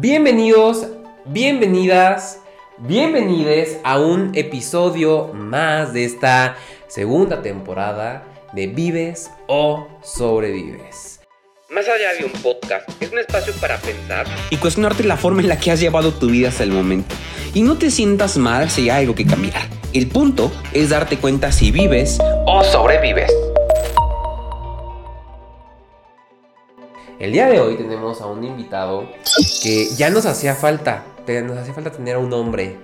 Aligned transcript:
Bienvenidos, 0.00 0.86
bienvenidas, 1.26 2.40
bienvenides 2.78 3.78
a 3.84 3.98
un 3.98 4.32
episodio 4.34 5.30
más 5.34 5.92
de 5.92 6.06
esta 6.06 6.56
segunda 6.88 7.42
temporada 7.42 8.24
de 8.54 8.68
Vives 8.68 9.30
o 9.48 9.86
Sobrevives. 10.02 11.20
Más 11.68 11.84
allá 11.86 12.14
de 12.18 12.24
un 12.24 12.32
podcast, 12.32 12.88
es 13.02 13.12
un 13.12 13.18
espacio 13.18 13.52
para 13.60 13.76
pensar 13.76 14.26
y 14.48 14.56
cuestionarte 14.56 15.04
la 15.04 15.18
forma 15.18 15.42
en 15.42 15.48
la 15.48 15.58
que 15.58 15.70
has 15.70 15.80
llevado 15.80 16.10
tu 16.14 16.28
vida 16.28 16.48
hasta 16.48 16.62
el 16.62 16.72
momento. 16.72 17.14
Y 17.52 17.60
no 17.60 17.76
te 17.76 17.90
sientas 17.90 18.38
mal 18.38 18.70
si 18.70 18.88
hay 18.88 19.02
algo 19.02 19.14
que 19.14 19.26
cambiar. 19.26 19.68
El 19.92 20.08
punto 20.08 20.50
es 20.72 20.88
darte 20.88 21.18
cuenta 21.18 21.52
si 21.52 21.70
vives 21.70 22.18
o 22.46 22.64
sobrevives. 22.64 23.30
El 27.22 27.30
día 27.30 27.46
de 27.46 27.60
hoy 27.60 27.76
tenemos 27.76 28.20
a 28.20 28.26
un 28.26 28.42
invitado 28.42 29.08
que 29.62 29.86
ya 29.96 30.10
nos 30.10 30.26
hacía 30.26 30.56
falta, 30.56 31.04
nos 31.44 31.56
hacía 31.56 31.72
falta 31.72 31.92
tener 31.92 32.16
a 32.16 32.18
un 32.18 32.32
hombre, 32.32 32.78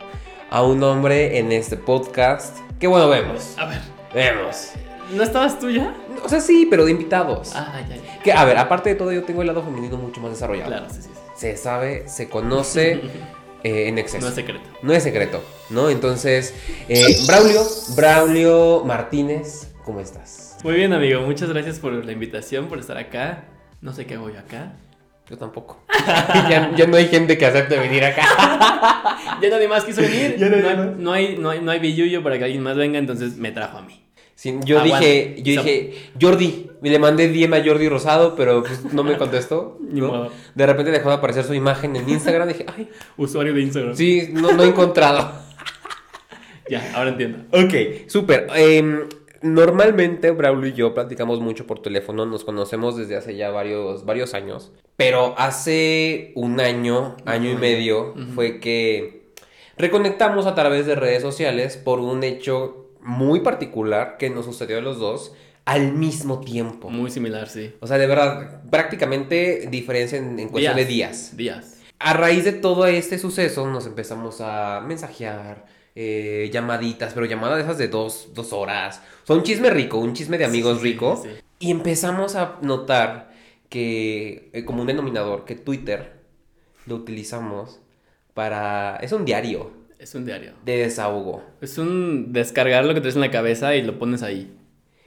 a 0.48 0.62
un 0.62 0.80
hombre 0.84 1.40
en 1.40 1.50
este 1.50 1.76
podcast. 1.76 2.56
Que 2.78 2.86
bueno, 2.86 3.08
vemos. 3.08 3.56
A 3.58 3.66
ver, 3.66 3.80
Vemos. 4.14 4.70
¿no 5.12 5.24
estabas 5.24 5.58
tú 5.58 5.70
ya? 5.70 5.92
O 6.22 6.28
sea, 6.28 6.40
sí, 6.40 6.68
pero 6.70 6.84
de 6.84 6.92
invitados. 6.92 7.50
Ah, 7.52 7.82
ya, 7.88 7.96
ya. 7.96 8.22
Que, 8.22 8.32
a 8.32 8.44
ver, 8.44 8.58
aparte 8.58 8.90
de 8.90 8.94
todo, 8.94 9.10
yo 9.10 9.24
tengo 9.24 9.40
el 9.40 9.48
lado 9.48 9.64
femenino 9.64 9.96
mucho 9.96 10.20
más 10.20 10.30
desarrollado. 10.30 10.70
Claro, 10.70 10.86
sí, 10.88 11.02
sí. 11.02 11.08
sí. 11.12 11.20
Se 11.34 11.56
sabe, 11.56 12.08
se 12.08 12.28
conoce 12.28 12.92
eh, 13.64 13.88
en 13.88 13.98
exceso. 13.98 14.22
No 14.24 14.28
es 14.28 14.34
secreto. 14.36 14.70
No 14.82 14.92
es 14.92 15.02
secreto, 15.02 15.42
¿no? 15.68 15.90
Entonces, 15.90 16.54
eh, 16.88 17.18
Braulio, 17.26 17.62
Braulio 17.96 18.84
Martínez, 18.84 19.66
¿cómo 19.84 19.98
estás? 19.98 20.58
Muy 20.62 20.74
bien, 20.74 20.92
amigo. 20.92 21.22
Muchas 21.22 21.48
gracias 21.48 21.80
por 21.80 21.92
la 21.92 22.12
invitación, 22.12 22.68
por 22.68 22.78
estar 22.78 22.98
acá. 22.98 23.42
No 23.80 23.92
sé 23.92 24.06
qué 24.06 24.14
hago 24.14 24.30
yo 24.30 24.38
acá. 24.38 24.72
Yo 25.28 25.36
tampoco. 25.36 25.82
ya, 26.48 26.72
ya 26.74 26.86
no 26.86 26.96
hay 26.96 27.06
gente 27.08 27.36
que 27.36 27.46
acepte 27.46 27.78
venir 27.78 28.04
acá. 28.04 28.24
Ya 29.42 29.50
nadie 29.50 29.68
más 29.68 29.84
quiso 29.84 30.00
venir. 30.00 30.36
Ya 30.36 30.48
no, 30.48 30.56
no, 30.56 30.68
hay, 30.68 30.76
no. 30.98 31.12
hay, 31.12 31.36
no 31.36 31.50
hay, 31.50 31.60
no 31.60 31.70
hay 31.70 31.78
billuyo 31.78 32.22
para 32.22 32.38
que 32.38 32.44
alguien 32.44 32.62
más 32.62 32.76
venga, 32.76 32.98
entonces 32.98 33.36
me 33.36 33.52
trajo 33.52 33.78
a 33.78 33.82
mí. 33.82 34.04
Sí, 34.34 34.56
yo 34.64 34.80
Aguanta. 34.80 35.04
dije, 35.04 35.36
yo 35.42 35.62
dije, 35.62 35.94
Jordi, 36.20 36.70
y 36.82 36.88
le 36.88 36.98
mandé 36.98 37.28
DM 37.28 37.54
a 37.54 37.64
Jordi 37.64 37.88
Rosado, 37.88 38.34
pero 38.36 38.62
pues, 38.62 38.92
no 38.92 39.02
me 39.04 39.16
contestó. 39.16 39.78
Ni 39.90 40.00
¿no? 40.00 40.08
modo. 40.08 40.32
De 40.54 40.66
repente 40.66 40.90
dejó 40.90 41.08
de 41.10 41.16
aparecer 41.16 41.44
su 41.44 41.54
imagen 41.54 41.94
en 41.96 42.08
Instagram. 42.08 42.48
Dije, 42.48 42.64
ay, 42.76 42.88
Usuario 43.16 43.52
de 43.52 43.60
Instagram. 43.62 43.94
sí, 43.94 44.30
no, 44.32 44.52
no 44.52 44.62
he 44.62 44.68
encontrado. 44.68 45.32
Ya, 46.70 46.92
ahora 46.94 47.10
entiendo. 47.10 47.38
Ok, 47.50 48.08
súper. 48.08 48.48
Em, 48.54 49.08
normalmente 49.42 50.30
Braulio 50.30 50.70
y 50.70 50.74
yo 50.74 50.94
platicamos 50.94 51.40
mucho 51.40 51.66
por 51.66 51.82
teléfono, 51.82 52.26
nos 52.26 52.44
conocemos 52.44 52.96
desde 52.96 53.16
hace 53.16 53.36
ya 53.36 53.50
varios, 53.50 54.04
varios 54.04 54.34
años, 54.34 54.72
pero 54.96 55.34
hace 55.38 56.32
un 56.34 56.60
año, 56.60 57.16
año 57.24 57.50
y 57.50 57.54
medio, 57.56 58.14
fue 58.34 58.60
que 58.60 59.32
reconectamos 59.76 60.46
a 60.46 60.54
través 60.54 60.86
de 60.86 60.94
redes 60.94 61.22
sociales 61.22 61.76
por 61.76 62.00
un 62.00 62.24
hecho 62.24 62.88
muy 63.00 63.40
particular 63.40 64.16
que 64.18 64.30
nos 64.30 64.44
sucedió 64.44 64.78
a 64.78 64.80
los 64.80 64.98
dos 64.98 65.32
al 65.64 65.92
mismo 65.92 66.40
tiempo. 66.40 66.88
Muy 66.88 67.10
similar, 67.10 67.48
sí. 67.48 67.74
O 67.80 67.86
sea, 67.86 67.98
de 67.98 68.06
verdad, 68.06 68.62
prácticamente 68.70 69.68
diferencia 69.70 70.18
en, 70.18 70.38
en 70.38 70.48
cuestión 70.48 70.76
de 70.76 70.84
días. 70.86 71.36
Días. 71.36 71.78
A 71.98 72.12
raíz 72.14 72.44
de 72.44 72.52
todo 72.52 72.86
este 72.86 73.18
suceso 73.18 73.66
nos 73.68 73.86
empezamos 73.86 74.40
a 74.40 74.80
mensajear, 74.86 75.66
eh, 76.00 76.48
llamaditas, 76.52 77.12
pero 77.12 77.26
llamadas 77.26 77.56
de 77.58 77.64
esas 77.64 77.76
de 77.78 77.88
dos, 77.88 78.28
dos 78.34 78.52
horas. 78.52 79.02
O 79.24 79.26
sea, 79.26 79.34
un 79.36 79.42
chisme 79.42 79.68
rico, 79.70 79.98
un 79.98 80.12
chisme 80.14 80.38
de 80.38 80.44
amigos 80.44 80.78
Sí, 80.78 80.84
rico. 80.84 81.20
sí. 81.24 81.30
Y 81.58 81.72
empezamos 81.72 82.36
a 82.36 82.56
notar 82.62 83.32
que, 83.68 84.48
eh, 84.52 84.64
como 84.64 84.82
un 84.82 84.86
denominador, 84.86 85.44
que 85.44 85.56
Twitter 85.56 86.12
lo 86.86 86.94
utilizamos 86.94 87.80
para... 88.32 88.96
Es 89.02 89.10
un 89.10 89.24
diario 89.24 89.72
Es 89.98 90.14
un 90.14 90.24
diario. 90.24 90.52
de 90.64 90.76
desahogo. 90.78 91.42
Es 91.60 91.76
un 91.78 92.32
descargar 92.32 92.84
lo 92.84 92.94
que 92.94 93.00
traes 93.00 93.16
en 93.16 93.20
la 93.22 93.32
cabeza 93.32 93.74
y 93.74 93.82
lo 93.82 93.98
pones 93.98 94.22
ahí. 94.22 94.54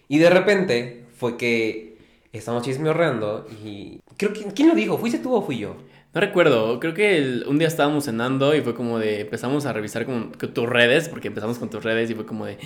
Y 0.10 0.18
de 0.20 0.30
repente 0.30 1.06
fue 1.16 1.38
que 1.38 1.98
estamos 2.34 2.64
chismeorreando 2.64 3.48
y... 3.64 4.02
Creo 4.18 4.34
que... 4.34 4.44
¿Quién 4.54 4.68
lo 4.68 4.76
dijo? 4.76 4.98
¿Fuiste 4.98 5.20
tú 5.20 5.34
o 5.34 5.42
fui 5.42 5.58
yo? 5.58 5.78
No 6.14 6.20
recuerdo, 6.20 6.80
creo 6.82 6.94
que 6.94 7.18
el- 7.18 7.46
un 7.48 7.58
día 7.58 7.70
estábamos 7.70 8.04
cenando 8.04 8.54
y 8.54 8.62
fue 8.62 8.76
como 8.76 9.00
de, 9.00 9.22
empezamos 9.22 9.66
a 9.66 9.72
revisar 9.72 10.06
como 10.06 10.32
que 10.34 10.48
tus 10.48 10.68
redes, 10.68 11.08
porque 11.08 11.30
empezamos 11.30 11.58
con 11.58 11.70
tus 11.70 11.84
redes 11.84 12.10
y 12.10 12.16
fue 12.16 12.26
como 12.26 12.46
de, 12.46 12.58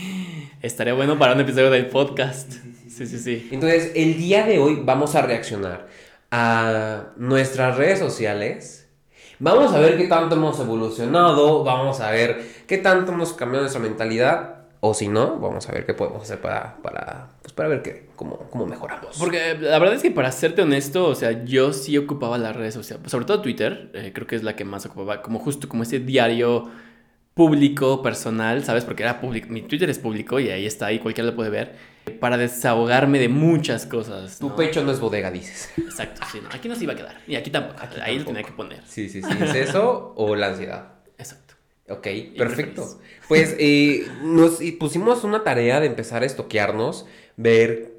estaría 0.63 0.93
bueno 0.95 1.19
para 1.19 1.33
un 1.33 1.41
episodio 1.41 1.69
del 1.69 1.85
podcast. 1.87 2.53
Sí, 2.89 3.05
sí, 3.05 3.19
sí. 3.19 3.47
Entonces, 3.51 3.91
el 3.95 4.17
día 4.17 4.45
de 4.47 4.57
hoy 4.57 4.81
vamos 4.83 5.13
a 5.15 5.21
reaccionar 5.21 5.87
a 6.31 7.09
nuestras 7.17 7.77
redes 7.77 7.99
sociales. 7.99 8.89
Vamos 9.37 9.73
a 9.73 9.79
ver 9.79 9.97
qué 9.97 10.07
tanto 10.07 10.35
hemos 10.35 10.59
evolucionado, 10.59 11.63
vamos 11.63 11.99
a 11.99 12.09
ver 12.09 12.41
qué 12.67 12.77
tanto 12.79 13.11
hemos 13.11 13.33
cambiado 13.33 13.63
nuestra 13.63 13.81
mentalidad. 13.81 14.64
O 14.81 14.93
si 14.93 15.07
no, 15.07 15.39
vamos 15.39 15.67
a 15.67 15.71
ver 15.71 15.85
qué 15.85 15.93
podemos 15.93 16.21
hacer 16.21 16.39
para, 16.41 16.77
para, 16.81 17.29
pues 17.41 17.53
para 17.53 17.69
ver 17.69 17.81
qué, 17.81 18.07
cómo, 18.15 18.37
cómo 18.49 18.65
mejoramos. 18.67 19.17
Porque 19.17 19.57
la 19.59 19.79
verdad 19.79 19.95
es 19.95 20.03
que 20.03 20.11
para 20.11 20.31
serte 20.31 20.61
honesto, 20.61 21.07
o 21.07 21.15
sea, 21.15 21.43
yo 21.43 21.73
sí 21.73 21.97
ocupaba 21.97 22.37
las 22.37 22.55
redes 22.55 22.73
sociales, 22.73 23.09
sobre 23.09 23.25
todo 23.25 23.41
Twitter, 23.41 23.89
eh, 23.93 24.11
creo 24.13 24.27
que 24.27 24.35
es 24.35 24.43
la 24.43 24.55
que 24.55 24.63
más 24.65 24.85
ocupaba, 24.85 25.21
como 25.21 25.39
justo 25.39 25.67
como 25.67 25.83
ese 25.83 25.99
diario 25.99 26.69
público, 27.33 28.01
personal, 28.01 28.63
¿sabes? 28.63 28.85
Porque 28.85 29.03
era 29.03 29.19
público, 29.19 29.49
mi 29.49 29.61
Twitter 29.61 29.89
es 29.89 29.99
público 29.99 30.39
y 30.39 30.49
ahí 30.49 30.65
está, 30.65 30.85
ahí 30.87 30.99
cualquiera 30.99 31.29
lo 31.29 31.35
puede 31.35 31.49
ver, 31.49 31.75
para 32.19 32.37
desahogarme 32.37 33.19
de 33.19 33.27
muchas 33.27 33.85
cosas. 33.85 34.39
tu 34.39 34.55
pecho 34.55 34.83
no 34.83 34.91
es 34.91 34.99
bodega, 34.99 35.31
dices. 35.31 35.69
Exacto, 35.77 36.21
sí, 36.31 36.39
no, 36.41 36.49
aquí 36.49 36.69
no 36.69 36.75
se 36.75 36.83
iba 36.85 36.93
a 36.93 36.95
quedar, 36.95 37.21
y 37.27 37.35
aquí 37.35 37.49
tampoco, 37.49 37.81
Aquí 37.81 37.99
ahí 38.01 38.19
lo 38.19 38.25
tenía 38.25 38.43
que 38.43 38.53
poner. 38.53 38.81
Sí, 38.87 39.09
sí, 39.09 39.21
sí. 39.21 39.29
¿Es 39.41 39.55
eso 39.55 40.13
o 40.15 40.35
la 40.35 40.47
ansiedad? 40.47 40.93
Exacto. 41.17 41.55
Ok, 41.89 42.07
Y 42.07 42.21
perfecto. 42.37 42.99
Pues 43.27 43.55
eh, 43.59 44.07
nos 44.23 44.61
y 44.61 44.71
pusimos 44.73 45.23
una 45.23 45.43
tarea 45.43 45.79
de 45.79 45.87
empezar 45.87 46.23
a 46.23 46.25
estoquearnos, 46.25 47.05
ver 47.37 47.95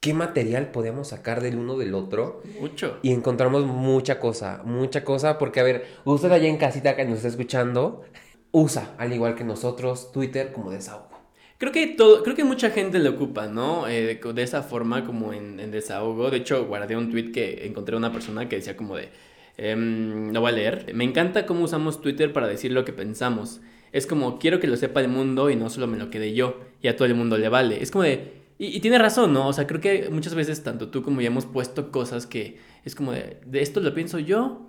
qué 0.00 0.14
material 0.14 0.72
podíamos 0.72 1.08
sacar 1.08 1.40
del 1.40 1.56
uno 1.56 1.78
del 1.78 1.94
otro. 1.94 2.42
Mucho. 2.60 2.98
Y 3.02 3.12
encontramos 3.12 3.64
mucha 3.64 4.18
cosa, 4.18 4.62
mucha 4.64 5.04
cosa, 5.04 5.38
porque 5.38 5.60
a 5.60 5.62
ver, 5.62 5.86
usted 6.04 6.32
allá 6.32 6.48
en 6.48 6.58
casita 6.58 6.96
que 6.96 7.04
nos 7.04 7.18
está 7.18 7.28
escuchando, 7.28 8.02
usa, 8.50 8.94
al 8.98 9.12
igual 9.12 9.34
que 9.34 9.44
nosotros, 9.44 10.12
Twitter 10.12 10.52
como 10.52 10.70
desahogo. 10.70 11.12
Creo 11.58 11.70
que 11.70 11.86
todo, 11.86 12.24
creo 12.24 12.34
que 12.34 12.42
mucha 12.42 12.70
gente 12.70 12.98
lo 12.98 13.10
ocupa, 13.10 13.46
¿no? 13.46 13.86
Eh, 13.86 14.18
de, 14.20 14.32
de 14.32 14.42
esa 14.42 14.64
forma 14.64 15.04
como 15.06 15.32
en, 15.32 15.60
en 15.60 15.70
desahogo. 15.70 16.28
De 16.30 16.38
hecho, 16.38 16.66
guardé 16.66 16.96
un 16.96 17.08
tweet 17.08 17.30
que 17.30 17.64
encontré 17.66 17.94
una 17.96 18.12
persona 18.12 18.48
que 18.48 18.56
decía 18.56 18.76
como 18.76 18.96
de, 18.96 19.10
em, 19.56 20.32
lo 20.32 20.40
voy 20.40 20.50
a 20.50 20.54
leer. 20.56 20.92
Me 20.92 21.04
encanta 21.04 21.46
cómo 21.46 21.62
usamos 21.62 22.00
Twitter 22.00 22.32
para 22.32 22.48
decir 22.48 22.72
lo 22.72 22.84
que 22.84 22.92
pensamos. 22.92 23.60
Es 23.92 24.06
como, 24.06 24.38
quiero 24.38 24.58
que 24.58 24.66
lo 24.66 24.76
sepa 24.76 25.00
el 25.00 25.08
mundo 25.08 25.50
y 25.50 25.56
no 25.56 25.68
solo 25.70 25.86
me 25.86 25.98
lo 25.98 26.10
quede 26.10 26.32
yo. 26.34 26.58
Y 26.80 26.88
a 26.88 26.96
todo 26.96 27.06
el 27.06 27.14
mundo 27.14 27.36
le 27.38 27.48
vale. 27.48 27.82
Es 27.82 27.90
como 27.90 28.04
de, 28.04 28.32
y, 28.58 28.68
y 28.76 28.80
tiene 28.80 28.98
razón, 28.98 29.32
¿no? 29.32 29.48
O 29.48 29.52
sea, 29.52 29.66
creo 29.66 29.80
que 29.80 30.08
muchas 30.10 30.34
veces 30.34 30.62
tanto 30.62 30.88
tú 30.88 31.02
como 31.02 31.20
yo 31.20 31.26
hemos 31.26 31.46
puesto 31.46 31.90
cosas 31.92 32.26
que 32.26 32.58
es 32.84 32.94
como 32.94 33.12
de, 33.12 33.38
de 33.46 33.60
esto 33.62 33.80
lo 33.80 33.92
pienso 33.94 34.18
yo. 34.18 34.68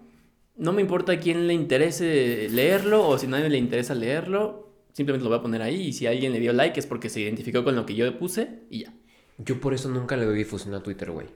No 0.56 0.72
me 0.74 0.82
importa 0.82 1.14
a 1.14 1.18
quién 1.20 1.48
le 1.48 1.54
interese 1.54 2.48
leerlo 2.52 3.08
o 3.08 3.18
si 3.18 3.26
a 3.26 3.30
nadie 3.30 3.50
le 3.50 3.58
interesa 3.58 3.96
leerlo, 3.96 4.70
simplemente 4.92 5.24
lo 5.24 5.30
voy 5.32 5.40
a 5.40 5.42
poner 5.42 5.62
ahí 5.64 5.88
y 5.88 5.94
si 5.94 6.06
alguien 6.06 6.32
le 6.34 6.40
dio 6.40 6.54
like 6.54 6.80
es 6.80 6.86
porque 6.86 7.10
se 7.10 7.22
identificó 7.22 7.64
con 7.64 7.76
lo 7.76 7.86
que 7.88 7.96
yo 7.96 8.20
puse 8.20 8.60
y 8.70 8.82
ya. 8.84 8.94
Yo 9.40 9.60
por 9.60 9.74
eso 9.74 9.90
nunca 9.90 10.16
le 10.16 10.26
doy 10.26 10.38
difusión 10.38 10.76
a 10.76 10.84
Twitter, 10.84 11.10
güey. 11.10 11.28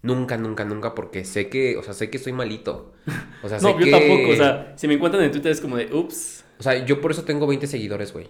Nunca, 0.00 0.38
nunca, 0.38 0.64
nunca, 0.64 0.94
porque 0.94 1.24
sé 1.24 1.48
que, 1.48 1.76
o 1.76 1.82
sea, 1.82 1.92
sé 1.92 2.08
que 2.08 2.18
soy 2.18 2.32
malito. 2.32 2.94
O 3.42 3.48
sea, 3.48 3.58
sé 3.60 3.64
No, 3.66 3.78
yo 3.78 3.84
que- 3.84 3.90
tampoco, 3.90 4.30
o 4.32 4.36
sea, 4.36 4.72
si 4.76 4.88
me 4.88 4.94
encuentran 4.94 5.22
en 5.22 5.30
Twitter 5.32 5.52
es 5.52 5.60
como 5.60 5.76
de, 5.76 5.92
ups, 5.94 6.42
O 6.62 6.64
sea, 6.64 6.84
yo 6.86 7.00
por 7.00 7.10
eso 7.10 7.24
tengo 7.24 7.48
20 7.48 7.66
seguidores, 7.66 8.12
güey. 8.12 8.28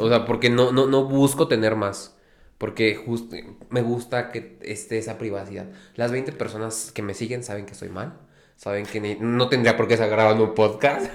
O 0.00 0.08
sea, 0.08 0.24
porque 0.24 0.50
no, 0.50 0.72
no, 0.72 0.86
no 0.88 1.04
busco 1.04 1.46
tener 1.46 1.76
más. 1.76 2.16
Porque 2.58 2.96
justo 2.96 3.36
me 3.70 3.82
gusta 3.82 4.32
que 4.32 4.58
esté 4.62 4.98
esa 4.98 5.16
privacidad. 5.16 5.66
Las 5.94 6.10
20 6.10 6.32
personas 6.32 6.90
que 6.92 7.02
me 7.02 7.14
siguen 7.14 7.44
saben 7.44 7.64
que 7.64 7.74
soy 7.76 7.88
mal. 7.88 8.14
Saben 8.56 8.84
que 8.84 9.00
ni- 9.00 9.14
no 9.20 9.48
tendría 9.48 9.76
por 9.76 9.86
qué 9.86 9.94
estar 9.94 10.10
grabando 10.10 10.42
un 10.42 10.54
podcast. 10.56 11.06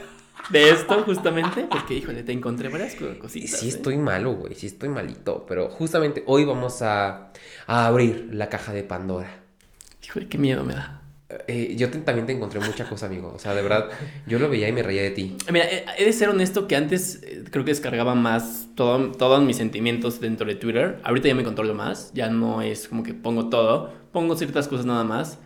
de 0.50 0.70
esto 0.70 1.04
justamente, 1.04 1.68
porque 1.70 1.96
híjole, 1.96 2.24
te 2.24 2.32
encontré 2.32 2.70
varias 2.70 2.96
cositas. 3.20 3.60
sí 3.60 3.66
¿eh? 3.66 3.70
estoy 3.70 3.98
malo, 3.98 4.36
güey. 4.36 4.56
Sí 4.56 4.68
estoy 4.68 4.88
malito. 4.88 5.46
Pero 5.50 5.68
justamente 5.70 6.24
hoy 6.28 6.46
vamos 6.46 6.82
a, 6.82 7.34
a 7.68 7.88
abrir 7.88 8.30
la 8.32 8.48
caja 8.48 8.72
de 8.72 8.84
Pandora. 8.84 9.42
Híjole, 10.02 10.30
qué 10.30 10.38
miedo 10.38 10.64
me 10.64 10.76
da. 10.76 11.02
Eh, 11.48 11.76
yo 11.78 11.90
te- 11.90 12.00
también 12.00 12.26
te 12.26 12.32
encontré 12.34 12.60
mucha 12.62 12.88
cosa, 12.88 13.08
amigo. 13.08 13.34
O 13.36 13.40
sea, 13.40 13.54
de 13.54 13.62
verdad, 13.62 13.90
yo 14.28 14.40
lo 14.40 14.50
veía 14.50 14.70
y 14.70 14.72
me 14.72 14.82
reía 14.82 15.02
de 15.02 15.12
ti. 15.12 15.36
Mira, 15.52 15.66
eh, 15.66 15.86
he 15.98 16.06
de 16.06 16.14
ser 16.14 16.30
honesto 16.30 16.68
que 16.68 16.76
antes 16.78 17.22
eh, 17.24 17.44
creo 17.52 17.66
que 17.66 17.72
descargaba 17.72 18.16
más 18.16 18.68
todo- 18.76 19.12
todos 19.12 19.44
mis 19.44 19.58
sentimientos 19.58 20.22
dentro 20.22 20.48
de 20.48 20.56
Twitter. 20.56 21.00
Ahorita 21.04 21.28
ya 21.28 21.36
me 21.36 21.44
controlo 21.44 21.74
más, 21.74 22.12
ya 22.14 22.30
no 22.30 22.62
es 22.62 22.88
como 22.88 23.04
que 23.04 23.14
pongo 23.14 23.50
todo, 23.50 23.94
pongo 24.14 24.38
ciertas 24.38 24.68
cosas 24.70 24.86
nada 24.86 25.04
más. 25.04 25.40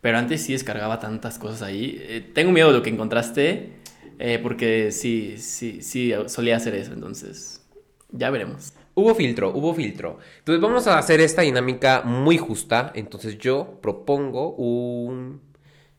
Pero 0.00 0.18
antes 0.18 0.42
sí 0.42 0.52
descargaba 0.52 0.98
tantas 0.98 1.38
cosas 1.38 1.62
ahí. 1.62 1.96
Eh, 2.00 2.28
tengo 2.34 2.50
miedo 2.50 2.68
de 2.72 2.78
lo 2.78 2.82
que 2.82 2.90
encontraste, 2.90 3.74
eh, 4.18 4.40
porque 4.42 4.90
sí, 4.90 5.36
sí, 5.38 5.80
sí, 5.82 6.12
solía 6.26 6.56
hacer 6.56 6.74
eso, 6.74 6.92
entonces 6.92 7.64
ya 8.10 8.30
veremos. 8.30 8.72
Hubo 9.00 9.14
filtro, 9.14 9.50
hubo 9.54 9.74
filtro. 9.74 10.18
Entonces 10.38 10.60
vamos 10.60 10.86
a 10.86 10.98
hacer 10.98 11.20
esta 11.20 11.42
dinámica 11.42 12.02
muy 12.04 12.36
justa. 12.38 12.92
Entonces 12.94 13.38
yo 13.38 13.78
propongo 13.80 14.50
un 14.56 15.40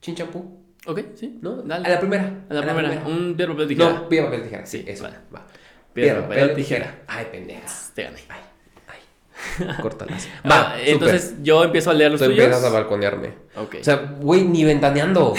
chinchampú. 0.02 0.60
Ok, 0.88 1.00
sí. 1.16 1.38
¿No? 1.42 1.58
Dale. 1.62 1.86
A 1.86 1.90
la 1.90 2.00
primera. 2.00 2.46
A 2.50 2.54
la 2.54 2.62
primera. 2.64 3.04
Un 3.06 3.36
piedra, 3.36 3.54
papel, 3.54 3.68
tijera. 3.68 3.90
No, 3.94 4.10
piedra, 4.10 4.26
papel, 4.30 4.44
tijera. 4.44 4.66
Sí, 4.66 4.78
Sí, 4.80 4.86
eso. 4.88 5.04
vale. 5.04 5.16
Va. 5.34 5.46
Piedra, 5.94 6.22
papel, 6.28 6.54
tijera. 6.56 7.00
Ay, 7.08 7.26
pendeja. 7.32 7.62
Te 7.94 8.04
gané. 8.04 8.18
Ay, 8.30 8.40
ay. 8.88 9.76
Córtalas. 9.82 10.28
Va, 10.50 10.76
entonces 10.84 11.36
yo 11.44 11.64
empiezo 11.64 11.92
a 11.92 11.94
leer 11.94 12.12
los 12.12 12.20
Tú 12.22 12.26
tuyos. 12.28 12.44
empiezas 12.46 12.66
a 12.66 12.70
balconearme. 12.74 13.34
Ok. 13.58 13.76
O 13.82 13.84
sea, 13.84 13.96
güey, 14.20 14.44
ni 14.46 14.64
ventaneando. 14.64 15.36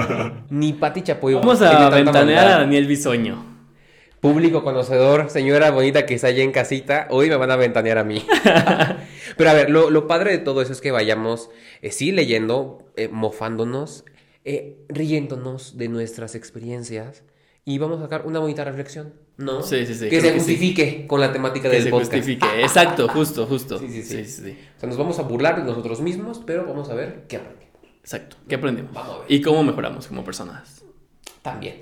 ni 0.50 0.72
Pati 0.74 1.02
Chapoy. 1.02 1.34
Vamos 1.34 1.60
a 1.62 1.88
ventanear 1.90 2.46
a. 2.46 2.58
Daniel 2.60 2.86
Bisoño. 2.86 3.53
Público 4.24 4.64
conocedor, 4.64 5.28
señora 5.28 5.70
bonita 5.70 6.06
que 6.06 6.14
está 6.14 6.28
allá 6.28 6.42
en 6.42 6.50
casita, 6.50 7.08
hoy 7.10 7.28
me 7.28 7.36
van 7.36 7.50
a 7.50 7.56
ventanear 7.56 7.98
a 7.98 8.04
mí. 8.04 8.24
Pero 9.36 9.50
a 9.50 9.52
ver, 9.52 9.68
lo, 9.68 9.90
lo 9.90 10.06
padre 10.06 10.30
de 10.30 10.38
todo 10.38 10.62
eso 10.62 10.72
es 10.72 10.80
que 10.80 10.90
vayamos, 10.92 11.50
eh, 11.82 11.90
sí, 11.90 12.10
leyendo, 12.10 12.90
eh, 12.96 13.08
mofándonos, 13.08 14.06
eh, 14.46 14.78
riéndonos 14.88 15.76
de 15.76 15.88
nuestras 15.88 16.34
experiencias 16.36 17.22
y 17.66 17.76
vamos 17.76 17.98
a 17.98 18.04
sacar 18.04 18.24
una 18.24 18.38
bonita 18.38 18.64
reflexión, 18.64 19.12
¿no? 19.36 19.62
Sí, 19.62 19.84
sí, 19.84 19.94
sí, 19.94 20.08
Que 20.08 20.22
se 20.22 20.28
que 20.28 20.32
sí. 20.32 20.38
justifique 20.38 21.06
con 21.06 21.20
la 21.20 21.30
temática 21.30 21.68
Que 21.68 21.74
del 21.76 21.84
se 21.84 21.90
podcast. 21.90 22.12
justifique. 22.14 22.46
Exacto, 22.62 23.08
justo, 23.08 23.44
justo. 23.44 23.78
Sí, 23.78 23.90
sí, 23.90 24.02
sí. 24.04 24.24
sí. 24.24 24.58
O 24.78 24.80
sea, 24.80 24.88
nos 24.88 24.96
vamos 24.96 25.18
a 25.18 25.22
burlar 25.22 25.56
de 25.56 25.64
nosotros 25.64 26.00
mismos, 26.00 26.40
pero 26.46 26.64
vamos 26.64 26.88
a 26.88 26.94
ver 26.94 27.24
qué 27.28 27.36
aprendimos. 27.36 27.74
Exacto. 28.00 28.38
¿Qué 28.48 28.54
aprendimos? 28.54 28.90
Vamos 28.94 29.16
a 29.16 29.18
ver. 29.18 29.26
Y 29.28 29.42
cómo 29.42 29.62
mejoramos 29.62 30.06
como 30.06 30.24
personas. 30.24 30.82
También. 31.42 31.76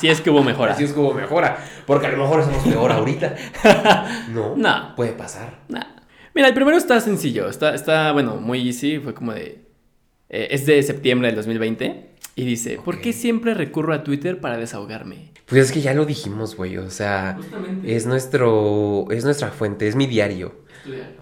Si 0.00 0.08
es 0.08 0.20
que 0.20 0.30
hubo 0.30 0.42
mejora. 0.42 0.72
Así 0.74 0.84
es 0.84 0.92
como 0.92 1.12
mejora, 1.14 1.58
porque 1.86 2.06
a 2.06 2.10
lo 2.10 2.18
mejor 2.18 2.44
somos 2.44 2.62
peor 2.64 2.92
ahorita. 2.92 3.34
No, 4.30 4.54
No. 4.56 4.94
puede 4.96 5.12
pasar. 5.12 5.60
Nah. 5.68 5.84
Mira, 6.34 6.48
el 6.48 6.54
primero 6.54 6.76
está 6.76 7.00
sencillo. 7.00 7.48
Está, 7.48 7.74
está 7.74 8.12
bueno, 8.12 8.36
muy 8.36 8.66
easy. 8.68 8.98
Fue 8.98 9.14
como 9.14 9.32
de. 9.32 9.62
eh, 10.28 10.48
es 10.50 10.66
de 10.66 10.82
septiembre 10.82 11.28
del 11.28 11.36
2020. 11.36 12.10
Y 12.36 12.44
dice: 12.44 12.78
¿Por 12.84 12.96
Ok. 12.96 13.00
qué 13.02 13.12
siempre 13.12 13.54
recurro 13.54 13.92
a 13.92 14.04
Twitter 14.04 14.40
para 14.40 14.56
desahogarme? 14.56 15.30
Pues 15.46 15.62
es 15.66 15.72
que 15.72 15.80
ya 15.80 15.94
lo 15.94 16.04
dijimos, 16.06 16.54
güey, 16.56 16.76
o 16.78 16.90
sea, 16.90 17.34
Justamente. 17.36 17.96
es 17.96 18.06
nuestro, 18.06 19.06
es 19.10 19.24
nuestra 19.24 19.48
fuente, 19.50 19.88
es 19.88 19.96
mi 19.96 20.06
diario, 20.06 20.54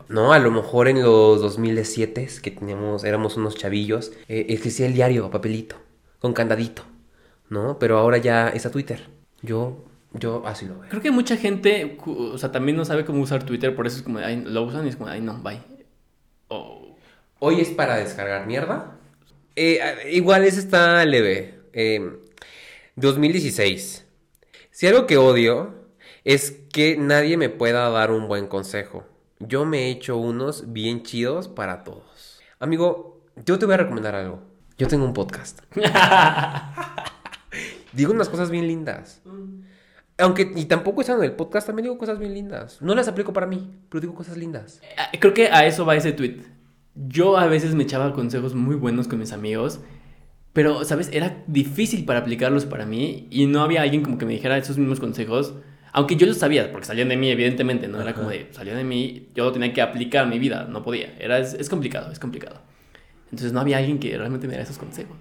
¿no? 0.08 0.34
A 0.34 0.38
lo 0.38 0.50
mejor 0.50 0.86
en 0.86 1.02
los 1.02 1.40
2007 1.40 2.28
que 2.42 2.50
teníamos, 2.50 3.04
éramos 3.04 3.38
unos 3.38 3.56
chavillos, 3.56 4.12
eh, 4.28 4.44
existía 4.50 4.84
el 4.86 4.92
diario 4.92 5.24
a 5.24 5.30
papelito, 5.30 5.76
con 6.18 6.34
candadito, 6.34 6.82
¿no? 7.50 7.78
Pero 7.78 7.98
ahora 7.98 8.18
ya 8.18 8.48
es 8.48 8.66
a 8.66 8.70
Twitter. 8.70 9.08
Yo, 9.42 9.84
yo 10.12 10.46
así 10.46 10.66
lo 10.66 10.78
veo. 10.78 10.88
Creo 10.90 11.02
que 11.02 11.10
mucha 11.10 11.36
gente, 11.36 11.98
o 12.06 12.36
sea, 12.38 12.50
también 12.52 12.76
no 12.76 12.84
sabe 12.84 13.04
cómo 13.04 13.22
usar 13.22 13.44
Twitter. 13.44 13.74
Por 13.74 13.86
eso 13.86 13.98
es 13.98 14.02
como, 14.02 14.18
ay, 14.18 14.42
lo 14.44 14.62
usan 14.62 14.86
y 14.86 14.90
es 14.90 14.96
como, 14.96 15.08
ay, 15.10 15.20
no, 15.20 15.38
bye. 15.42 15.60
O- 16.48 16.96
Hoy 17.40 17.60
es 17.60 17.68
para 17.68 17.96
descargar 17.96 18.46
mierda. 18.46 18.96
Eh, 19.54 19.80
igual 20.12 20.44
ese 20.44 20.58
está 20.60 21.04
leve. 21.04 21.60
Eh, 21.72 22.18
2016. 22.96 24.04
Si 24.70 24.86
algo 24.88 25.06
que 25.06 25.16
odio 25.18 25.74
es 26.24 26.50
que 26.72 26.96
nadie 26.96 27.36
me 27.36 27.48
pueda 27.48 27.88
dar 27.90 28.10
un 28.10 28.26
buen 28.26 28.48
consejo. 28.48 29.06
Yo 29.38 29.64
me 29.64 29.86
he 29.86 29.90
hecho 29.90 30.16
unos 30.16 30.72
bien 30.72 31.04
chidos 31.04 31.46
para 31.46 31.84
todos. 31.84 32.40
Amigo, 32.58 33.20
yo 33.46 33.56
te 33.58 33.66
voy 33.66 33.74
a 33.74 33.78
recomendar 33.78 34.16
algo. 34.16 34.40
Yo 34.76 34.88
tengo 34.88 35.04
un 35.04 35.12
podcast. 35.12 35.60
digo 37.98 38.12
unas 38.12 38.28
cosas 38.28 38.50
bien 38.50 38.66
lindas. 38.66 39.20
Aunque, 40.18 40.52
y 40.54 40.64
tampoco 40.64 41.00
están 41.00 41.18
en 41.18 41.24
el 41.24 41.32
podcast, 41.32 41.66
también 41.66 41.84
digo 41.84 41.98
cosas 41.98 42.18
bien 42.18 42.32
lindas. 42.32 42.80
No 42.80 42.94
las 42.94 43.08
aplico 43.08 43.32
para 43.32 43.46
mí, 43.46 43.70
pero 43.88 44.00
digo 44.00 44.14
cosas 44.14 44.36
lindas. 44.36 44.80
Ah, 44.96 45.10
Creo 45.18 45.34
que 45.34 45.48
a 45.48 45.66
eso 45.66 45.84
va 45.84 45.96
ese 45.96 46.12
tweet. 46.12 46.42
Yo 46.94 47.36
a 47.36 47.46
veces 47.46 47.74
me 47.74 47.82
echaba 47.84 48.12
consejos 48.12 48.54
muy 48.54 48.76
buenos 48.76 49.06
con 49.08 49.18
mis 49.18 49.32
amigos, 49.32 49.80
pero, 50.52 50.84
¿sabes? 50.84 51.10
Era 51.12 51.44
difícil 51.46 52.04
para 52.04 52.20
aplicarlos 52.20 52.66
para 52.66 52.86
mí 52.86 53.26
y 53.30 53.46
no 53.46 53.62
había 53.62 53.82
alguien 53.82 54.02
como 54.02 54.16
que 54.18 54.26
me 54.26 54.32
dijera 54.32 54.58
esos 54.58 54.78
mismos 54.78 54.98
consejos, 54.98 55.54
aunque 55.92 56.16
yo 56.16 56.26
los 56.26 56.38
sabía, 56.38 56.70
porque 56.72 56.86
salían 56.86 57.08
de 57.08 57.16
mí, 57.16 57.30
evidentemente, 57.30 57.88
no 57.88 58.00
era 58.00 58.10
Ajá. 58.10 58.18
como 58.18 58.30
de, 58.30 58.48
salían 58.52 58.76
de 58.76 58.84
mí, 58.84 59.28
yo 59.34 59.44
lo 59.44 59.52
tenía 59.52 59.72
que 59.72 59.82
aplicar 59.82 60.24
en 60.24 60.30
mi 60.30 60.38
vida, 60.38 60.64
no 60.68 60.82
podía. 60.82 61.14
Era, 61.18 61.38
es, 61.38 61.54
es 61.54 61.68
complicado, 61.68 62.12
es 62.12 62.18
complicado. 62.18 62.60
Entonces 63.30 63.52
no 63.52 63.60
había 63.60 63.78
alguien 63.78 63.98
que 63.98 64.16
realmente 64.16 64.46
me 64.46 64.52
diera 64.52 64.64
esos 64.64 64.78
consejos. 64.78 65.16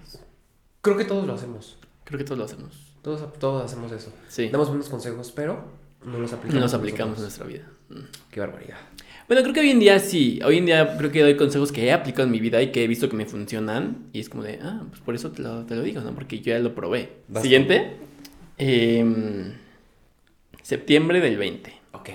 Creo 0.80 0.96
que 0.96 1.04
todos 1.04 1.26
lo 1.26 1.34
hacemos. 1.34 1.77
Creo 2.08 2.16
que 2.16 2.24
todos 2.24 2.38
lo 2.38 2.44
hacemos. 2.46 2.70
Todos, 3.02 3.38
todos 3.38 3.66
hacemos 3.66 3.92
eso. 3.92 4.10
Sí. 4.28 4.48
Damos 4.48 4.68
buenos 4.68 4.88
consejos, 4.88 5.30
pero 5.30 5.62
no 6.06 6.18
los 6.18 6.32
aplicamos. 6.32 6.54
No 6.54 6.60
los 6.62 6.72
aplicamos 6.72 7.18
en 7.18 7.22
nuestra 7.24 7.46
vida. 7.46 7.70
Mm. 7.90 8.00
Qué 8.30 8.40
barbaridad. 8.40 8.78
Bueno, 9.26 9.42
creo 9.42 9.52
que 9.52 9.60
hoy 9.60 9.70
en 9.72 9.78
día 9.78 9.98
sí. 9.98 10.40
Hoy 10.42 10.56
en 10.56 10.64
día 10.64 10.96
creo 10.96 11.12
que 11.12 11.20
doy 11.20 11.36
consejos 11.36 11.70
que 11.70 11.84
he 11.84 11.92
aplicado 11.92 12.24
en 12.24 12.30
mi 12.30 12.40
vida 12.40 12.62
y 12.62 12.72
que 12.72 12.82
he 12.82 12.88
visto 12.88 13.10
que 13.10 13.16
me 13.16 13.26
funcionan. 13.26 14.06
Y 14.14 14.20
es 14.20 14.30
como 14.30 14.42
de, 14.42 14.58
ah, 14.62 14.84
pues 14.88 15.02
por 15.02 15.14
eso 15.14 15.32
te 15.32 15.42
lo, 15.42 15.66
te 15.66 15.76
lo 15.76 15.82
digo, 15.82 16.00
¿no? 16.00 16.14
Porque 16.14 16.40
yo 16.40 16.54
ya 16.54 16.60
lo 16.60 16.74
probé. 16.74 17.12
Siguiente. 17.42 17.98
Em, 18.56 19.52
septiembre 20.62 21.20
del 21.20 21.36
20. 21.36 21.74
Ok. 21.92 22.08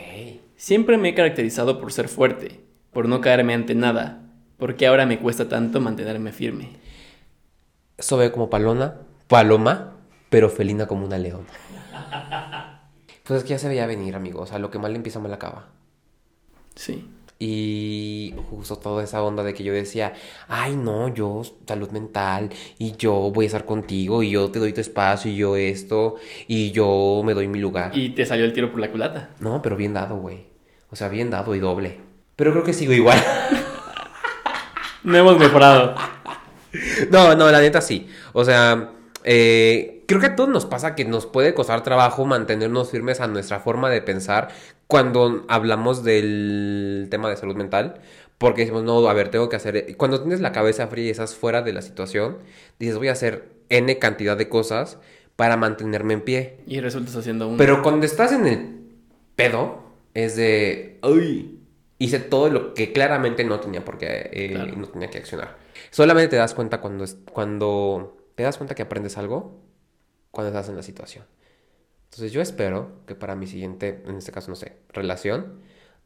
Siempre 0.55 0.97
me 0.97 1.09
he 1.09 1.13
caracterizado 1.13 1.79
por 1.79 1.93
ser 1.93 2.07
fuerte, 2.07 2.61
por 2.91 3.07
no 3.07 3.21
caerme 3.21 3.53
ante 3.53 3.75
nada. 3.75 4.21
porque 4.57 4.87
ahora 4.87 5.05
me 5.05 5.19
cuesta 5.19 5.47
tanto 5.49 5.81
mantenerme 5.81 6.31
firme? 6.31 6.69
Sobe 7.99 8.31
como 8.31 8.49
palona, 8.49 8.95
paloma, 9.27 9.97
pero 10.29 10.49
felina 10.49 10.87
como 10.87 11.05
una 11.05 11.17
leona. 11.17 11.47
Pues 13.23 13.39
es 13.39 13.43
que 13.43 13.51
ya 13.51 13.59
se 13.59 13.69
veía 13.69 13.85
venir, 13.87 14.15
amigo. 14.15 14.41
O 14.41 14.45
sea, 14.45 14.59
lo 14.59 14.69
que 14.69 14.79
mal 14.79 14.95
empieza, 14.95 15.19
mal 15.19 15.33
acaba. 15.33 15.67
Sí. 16.75 17.09
Y 17.39 18.35
justo 18.49 18.77
toda 18.77 19.03
esa 19.03 19.21
onda 19.21 19.43
de 19.43 19.53
que 19.53 19.63
yo 19.63 19.73
decía, 19.73 20.13
ay 20.47 20.75
no, 20.77 21.13
yo 21.13 21.41
salud 21.67 21.89
mental 21.89 22.49
y 22.77 22.95
yo 22.95 23.31
voy 23.31 23.45
a 23.45 23.47
estar 23.47 23.65
contigo 23.65 24.23
y 24.23 24.31
yo 24.31 24.49
te 24.49 24.59
doy 24.59 24.71
tu 24.71 24.79
espacio 24.79 25.29
y 25.29 25.35
yo 25.35 25.57
esto 25.57 26.15
y 26.47 26.71
yo 26.71 27.21
me 27.25 27.33
doy 27.33 27.47
mi 27.47 27.59
lugar. 27.59 27.91
Y 27.97 28.09
te 28.09 28.25
salió 28.25 28.45
el 28.45 28.53
tiro 28.53 28.71
por 28.71 28.79
la 28.79 28.91
culata. 28.91 29.31
No, 29.39 29.61
pero 29.61 29.75
bien 29.75 29.93
dado, 29.93 30.17
güey. 30.17 30.45
O 30.89 30.95
sea, 30.95 31.09
bien 31.09 31.29
dado 31.29 31.53
y 31.55 31.59
doble. 31.59 31.99
Pero 32.35 32.51
creo 32.51 32.63
que 32.63 32.73
sigo 32.73 32.93
igual. 32.93 33.21
No 35.03 35.17
hemos 35.17 35.37
mejorado. 35.37 35.95
no, 37.11 37.35
no, 37.35 37.51
la 37.51 37.59
neta 37.59 37.81
sí. 37.81 38.07
O 38.31 38.45
sea, 38.45 38.91
eh, 39.23 40.03
creo 40.07 40.19
que 40.19 40.27
a 40.27 40.35
todos 40.35 40.49
nos 40.49 40.65
pasa 40.65 40.95
que 40.95 41.05
nos 41.05 41.25
puede 41.25 41.53
costar 41.53 41.83
trabajo 41.83 42.25
mantenernos 42.25 42.91
firmes 42.91 43.19
a 43.21 43.27
nuestra 43.27 43.59
forma 43.59 43.89
de 43.89 44.01
pensar 44.01 44.49
cuando 44.87 45.45
hablamos 45.47 46.03
del 46.03 47.07
tema 47.09 47.29
de 47.29 47.37
salud 47.37 47.55
mental. 47.55 48.01
Porque 48.37 48.61
decimos, 48.61 48.83
no, 48.83 49.07
a 49.07 49.13
ver, 49.13 49.29
tengo 49.29 49.47
que 49.47 49.55
hacer... 49.55 49.95
Cuando 49.95 50.19
tienes 50.19 50.41
la 50.41 50.51
cabeza 50.51 50.87
fría 50.87 51.05
y 51.05 51.09
estás 51.11 51.33
fuera 51.35 51.61
de 51.61 51.71
la 51.71 51.81
situación, 51.81 52.39
dices, 52.77 52.97
voy 52.97 53.07
a 53.07 53.13
hacer 53.13 53.47
N 53.69 53.97
cantidad 53.99 54.35
de 54.35 54.49
cosas 54.49 54.97
para 55.37 55.55
mantenerme 55.55 56.15
en 56.15 56.21
pie. 56.21 56.57
Y 56.67 56.81
resultas 56.81 57.15
haciendo 57.15 57.47
un... 57.47 57.55
Pero 57.57 57.81
cuando 57.81 58.05
estás 58.05 58.33
en 58.33 58.45
el 58.47 58.79
pedo, 59.37 59.83
es 60.13 60.35
de, 60.35 60.99
uy, 61.03 61.59
hice 61.99 62.19
todo 62.19 62.49
lo 62.49 62.73
que 62.73 62.91
claramente 62.91 63.45
no 63.45 63.61
tenía 63.61 63.85
por 63.85 63.97
qué, 63.97 64.29
eh, 64.33 64.49
Claro. 64.53 64.73
no 64.75 64.87
tenía 64.87 65.09
que 65.09 65.19
accionar. 65.19 65.55
Solamente 65.89 66.29
te 66.31 66.35
das 66.35 66.53
cuenta 66.53 66.81
cuando, 66.81 67.05
es- 67.05 67.17
cuando 67.31 68.17
te 68.35 68.43
das 68.43 68.57
cuenta 68.57 68.75
que 68.75 68.81
aprendes 68.83 69.17
algo, 69.17 69.61
cuando 70.31 70.49
estás 70.49 70.69
en 70.69 70.75
la 70.75 70.83
situación. 70.83 71.25
Entonces 72.05 72.31
yo 72.31 72.41
espero 72.41 73.01
que 73.07 73.15
para 73.15 73.35
mi 73.35 73.47
siguiente, 73.47 74.03
en 74.05 74.15
este 74.17 74.31
caso, 74.31 74.49
no 74.51 74.55
sé, 74.55 74.77
relación, 74.89 75.59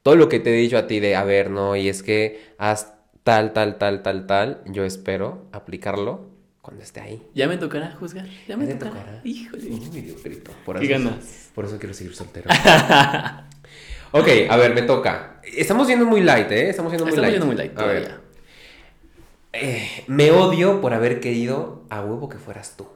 todo 0.03 0.15
lo 0.15 0.29
que 0.29 0.39
te 0.39 0.51
he 0.51 0.57
dicho 0.57 0.77
a 0.77 0.87
ti 0.87 0.99
de, 0.99 1.15
a 1.15 1.23
ver, 1.23 1.49
no, 1.49 1.75
y 1.75 1.89
es 1.89 2.01
que 2.03 2.53
haz 2.57 2.93
tal, 3.23 3.51
tal, 3.53 3.77
tal, 3.77 4.01
tal, 4.03 4.25
tal, 4.25 4.61
yo 4.67 4.85
espero 4.85 5.47
aplicarlo 5.51 6.29
cuando 6.61 6.83
esté 6.83 7.01
ahí. 7.01 7.25
Ya 7.33 7.47
me 7.47 7.57
tocará 7.57 7.91
juzgar. 7.91 8.25
Ya 8.47 8.55
me 8.57 8.67
tocará. 8.67 8.91
tocará. 8.91 9.21
Híjole. 9.23 9.63
Dios 9.63 10.23
grito. 10.23 10.51
Por 10.65 10.79
Qué 10.79 10.85
eso- 10.85 10.93
ganas. 11.03 11.49
Por 11.55 11.65
eso 11.65 11.77
quiero 11.77 11.93
seguir 11.93 12.13
soltero. 12.15 12.49
ok, 14.11 14.27
a 14.49 14.57
ver, 14.57 14.73
me 14.75 14.81
toca. 14.83 15.41
Estamos 15.43 15.87
yendo 15.87 16.05
muy 16.05 16.21
light, 16.21 16.51
¿eh? 16.51 16.69
Estamos 16.69 16.91
yendo 16.91 17.05
muy 17.05 17.11
Estamos 17.13 17.21
light. 17.29 17.33
yendo 17.33 17.45
muy 17.45 17.55
light 17.55 17.77
A 17.79 17.85
ver. 17.85 18.26
Eh, 19.59 20.03
me 20.07 20.31
odio 20.31 20.81
por 20.81 20.93
haber 20.93 21.19
querido 21.19 21.85
a 21.89 22.03
huevo 22.03 22.29
que 22.29 22.37
fueras 22.37 22.75
tú. 22.77 22.87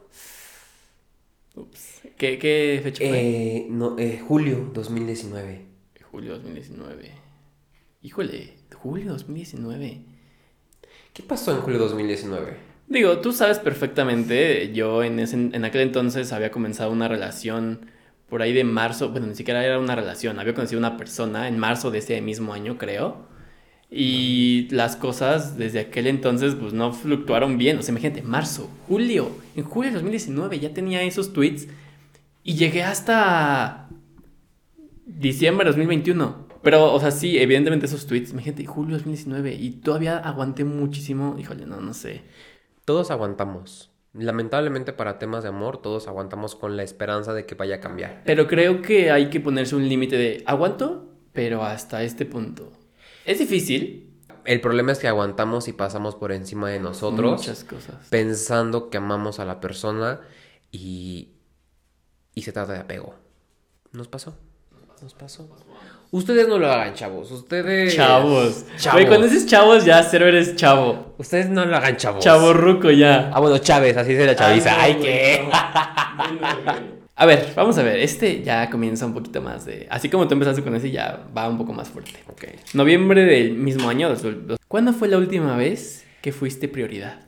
Ups. 1.56 2.02
¿Qué, 2.18 2.38
qué 2.38 2.80
fecha 2.84 3.08
fue? 3.08 3.20
Eh, 3.20 3.68
no, 3.70 3.98
eh, 3.98 4.22
julio 4.26 4.70
2019. 4.74 5.66
Julio 6.12 6.34
2019. 6.34 7.12
Híjole, 8.04 8.54
julio 8.76 9.14
2019. 9.14 10.02
¿Qué 11.14 11.24
pasó 11.24 11.52
en 11.52 11.62
julio 11.62 11.80
2019? 11.80 12.58
Digo, 12.88 13.20
tú 13.20 13.32
sabes 13.32 13.60
perfectamente, 13.60 14.74
yo 14.74 15.04
en, 15.04 15.20
ese, 15.20 15.36
en 15.36 15.66
aquel 15.66 15.82
entonces 15.82 16.34
había 16.34 16.52
comenzado 16.52 16.92
una 16.92 17.08
relación 17.08 17.86
por 18.28 18.42
ahí 18.42 18.54
de 18.54 18.64
marzo, 18.64 19.10
bueno, 19.10 19.28
ni 19.28 19.36
siquiera 19.36 19.66
era 19.66 19.80
una 19.80 19.96
relación, 19.96 20.40
había 20.40 20.54
conocido 20.54 20.80
una 20.80 20.98
persona 20.98 21.48
en 21.48 21.58
marzo 21.58 21.92
de 21.92 22.00
ese 22.00 22.20
mismo 22.22 22.54
año, 22.54 22.78
creo. 22.78 23.31
Y 23.94 24.70
las 24.72 24.96
cosas 24.96 25.58
desde 25.58 25.82
aquel 25.82 26.08
entonces 26.08 26.56
pues 26.56 26.72
no 26.72 26.94
fluctuaron 26.94 27.58
bien, 27.58 27.78
o 27.78 27.82
sea, 27.82 27.92
imagínate, 27.92 28.22
marzo, 28.22 28.70
julio, 28.88 29.32
en 29.56 29.66
julio 29.66 29.90
de 29.90 29.96
2019 29.96 30.60
ya 30.60 30.74
tenía 30.74 31.04
esos 31.04 31.34
tweets 31.34 31.68
y 32.42 32.56
llegué 32.56 32.84
hasta 32.84 33.90
diciembre 35.06 35.66
de 35.66 35.72
2021. 35.72 36.48
Pero, 36.64 36.94
o 36.94 37.00
sea, 37.00 37.12
sí, 37.12 37.40
evidentemente 37.40 37.88
esos 37.88 38.06
tweets, 38.06 38.32
imagínate, 38.32 38.66
julio 38.66 38.92
de 38.92 39.04
2019 39.04 39.56
y 39.56 39.72
todavía 39.72 40.18
aguanté 40.18 40.64
muchísimo, 40.64 41.36
híjole, 41.38 41.66
no, 41.66 41.82
no 41.82 41.94
sé. 41.94 42.22
Todos 42.86 43.12
aguantamos. 43.12 43.92
Lamentablemente 44.14 44.92
para 44.92 45.20
temas 45.20 45.44
de 45.44 45.50
amor 45.50 45.82
todos 45.82 46.10
aguantamos 46.10 46.56
con 46.56 46.76
la 46.76 46.84
esperanza 46.84 47.34
de 47.34 47.46
que 47.46 47.56
vaya 47.56 47.76
a 47.76 47.80
cambiar. 47.80 48.24
Pero 48.26 48.48
creo 48.48 48.82
que 48.82 49.10
hay 49.10 49.30
que 49.30 49.40
ponerse 49.40 49.76
un 49.76 49.88
límite 49.88 50.18
de 50.18 50.44
aguanto, 50.46 51.10
pero 51.34 51.64
hasta 51.64 52.04
este 52.04 52.26
punto. 52.26 52.72
Es 53.32 53.40
difícil. 53.40 54.08
El 54.44 54.60
problema 54.60 54.92
es 54.92 55.00
que 55.00 55.08
aguantamos 55.08 55.68
y 55.68 55.74
pasamos 55.74 56.16
por 56.16 56.32
encima 56.32 56.70
de 56.70 56.80
nosotros 56.80 57.40
Muchas 57.40 57.64
cosas. 57.64 57.96
pensando 58.10 58.90
que 58.90 58.98
amamos 58.98 59.40
a 59.40 59.46
la 59.46 59.60
persona 59.60 60.20
y, 60.72 61.30
y 62.34 62.42
se 62.42 62.52
trata 62.52 62.74
de 62.74 62.80
apego. 62.80 63.16
Nos 63.92 64.08
pasó. 64.08 64.36
Nos 65.02 65.14
pasó. 65.14 65.48
Ustedes 66.12 66.48
no 66.48 66.58
lo 66.58 66.70
hagan, 66.72 66.94
chavos. 66.94 67.32
Ustedes... 67.32 67.96
Chavos. 67.96 68.66
Chavos. 68.78 68.94
Güey, 68.94 69.08
cuando 69.08 69.28
dices 69.28 69.46
chavos 69.46 69.86
ya 69.86 70.04
cero 70.04 70.26
eres 70.28 70.56
chavo. 70.56 71.16
Ustedes 71.18 71.50
no 71.50 71.64
lo 71.66 71.78
hagan, 71.78 71.96
chavos. 71.96 72.24
Chavo 72.24 72.52
ruco 72.52 72.92
ya. 72.92 73.30
Ah, 73.34 73.40
bueno, 73.40 73.60
Chávez, 73.60 73.96
así 73.96 74.16
se 74.16 74.26
la 74.26 74.36
chaviza. 74.36 74.82
Ay, 74.82 74.96
qué. 75.00 75.50
A 77.22 77.26
ver, 77.28 77.54
vamos 77.56 77.78
a 77.78 77.84
ver. 77.84 78.00
Este 78.00 78.42
ya 78.42 78.68
comienza 78.72 79.06
un 79.06 79.14
poquito 79.14 79.44
más 79.44 79.64
de. 79.64 79.86
Así 79.92 80.10
como 80.10 80.28
tú 80.28 80.34
empezaste 80.34 80.64
con 80.64 80.74
ese, 80.74 80.90
ya 80.90 81.24
va 81.38 81.48
un 81.48 81.56
poco 81.60 81.72
más 81.72 81.88
fuerte. 81.88 82.14
Ok. 82.28 82.46
Noviembre 82.74 83.26
del 83.26 83.54
mismo 83.54 83.90
año. 83.90 84.10
dos- 84.10 84.24
dos- 84.48 84.58
¿Cuándo 84.68 84.92
fue 84.92 85.08
la 85.08 85.18
última 85.20 85.56
vez 85.56 86.04
que 86.24 86.32
fuiste 86.32 86.68
prioridad? 86.68 87.20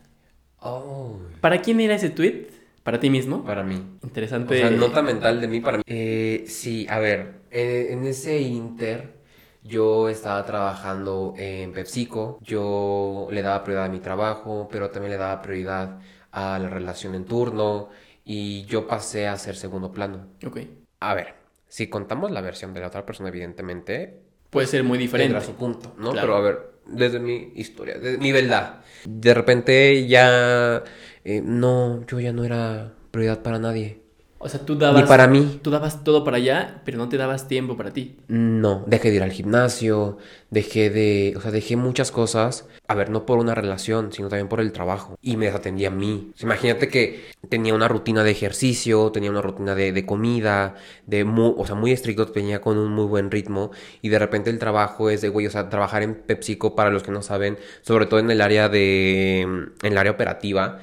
Oh. 0.62 1.20
¿Para 1.42 1.62
quién 1.62 1.80
era 1.80 1.94
ese 1.94 2.10
tweet? 2.10 2.48
¿Para 2.82 3.00
ti 3.00 3.12
mismo? 3.12 3.44
Para 3.46 3.62
mí. 3.62 3.76
Interesante. 4.04 4.56
O 4.56 4.68
sea, 4.68 4.72
nota 4.76 5.04
mental 5.04 5.40
de 5.40 5.48
mí 5.48 5.60
para 5.60 5.78
mí. 5.78 5.84
Eh, 5.86 6.46
sí, 6.48 6.88
a 6.90 6.98
ver, 6.98 7.42
eh, 7.52 7.90
en 7.92 8.04
ese 8.08 8.42
inter 8.42 9.14
yo 9.62 10.10
estaba 10.10 10.44
trabajando 10.44 11.36
en 11.38 11.72
PepsiCo, 11.72 12.40
yo 12.42 13.28
le 13.30 13.44
daba 13.44 13.64
prioridad 13.64 13.86
a 13.86 13.90
mi 13.90 14.00
trabajo, 14.00 14.68
pero 14.72 14.90
también 14.90 15.12
le 15.12 15.18
daba 15.20 15.40
prioridad 15.44 16.00
a 16.32 16.58
la 16.58 16.68
relación 16.68 17.14
en 17.14 17.26
turno 17.26 17.90
y 18.26 18.66
yo 18.66 18.88
pasé 18.88 19.28
a 19.28 19.38
ser 19.38 19.56
segundo 19.56 19.92
plano. 19.92 20.28
Ok. 20.46 20.60
A 21.00 21.14
ver, 21.14 21.36
si 21.68 21.88
contamos 21.88 22.32
la 22.32 22.42
versión 22.42 22.74
de 22.74 22.80
la 22.82 22.88
otra 22.88 23.06
persona, 23.06 23.30
evidentemente, 23.30 24.22
Puede 24.50 24.68
ser 24.68 24.84
muy 24.84 24.98
diferente. 25.00 25.34
tendrá 25.34 25.46
su 25.46 25.56
punto, 25.58 25.94
¿no? 25.98 26.12
Claro. 26.12 26.28
Pero 26.28 26.36
a 26.36 26.42
ver, 26.42 26.60
desde 26.86 27.20
mi 27.20 27.52
historia, 27.56 27.98
desde 27.98 28.20
mi 28.20 28.32
verdad, 28.32 28.82
de 29.06 29.34
repente 29.34 30.08
ya, 30.08 30.84
eh, 31.24 31.42
no, 31.44 32.06
yo 32.06 32.20
ya 32.20 32.32
no 32.32 32.44
era 32.46 32.94
prioridad 33.12 33.42
para 33.42 33.58
nadie. 33.60 34.03
O 34.44 34.50
sea, 34.50 34.60
tú 34.66 34.76
dabas. 34.76 35.02
Ni 35.04 35.08
para 35.08 35.28
mí. 35.28 35.60
Tú 35.62 35.72
dabas 35.72 36.04
todo 36.04 36.24
para 36.26 36.38
allá, 36.38 36.82
pero 36.84 36.98
no 36.98 37.08
te 37.08 37.16
dabas 37.18 37.48
tiempo 37.48 37.78
para 37.78 37.94
ti. 37.94 38.18
No, 38.28 38.84
dejé 38.88 39.10
de 39.10 39.16
ir 39.16 39.24
al 39.24 39.32
gimnasio, 39.32 40.18
dejé 40.50 40.90
de, 40.90 41.34
o 41.38 41.42
sea, 41.42 41.52
dejé 41.52 41.78
muchas 41.78 42.12
cosas, 42.12 42.68
a 42.88 42.96
ver, 42.96 43.10
no 43.10 43.26
por 43.26 43.38
una 43.40 43.56
relación, 43.56 44.12
sino 44.12 44.28
también 44.28 44.50
por 44.50 44.60
el 44.60 44.74
trabajo. 44.74 45.16
Y 45.22 45.38
me 45.38 45.46
desatendí 45.46 45.86
a 45.86 45.92
mí. 45.92 46.32
O 46.34 46.38
sea, 46.38 46.48
imagínate 46.48 46.90
que 46.90 47.24
tenía 47.48 47.74
una 47.74 47.88
rutina 47.88 48.24
de 48.24 48.32
ejercicio, 48.32 49.12
tenía 49.12 49.32
una 49.32 49.42
rutina 49.42 49.76
de, 49.76 49.94
de 49.94 50.06
comida, 50.06 50.76
de 51.08 51.24
mu- 51.24 51.56
o 51.58 51.66
sea, 51.66 51.76
muy 51.76 51.92
estricto, 51.94 52.28
tenía 52.28 52.60
con 52.60 52.78
un 52.78 52.92
muy 52.92 53.06
buen 53.06 53.32
ritmo. 53.32 53.72
Y 54.02 54.10
de 54.10 54.20
repente 54.20 54.50
el 54.50 54.60
trabajo 54.60 55.10
es 55.10 55.22
de, 55.22 55.30
güey, 55.30 55.48
o 55.48 55.52
sea, 55.52 55.70
trabajar 55.70 56.04
en 56.04 56.16
PepsiCo, 56.16 56.76
para 56.76 56.90
los 56.90 57.04
que 57.04 57.12
no 57.12 57.22
saben, 57.22 57.58
sobre 57.82 58.08
todo 58.08 58.20
en 58.20 58.30
el 58.30 58.42
área 58.42 58.68
de, 58.68 59.42
en 59.42 59.74
el 59.82 59.98
área 59.98 60.12
operativa, 60.12 60.80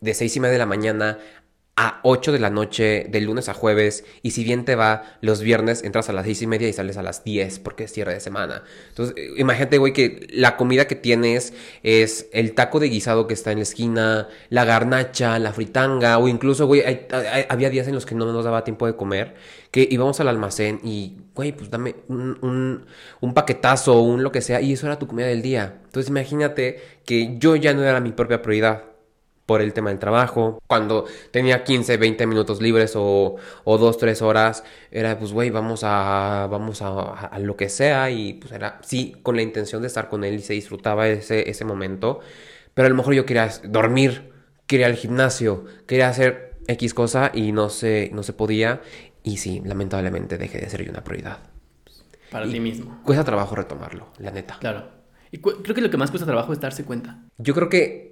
de 0.00 0.14
seis 0.14 0.34
y 0.36 0.40
media 0.40 0.52
de 0.52 0.58
la 0.58 0.66
mañana 0.66 1.18
a 1.76 2.00
8 2.02 2.32
de 2.32 2.38
la 2.38 2.50
noche, 2.50 3.06
de 3.08 3.20
lunes 3.20 3.48
a 3.48 3.54
jueves, 3.54 4.04
y 4.22 4.32
si 4.32 4.44
bien 4.44 4.64
te 4.64 4.74
va, 4.74 5.16
los 5.22 5.40
viernes 5.40 5.82
entras 5.82 6.10
a 6.10 6.12
las 6.12 6.26
6 6.26 6.42
y 6.42 6.46
media 6.46 6.68
y 6.68 6.72
sales 6.72 6.96
a 6.98 7.02
las 7.02 7.24
10 7.24 7.58
porque 7.60 7.84
es 7.84 7.92
cierre 7.92 8.12
de 8.12 8.20
semana. 8.20 8.64
Entonces, 8.90 9.14
eh, 9.16 9.30
imagínate, 9.38 9.78
güey, 9.78 9.92
que 9.92 10.26
la 10.30 10.56
comida 10.56 10.86
que 10.86 10.94
tienes 10.94 11.54
es 11.82 12.28
el 12.32 12.52
taco 12.52 12.80
de 12.80 12.88
guisado 12.88 13.26
que 13.26 13.34
está 13.34 13.52
en 13.52 13.58
la 13.58 13.62
esquina, 13.62 14.28
la 14.50 14.64
garnacha, 14.64 15.38
la 15.38 15.52
fritanga, 15.52 16.18
o 16.18 16.28
incluso, 16.28 16.66
güey, 16.66 16.82
había 17.48 17.70
días 17.70 17.88
en 17.88 17.94
los 17.94 18.04
que 18.04 18.14
no 18.14 18.30
nos 18.30 18.44
daba 18.44 18.62
tiempo 18.62 18.86
de 18.86 18.96
comer, 18.96 19.34
que 19.70 19.88
íbamos 19.90 20.20
al 20.20 20.28
almacén 20.28 20.80
y, 20.84 21.16
güey, 21.34 21.52
pues 21.52 21.70
dame 21.70 21.96
un, 22.08 22.38
un, 22.42 22.86
un 23.20 23.34
paquetazo, 23.34 24.00
un 24.02 24.22
lo 24.22 24.32
que 24.32 24.42
sea, 24.42 24.60
y 24.60 24.74
eso 24.74 24.86
era 24.86 24.98
tu 24.98 25.06
comida 25.06 25.26
del 25.26 25.40
día. 25.40 25.80
Entonces, 25.86 26.10
imagínate 26.10 26.82
que 27.06 27.38
yo 27.38 27.56
ya 27.56 27.72
no 27.72 27.82
era 27.82 28.00
mi 28.00 28.12
propia 28.12 28.42
prioridad 28.42 28.89
por 29.50 29.60
el 29.62 29.72
tema 29.72 29.90
del 29.90 29.98
trabajo. 29.98 30.62
Cuando 30.68 31.06
tenía 31.32 31.64
15, 31.64 31.96
20 31.96 32.24
minutos 32.28 32.62
libres 32.62 32.92
o, 32.94 33.34
o 33.64 33.78
2, 33.78 33.98
3 33.98 34.22
horas, 34.22 34.62
era 34.92 35.18
pues, 35.18 35.32
güey, 35.32 35.50
vamos 35.50 35.80
a, 35.82 36.46
vamos 36.48 36.82
a, 36.82 37.10
a 37.26 37.36
lo 37.40 37.56
que 37.56 37.68
sea. 37.68 38.12
Y 38.12 38.34
pues 38.34 38.52
era, 38.52 38.78
sí, 38.84 39.16
con 39.24 39.34
la 39.34 39.42
intención 39.42 39.82
de 39.82 39.88
estar 39.88 40.08
con 40.08 40.22
él 40.22 40.34
y 40.36 40.38
se 40.38 40.52
disfrutaba 40.52 41.08
ese, 41.08 41.50
ese 41.50 41.64
momento. 41.64 42.20
Pero 42.74 42.86
a 42.86 42.90
lo 42.90 42.94
mejor 42.94 43.14
yo 43.14 43.26
quería 43.26 43.50
dormir, 43.64 44.30
quería 44.68 44.86
ir 44.86 44.92
al 44.92 44.98
gimnasio, 44.98 45.64
quería 45.88 46.08
hacer 46.08 46.54
X 46.68 46.94
cosa 46.94 47.32
y 47.34 47.50
no 47.50 47.70
se, 47.70 48.08
no 48.14 48.22
se 48.22 48.32
podía. 48.32 48.82
Y 49.24 49.38
sí, 49.38 49.60
lamentablemente 49.64 50.38
dejé 50.38 50.58
de 50.60 50.70
ser 50.70 50.84
yo 50.84 50.92
una 50.92 51.02
prioridad. 51.02 51.38
Para 52.30 52.46
Y- 52.46 52.52
ti 52.52 52.60
mismo. 52.60 53.00
Cuesta 53.04 53.24
trabajo 53.24 53.56
retomarlo, 53.56 54.06
la 54.18 54.30
neta. 54.30 54.58
Claro. 54.60 55.00
Y 55.32 55.38
creo 55.38 55.74
que 55.74 55.80
lo 55.80 55.90
que 55.90 55.96
más 55.96 56.10
cuesta 56.10 56.26
trabajo 56.26 56.52
es 56.52 56.60
darse 56.60 56.84
cuenta. 56.84 57.18
Yo 57.38 57.52
creo 57.54 57.68
que 57.68 58.09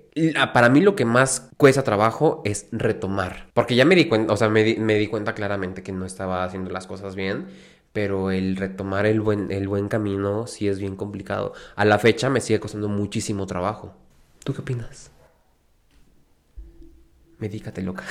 para 0.52 0.68
mí 0.68 0.80
lo 0.80 0.96
que 0.96 1.04
más 1.04 1.50
cuesta 1.56 1.82
trabajo 1.82 2.42
es 2.44 2.68
retomar. 2.72 3.48
Porque 3.54 3.74
ya 3.74 3.84
me 3.84 3.94
di 3.94 4.06
cuenta, 4.06 4.32
o 4.32 4.36
sea, 4.36 4.48
me 4.48 4.64
di, 4.64 4.76
me 4.76 4.94
di 4.94 5.06
cuenta 5.06 5.34
claramente 5.34 5.82
que 5.82 5.92
no 5.92 6.04
estaba 6.04 6.44
haciendo 6.44 6.70
las 6.70 6.86
cosas 6.86 7.14
bien. 7.14 7.46
Pero 7.92 8.30
el 8.30 8.56
retomar 8.56 9.06
el 9.06 9.20
buen, 9.20 9.50
el 9.50 9.66
buen 9.66 9.88
camino 9.88 10.46
sí 10.46 10.68
es 10.68 10.78
bien 10.78 10.94
complicado. 10.94 11.52
A 11.74 11.84
la 11.84 11.98
fecha 11.98 12.30
me 12.30 12.40
sigue 12.40 12.60
costando 12.60 12.88
muchísimo 12.88 13.46
trabajo. 13.46 13.94
¿Tú 14.44 14.54
qué 14.54 14.60
opinas? 14.60 15.10
Medícate 17.38 17.82
loca. 17.82 18.04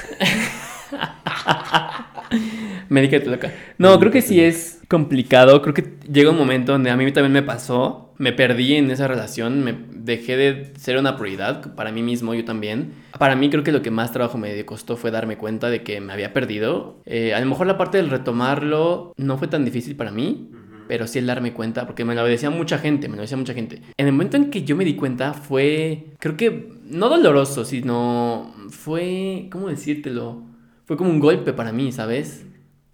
Medícate 2.90 3.26
loca. 3.26 3.54
No, 3.78 4.00
creo 4.00 4.12
que 4.12 4.22
sí 4.22 4.42
es 4.42 4.80
complicado. 4.88 5.62
Creo 5.62 5.74
que 5.74 5.98
llega 6.12 6.32
un 6.32 6.38
momento 6.38 6.72
donde 6.72 6.90
a 6.90 6.98
mí 6.98 7.12
también 7.12 7.34
me 7.34 7.44
pasó. 7.44 8.14
Me 8.18 8.32
perdí 8.32 8.76
en 8.76 8.90
esa 8.90 9.08
relación. 9.08 9.64
Me 9.64 9.76
dejé 10.08 10.38
de 10.38 10.74
ser 10.80 10.98
una 10.98 11.16
prioridad 11.18 11.76
para 11.76 11.92
mí 11.92 12.02
mismo, 12.02 12.34
yo 12.34 12.44
también. 12.44 12.94
Para 13.20 13.36
mí 13.36 13.52
creo 13.52 13.64
que 13.64 13.72
lo 13.72 13.84
que 13.84 13.92
más 13.92 14.12
trabajo 14.12 14.40
me 14.40 14.66
costó 14.66 14.98
fue 14.98 15.12
darme 15.12 15.38
cuenta 15.38 15.70
de 15.70 15.84
que 15.84 16.02
me 16.02 16.14
había 16.14 16.34
perdido. 16.34 17.02
Eh, 17.06 17.36
a 17.36 17.40
lo 17.40 17.46
mejor 17.46 17.68
la 17.68 17.78
parte 17.78 17.98
del 17.98 18.10
retomarlo 18.10 19.14
no 19.18 19.38
fue 19.38 19.48
tan 19.48 19.64
difícil 19.64 19.96
para 19.96 20.12
mí. 20.12 20.50
Pero 20.88 21.06
sí 21.06 21.20
el 21.20 21.28
darme 21.28 21.52
cuenta, 21.52 21.86
porque 21.86 22.06
me 22.06 22.16
lo 22.16 22.24
decía 22.24 22.50
mucha 22.50 22.78
gente, 22.78 23.10
me 23.10 23.18
lo 23.18 23.22
decía 23.22 23.36
mucha 23.36 23.54
gente. 23.54 23.82
En 23.98 24.08
el 24.08 24.14
momento 24.14 24.38
en 24.38 24.50
que 24.50 24.64
yo 24.64 24.78
me 24.78 24.86
di 24.86 24.96
cuenta 24.96 25.34
fue, 25.34 26.06
creo 26.18 26.38
que, 26.38 26.72
no 26.86 27.10
doloroso, 27.10 27.66
sino 27.66 28.56
fue, 28.70 29.50
¿cómo 29.52 29.68
decírtelo? 29.68 30.44
Fue 30.86 30.96
como 30.96 31.10
un 31.10 31.20
golpe 31.20 31.52
para 31.52 31.74
mí, 31.74 31.92
¿sabes? 31.92 32.46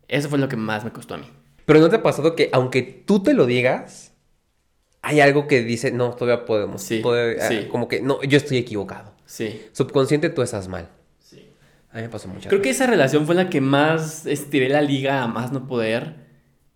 Eso 0.08 0.28
fue 0.28 0.40
lo 0.40 0.50
que 0.50 0.56
más 0.56 0.84
me 0.84 0.90
costó 0.90 1.14
a 1.14 1.20
mí. 1.20 1.28
Pero 1.66 1.80
¿no 1.80 1.90
te 1.90 1.98
ha 1.98 2.04
pasado 2.04 2.36
que 2.36 2.50
aunque 2.52 2.82
tú 2.82 3.22
te 3.22 3.36
lo 3.36 3.46
digas, 3.46 4.13
hay 5.04 5.20
algo 5.20 5.48
que 5.48 5.62
dice, 5.62 5.92
no, 5.92 6.12
todavía 6.12 6.46
podemos. 6.46 6.82
Sí, 6.82 7.04
ah, 7.06 7.48
sí. 7.48 7.68
Como 7.70 7.90
que, 7.90 8.02
no, 8.02 8.24
yo 8.24 8.38
estoy 8.38 8.58
equivocado. 8.58 9.14
Sí. 9.26 9.62
Subconsciente 9.74 10.30
tú 10.30 10.42
estás 10.42 10.70
mal. 10.70 10.88
sí. 11.20 11.50
A 11.92 11.98
mí 11.98 12.04
me 12.04 12.10
pasó 12.10 12.28
muchas 12.30 12.48
Creo 12.48 12.62
que 12.62 12.70
esa 12.70 12.88
relación 12.88 13.26
fue 13.26 13.36
la 13.36 13.50
que 13.50 13.62
más 13.62 14.26
estiré 14.26 14.70
la 14.70 14.82
liga 14.82 15.22
a 15.22 15.28
más 15.28 15.52
no 15.52 15.68
poder 15.68 16.16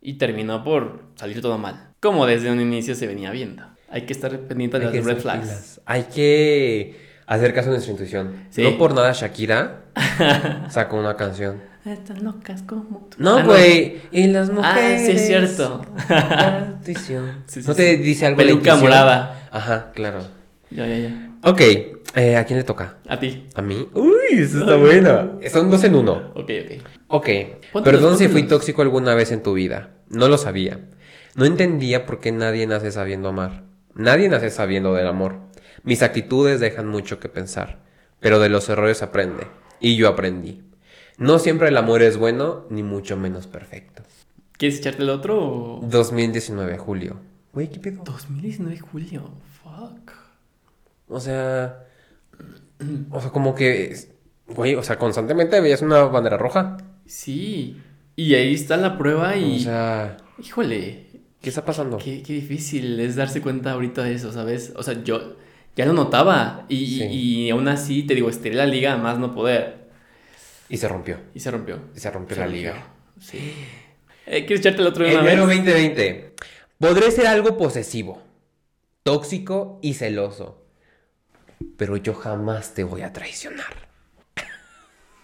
y 0.01 0.15
terminó 0.15 0.63
por 0.63 1.05
salir 1.15 1.41
todo 1.41 1.57
mal. 1.57 1.93
Como 2.01 2.25
desde 2.25 2.51
un 2.51 2.59
inicio 2.59 2.95
se 2.95 3.07
venía 3.07 3.31
viendo. 3.31 3.63
Hay 3.89 4.01
que 4.01 4.11
estar 4.11 4.37
pendiente 4.41 4.77
de 4.77 4.87
Hay 4.87 4.93
las 4.93 5.05
red 5.05 5.17
flags. 5.19 5.81
Hay 5.85 6.03
que 6.03 6.99
hacer 7.25 7.53
caso 7.53 7.69
a 7.69 7.71
nuestra 7.71 7.93
intuición. 7.93 8.45
Sí. 8.49 8.61
No 8.61 8.77
por 8.77 8.93
nada 8.93 9.13
Shakira 9.13 9.85
sacó 10.69 10.97
una 10.97 11.15
canción. 11.15 11.61
Están 11.93 12.23
locas 12.23 12.61
como 12.63 13.07
tú. 13.09 13.17
No, 13.19 13.37
Ah, 13.37 13.43
güey. 13.43 13.97
Y 14.11 14.27
las 14.27 14.49
mujeres. 14.51 15.01
Ah, 15.01 15.05
sí, 15.05 15.11
es 15.11 15.25
cierto. 15.27 15.85
la 16.09 16.73
intuición. 16.79 17.43
Sí, 17.47 17.61
sí, 17.61 17.67
¿No 17.67 17.75
te 17.75 17.97
dice 17.97 18.25
algo 18.25 18.37
Peluca 18.37 18.75
morada. 18.75 19.47
Ajá, 19.51 19.91
claro. 19.93 20.19
Ya, 20.69 20.85
ya, 20.85 20.97
ya. 20.97 21.31
Ok. 21.43 21.61
eh, 22.15 22.35
¿A 22.35 22.43
quién 22.45 22.59
le 22.59 22.63
toca? 22.65 22.97
A 23.07 23.19
ti. 23.19 23.47
¿A 23.55 23.61
mí? 23.61 23.87
Uy, 23.93 24.11
eso 24.39 24.59
está 24.59 24.75
bueno. 24.75 25.39
Son 25.51 25.69
dos 25.71 25.83
en 25.83 25.95
uno. 25.95 26.31
Ok, 26.35 26.49
ok. 26.49 26.83
Ok. 27.07 27.25
Póntelos, 27.71 27.83
Perdón 28.01 28.17
si 28.17 28.27
fui 28.27 28.43
tóxico 28.43 28.81
alguna 28.81 29.15
vez 29.15 29.31
en 29.31 29.43
tu 29.43 29.53
vida. 29.53 29.91
No 30.09 30.27
lo 30.27 30.37
sabía. 30.37 30.79
No 31.35 31.45
entendía 31.45 32.05
por 32.05 32.19
qué 32.19 32.31
nadie 32.31 32.65
nace 32.67 32.91
sabiendo 32.91 33.29
amar. 33.29 33.63
Nadie 33.93 34.27
nace 34.29 34.49
sabiendo 34.49 34.93
del 34.93 35.07
amor. 35.07 35.39
Mis 35.83 36.01
actitudes 36.03 36.59
dejan 36.59 36.87
mucho 36.87 37.19
que 37.19 37.29
pensar. 37.29 37.79
Pero 38.19 38.39
de 38.39 38.49
los 38.49 38.67
errores 38.69 39.03
aprende. 39.03 39.45
Y 39.79 39.95
yo 39.95 40.07
aprendí. 40.09 40.63
No 41.17 41.39
siempre 41.39 41.69
el 41.69 41.77
amor 41.77 42.01
es 42.03 42.17
bueno, 42.17 42.65
ni 42.69 42.83
mucho 42.83 43.17
menos 43.17 43.47
perfecto. 43.47 44.03
¿Quieres 44.57 44.79
echarte 44.79 45.03
el 45.03 45.09
otro 45.09 45.39
o...? 45.39 45.79
2019, 45.83 46.77
julio. 46.77 47.17
Güey, 47.53 47.69
¿qué 47.69 47.79
pedo? 47.79 48.03
2019 48.03 48.79
julio. 48.79 49.31
Fuck. 49.63 50.11
O 51.07 51.19
sea... 51.19 51.83
O 53.11 53.19
sea, 53.21 53.31
como 53.31 53.55
que... 53.55 53.95
Güey, 54.47 54.75
o 54.75 54.83
sea, 54.83 54.97
constantemente 54.99 55.59
veías 55.59 55.81
una 55.81 56.03
bandera 56.03 56.37
roja. 56.37 56.77
Sí. 57.05 57.77
Y 58.15 58.35
ahí 58.35 58.53
está 58.53 58.77
la 58.77 58.97
prueba 58.97 59.35
y... 59.35 59.57
O 59.57 59.59
sea... 59.59 60.17
Híjole. 60.43 61.07
¿Qué 61.41 61.49
está 61.49 61.65
pasando? 61.65 61.97
Qué, 61.97 62.21
qué 62.23 62.33
difícil 62.33 62.99
es 62.99 63.15
darse 63.15 63.41
cuenta 63.41 63.71
ahorita 63.71 64.03
de 64.03 64.13
eso, 64.13 64.31
¿sabes? 64.31 64.73
O 64.75 64.83
sea, 64.83 65.03
yo... 65.03 65.35
ya 65.75 65.85
lo 65.85 65.93
notaba. 65.93 66.65
Y, 66.69 66.85
Sí. 66.99 67.03
y 67.05 67.49
aún 67.49 67.67
así, 67.67 68.03
te 68.03 68.13
digo, 68.15 68.29
estiré 68.29 68.55
la 68.55 68.65
liga 68.65 68.93
a 68.93 68.97
más 68.97 69.17
no 69.19 69.33
poder. 69.33 69.86
Y 70.69 70.77
se 70.77 70.87
rompió. 70.87 71.17
Y 71.33 71.39
se 71.39 71.49
rompió. 71.51 71.79
Y 71.95 71.99
se 71.99 72.11
rompió 72.11 72.35
Se 72.35 72.39
la 72.41 72.45
rompió. 72.47 72.61
liga. 72.61 72.87
Sí. 73.19 73.53
Eh, 74.25 74.45
¿Quieres 74.45 74.59
echarte 74.59 74.81
el 74.81 74.87
otro 74.87 75.05
de 75.05 75.13
una 75.15 75.23
vez? 75.23 75.37
2020. 75.37 76.35
Podré 76.79 77.09
ser 77.11 77.27
algo 77.27 77.57
posesivo, 77.57 78.21
tóxico 79.03 79.79
y 79.81 79.93
celoso. 79.93 80.63
Pero 81.77 81.97
yo 81.97 82.13
jamás 82.13 82.73
te 82.73 82.83
voy 82.83 83.01
a 83.01 83.13
traicionar. 83.13 83.87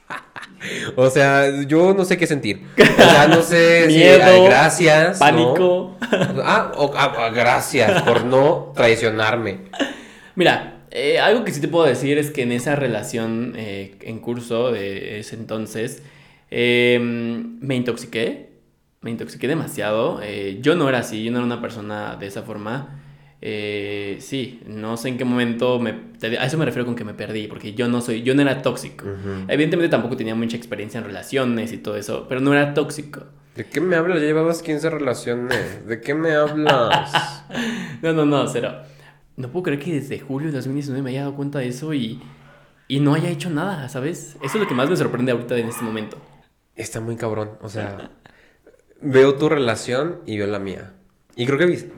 o 0.96 1.10
sea, 1.10 1.62
yo 1.68 1.94
no 1.94 2.06
sé 2.06 2.18
qué 2.18 2.26
sentir. 2.26 2.66
O 2.80 2.84
sea, 3.04 3.28
no 3.28 3.42
sé 3.42 3.86
si 3.90 3.98
Miedo, 3.98 4.24
ay, 4.24 4.44
gracias. 4.46 5.14
¿no? 5.14 5.20
Pánico. 5.20 5.98
Ah, 6.44 6.72
o- 6.76 6.94
ah, 6.96 7.14
ah, 7.18 7.30
gracias 7.30 8.02
por 8.04 8.24
no 8.26 8.72
traicionarme. 8.76 9.66
Mira, 10.36 10.73
eh, 10.94 11.20
algo 11.20 11.44
que 11.44 11.52
sí 11.52 11.60
te 11.60 11.68
puedo 11.68 11.86
decir 11.86 12.18
es 12.18 12.32
que 12.32 12.44
en 12.44 12.52
esa 12.52 12.76
relación 12.76 13.54
eh, 13.58 13.96
en 14.02 14.20
curso 14.20 14.72
de 14.72 15.20
ese 15.20 15.36
entonces, 15.36 16.04
eh, 16.52 17.00
me 17.02 17.76
intoxiqué, 17.76 18.50
me 19.02 19.12
intoxiqué 19.12 19.48
demasiado. 19.48 20.22
eh, 20.24 20.60
yo 20.62 20.76
no 20.76 20.88
era 20.88 21.00
así, 21.00 21.24
yo 21.24 21.32
no 21.32 21.38
era 21.40 21.46
una 21.46 21.62
persona 21.62 22.16
de 22.16 22.28
esa 22.28 22.44
forma. 22.44 23.00
Sí, 24.20 24.62
no 24.68 24.96
sé 24.96 25.10
en 25.10 25.18
qué 25.18 25.26
momento 25.26 25.78
me, 25.78 25.90
a 26.40 26.46
eso 26.46 26.58
me 26.58 26.64
refiero 26.64 26.86
con 26.86 26.96
que 26.96 27.04
me 27.04 27.14
perdí, 27.14 27.48
porque 27.48 27.74
yo 27.74 27.90
no 27.90 28.00
soy, 28.00 28.22
yo 28.24 28.34
no 28.36 28.42
era 28.42 28.62
tóxico. 28.62 29.06
Evidentemente 29.50 29.90
tampoco 29.90 30.16
tenía 30.16 30.34
mucha 30.36 30.56
experiencia 30.56 31.00
en 31.00 31.04
relaciones 31.06 31.74
y 31.74 31.78
todo 31.78 31.98
eso, 31.98 32.26
pero 32.30 32.40
no 32.40 32.54
era 32.54 32.74
tóxico. 32.74 33.26
¿De 33.56 33.66
qué 33.66 33.82
me 33.82 33.98
hablas? 33.98 34.20
Ya 34.22 34.28
llevabas 34.28 34.62
15 34.64 34.90
relaciones. 34.90 35.86
¿De 35.86 36.00
qué 36.02 36.14
me 36.14 36.32
hablas? 36.32 37.12
No, 38.02 38.12
no, 38.14 38.26
no, 38.26 38.48
cero. 38.48 38.82
No 39.36 39.50
puedo 39.52 39.64
creer 39.64 39.80
que 39.80 39.94
desde 39.94 40.20
julio 40.20 40.50
de 40.50 40.56
2019 40.58 41.02
me 41.04 41.10
haya 41.12 41.22
dado 41.22 41.36
cuenta 41.36 41.60
de 41.60 41.68
eso 41.68 41.94
y, 41.94 42.22
y 42.88 43.00
no 43.00 43.14
haya 43.16 43.30
hecho 43.30 43.50
nada, 43.50 43.90
¿sabes? 43.90 44.36
Eso 44.44 44.46
es 44.46 44.56
lo 44.56 44.68
que 44.68 44.76
más 44.76 44.90
me 44.90 44.96
sorprende 44.96 45.32
ahorita 45.32 45.58
en 45.58 45.68
este 45.70 45.84
momento. 45.84 46.18
Está 46.76 47.02
muy 47.02 47.16
cabrón. 47.16 47.52
O 47.62 47.70
sea, 47.70 48.12
veo 49.02 49.36
tu 49.36 49.50
relación 49.50 50.20
y 50.26 50.38
veo 50.38 50.48
la 50.48 50.60
mía. 50.60 50.94
Y 51.36 51.46
creo 51.46 51.58
que 51.58 51.90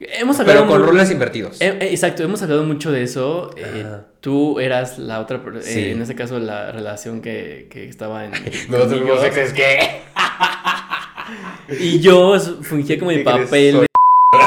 Hemos 0.00 0.38
hablado 0.40 0.66
Pero 0.66 0.70
con 0.72 0.82
roles 0.86 1.10
invertidos. 1.10 1.60
Eh, 1.60 1.78
eh, 1.80 1.88
exacto, 1.90 2.22
hemos 2.24 2.42
hablado 2.42 2.64
mucho 2.64 2.90
de 2.90 3.02
eso. 3.02 3.50
eh, 3.56 3.86
tú 4.20 4.58
eras 4.60 4.98
la 4.98 5.20
otra, 5.20 5.40
Sí. 5.60 5.90
en 5.90 6.02
este 6.02 6.14
caso 6.14 6.38
la 6.38 6.72
relación 6.72 7.20
que, 7.22 7.68
que 7.70 7.88
estaba 7.88 8.24
en... 8.24 8.30
Nosotros 8.70 8.86
conmigo. 8.88 9.06
fuimos 9.16 9.24
exes, 9.24 9.52
¿qué? 9.52 9.78
Y 11.80 12.00
yo 12.00 12.38
fungía 12.38 12.98
como 12.98 13.10
el 13.10 13.22
papel. 13.24 13.86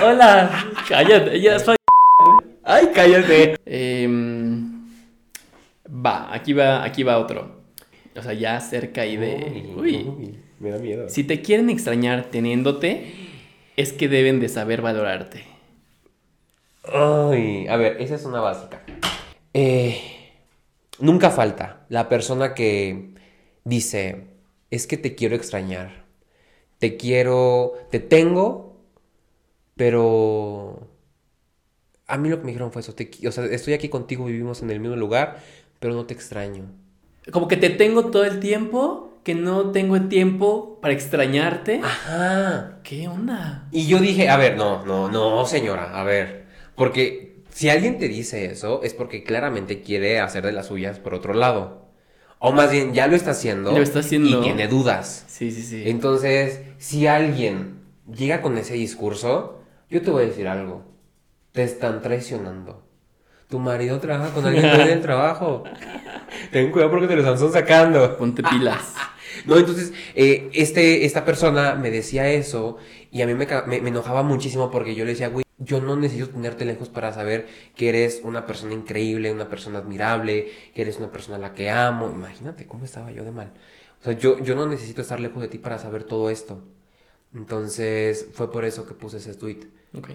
Hola, 0.03 0.71
cállate, 0.87 1.41
ya 1.41 1.59
soy... 1.59 1.75
Ay, 2.63 2.89
cállate. 2.93 3.55
Em, 3.65 4.87
va, 5.87 6.33
aquí 6.33 6.53
va, 6.53 6.83
aquí 6.83 7.03
va 7.03 7.17
otro. 7.17 7.61
O 8.15 8.21
sea, 8.21 8.33
ya 8.33 8.59
cerca 8.59 9.01
ahí 9.01 9.17
de... 9.17 9.73
Uy. 9.75 10.37
me 10.59 10.69
da 10.69 10.77
miedo. 10.77 11.09
Si 11.09 11.23
te 11.23 11.41
quieren 11.41 11.69
extrañar 11.69 12.25
teniéndote, 12.25 13.13
es 13.75 13.93
que 13.93 14.07
deben 14.07 14.39
de 14.39 14.49
saber 14.49 14.81
valorarte. 14.81 15.43
Ay, 16.83 17.67
a 17.67 17.75
ver, 17.77 18.01
esa 18.01 18.15
es 18.15 18.25
una 18.25 18.39
básica. 18.39 18.81
Eh, 19.53 19.99
nunca 20.99 21.31
falta 21.31 21.85
la 21.89 22.07
persona 22.07 22.53
que 22.53 23.09
dice, 23.63 24.25
es 24.71 24.87
que 24.87 24.97
te 24.97 25.15
quiero 25.15 25.35
extrañar. 25.35 26.05
Te 26.79 26.97
quiero, 26.97 27.73
te 27.89 27.99
tengo, 27.99 28.66
pero... 29.77 30.89
A 32.07 32.17
mí 32.17 32.29
lo 32.29 32.37
que 32.37 32.45
me 32.45 32.51
dijeron 32.51 32.71
fue 32.71 32.81
eso. 32.81 32.95
te 32.95 33.09
o 33.27 33.31
sea, 33.31 33.45
estoy 33.45 33.73
aquí 33.73 33.89
contigo, 33.89 34.25
vivimos 34.25 34.61
en 34.61 34.71
el 34.71 34.79
mismo 34.79 34.95
lugar, 34.95 35.43
pero 35.79 35.93
no 35.93 36.05
te 36.05 36.13
extraño. 36.13 36.63
Como 37.31 37.47
que 37.47 37.57
te 37.57 37.69
tengo 37.69 38.05
todo 38.05 38.23
el 38.23 38.39
tiempo, 38.39 39.19
que 39.23 39.35
no 39.35 39.71
tengo 39.71 39.97
el 39.97 40.07
tiempo 40.07 40.79
para 40.81 40.93
extrañarte. 40.93 41.81
Ajá. 41.83 42.79
¿Qué 42.83 43.09
onda? 43.09 43.67
Y 43.71 43.87
yo 43.87 43.99
dije, 43.99 44.29
a 44.29 44.37
ver, 44.37 44.55
no, 44.55 44.85
no, 44.85 45.09
no, 45.09 45.45
señora, 45.45 45.99
a 45.99 46.03
ver. 46.03 46.45
Porque 46.75 47.41
si 47.49 47.69
alguien 47.69 47.97
te 47.97 48.07
dice 48.07 48.45
eso, 48.45 48.81
es 48.83 48.93
porque 48.93 49.23
claramente 49.23 49.81
quiere 49.81 50.21
hacer 50.21 50.45
de 50.45 50.53
las 50.53 50.67
suyas 50.67 50.99
por 50.99 51.13
otro 51.13 51.33
lado. 51.33 51.87
O 52.39 52.51
más 52.51 52.71
bien, 52.71 52.93
ya 52.93 53.07
lo 53.07 53.15
está 53.15 53.31
haciendo. 53.31 53.71
Lo 53.71 53.81
está 53.81 53.99
haciendo. 53.99 54.39
Y 54.39 54.43
tiene 54.43 54.67
dudas. 54.67 55.25
Sí, 55.27 55.51
sí, 55.51 55.63
sí. 55.63 55.83
Entonces, 55.87 56.61
si 56.77 57.07
alguien 57.07 57.81
llega 58.09 58.41
con 58.41 58.57
ese 58.57 58.75
discurso, 58.75 59.56
yo 59.89 60.01
te 60.01 60.11
voy 60.11 60.23
a 60.23 60.27
decir 60.27 60.47
algo. 60.47 60.83
Te 61.51 61.63
están 61.63 62.01
traicionando. 62.01 62.83
Tu 63.49 63.59
marido 63.59 63.99
trabaja 63.99 64.33
con 64.33 64.45
alguien 64.45 64.69
dueño 64.69 64.87
del 64.87 65.01
trabajo. 65.01 65.63
Ten 66.51 66.71
cuidado 66.71 66.91
porque 66.91 67.07
te 67.07 67.15
lo 67.15 67.21
están 67.33 67.51
sacando. 67.51 68.17
Ponte 68.17 68.43
pilas. 68.43 68.95
No, 69.45 69.55
entonces, 69.55 69.93
eh, 70.15 70.49
este, 70.53 71.05
esta 71.05 71.23
persona 71.23 71.75
me 71.75 71.91
decía 71.91 72.27
eso 72.27 72.77
y 73.11 73.21
a 73.21 73.27
mí 73.27 73.35
me- 73.35 73.45
me 73.81 73.89
enojaba 73.89 74.23
muchísimo 74.23 74.71
porque 74.71 74.95
yo 74.95 75.05
le 75.05 75.11
decía, 75.11 75.27
güey, 75.27 75.45
yo 75.59 75.79
no 75.79 75.95
necesito 75.95 76.29
tenerte 76.29 76.65
lejos 76.65 76.89
para 76.89 77.13
saber 77.13 77.45
que 77.75 77.89
eres 77.89 78.21
una 78.23 78.47
persona 78.47 78.73
increíble, 78.73 79.31
una 79.31 79.47
persona 79.47 79.77
admirable, 79.77 80.47
que 80.73 80.81
eres 80.81 80.97
una 80.97 81.11
persona 81.11 81.37
a 81.37 81.39
la 81.39 81.53
que 81.53 81.69
amo. 81.69 82.09
Imagínate 82.11 82.65
cómo 82.65 82.83
estaba 82.83 83.11
yo 83.11 83.23
de 83.23 83.31
mal. 83.31 83.53
O 84.01 84.03
sea, 84.05 84.13
yo, 84.13 84.39
yo 84.39 84.55
no 84.55 84.65
necesito 84.65 85.01
estar 85.03 85.19
lejos 85.19 85.39
de 85.41 85.49
ti 85.49 85.59
para 85.59 85.77
saber 85.77 86.03
todo 86.03 86.31
esto. 86.31 86.63
Entonces, 87.33 88.27
fue 88.33 88.51
por 88.51 88.65
eso 88.65 88.87
que 88.87 88.93
puse 88.93 89.17
ese 89.17 89.33
tweet. 89.35 89.67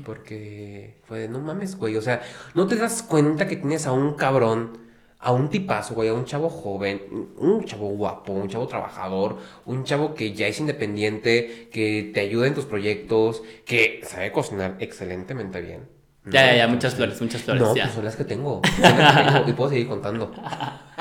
Porque 0.05 1.01
fue 1.05 1.21
de, 1.21 1.29
no 1.29 1.41
mames, 1.41 1.77
güey. 1.77 1.97
O 1.97 2.03
sea, 2.03 2.23
¿no 2.55 2.67
te 2.67 2.77
das 2.77 3.03
cuenta 3.03 3.49
que 3.49 3.57
tienes 3.57 3.87
a 3.87 3.93
un 3.93 4.15
cabrón, 4.15 4.79
a 5.19 5.33
un 5.33 5.51
tipazo, 5.51 5.95
güey, 5.95 6.09
a 6.09 6.15
un 6.15 6.25
chavo 6.25 6.49
joven, 6.51 7.31
un 7.37 7.65
chavo 7.65 7.89
guapo, 7.91 8.33
un 8.33 8.49
chavo 8.49 8.67
trabajador, 8.69 9.39
un 9.67 9.85
chavo 9.85 10.15
que 10.15 10.33
ya 10.35 10.47
es 10.49 10.61
independiente, 10.61 11.69
que 11.73 12.11
te 12.15 12.21
ayuda 12.21 12.47
en 12.47 12.55
tus 12.55 12.67
proyectos, 12.67 13.43
que 13.65 14.01
sabe 14.05 14.33
cocinar 14.33 14.77
excelentemente 14.81 15.61
bien? 15.61 16.02
Ya, 16.25 16.47
ya, 16.47 16.57
ya, 16.57 16.69
muchas 16.69 16.95
flores, 16.95 17.21
muchas 17.21 17.43
flores. 17.43 17.63
No, 17.63 17.75
ya. 17.75 17.85
pues 17.85 17.95
son 17.95 18.05
las 18.05 18.15
que 18.17 18.25
tengo. 18.25 18.63
Son 18.81 18.99
las 18.99 19.17
que 19.17 19.23
tengo 19.33 19.49
y 19.49 19.53
puedo 19.55 19.71
seguir 19.71 19.89
contando. 19.89 20.33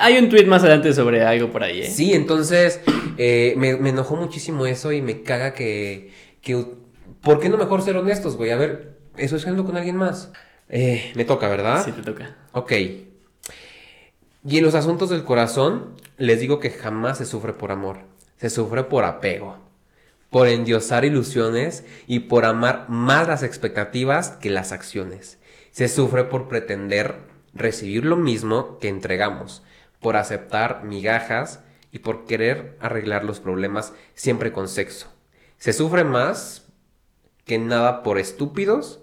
Hay 0.00 0.16
un 0.16 0.30
tweet 0.30 0.46
más 0.46 0.62
adelante 0.62 0.94
sobre 0.94 1.24
algo 1.24 1.50
por 1.50 1.62
ahí, 1.62 1.82
¿eh? 1.82 1.90
Sí, 1.90 2.14
entonces 2.14 2.80
eh, 3.18 3.54
me, 3.58 3.76
me 3.76 3.90
enojó 3.90 4.16
muchísimo 4.16 4.64
eso 4.66 4.92
y 4.92 5.02
me 5.02 5.22
caga 5.22 5.52
que, 5.52 6.10
que... 6.40 6.64
¿Por 7.20 7.38
qué 7.38 7.50
no 7.50 7.58
mejor 7.58 7.82
ser 7.82 7.96
honestos, 7.96 8.36
güey? 8.36 8.50
A 8.50 8.56
ver, 8.56 8.96
eso 9.16 9.36
es 9.36 9.44
con 9.44 9.76
alguien 9.76 9.96
más. 9.96 10.32
Eh, 10.68 11.12
me 11.14 11.24
toca, 11.24 11.48
¿verdad? 11.48 11.84
Sí, 11.84 11.92
te 11.92 12.02
toca. 12.02 12.34
Ok. 12.52 12.72
Y 14.44 14.58
en 14.58 14.64
los 14.64 14.74
asuntos 14.74 15.10
del 15.10 15.22
corazón, 15.22 15.94
les 16.16 16.40
digo 16.40 16.58
que 16.58 16.70
jamás 16.70 17.18
se 17.18 17.26
sufre 17.26 17.52
por 17.52 17.70
amor. 17.70 17.98
Se 18.38 18.50
sufre 18.50 18.84
por 18.84 19.04
apego. 19.04 19.58
Por 20.32 20.48
endiosar 20.48 21.04
ilusiones 21.04 21.84
y 22.08 22.20
por 22.20 22.44
amar 22.44 22.86
más 22.88 23.28
las 23.28 23.44
expectativas 23.44 24.30
que 24.30 24.50
las 24.50 24.72
acciones. 24.72 25.38
Se 25.70 25.86
sufre 25.88 26.24
por 26.24 26.48
pretender 26.48 27.18
recibir 27.54 28.04
lo 28.04 28.16
mismo 28.16 28.78
que 28.78 28.88
entregamos. 28.88 29.62
Por 30.00 30.16
aceptar 30.16 30.82
migajas 30.82 31.60
y 31.92 32.00
por 32.00 32.24
querer 32.24 32.76
arreglar 32.80 33.24
los 33.24 33.38
problemas 33.38 33.92
siempre 34.14 34.50
con 34.50 34.68
sexo. 34.68 35.12
Se 35.58 35.72
sufre 35.72 36.02
más 36.02 36.66
que 37.44 37.58
nada 37.58 38.02
por 38.02 38.18
estúpidos, 38.18 39.00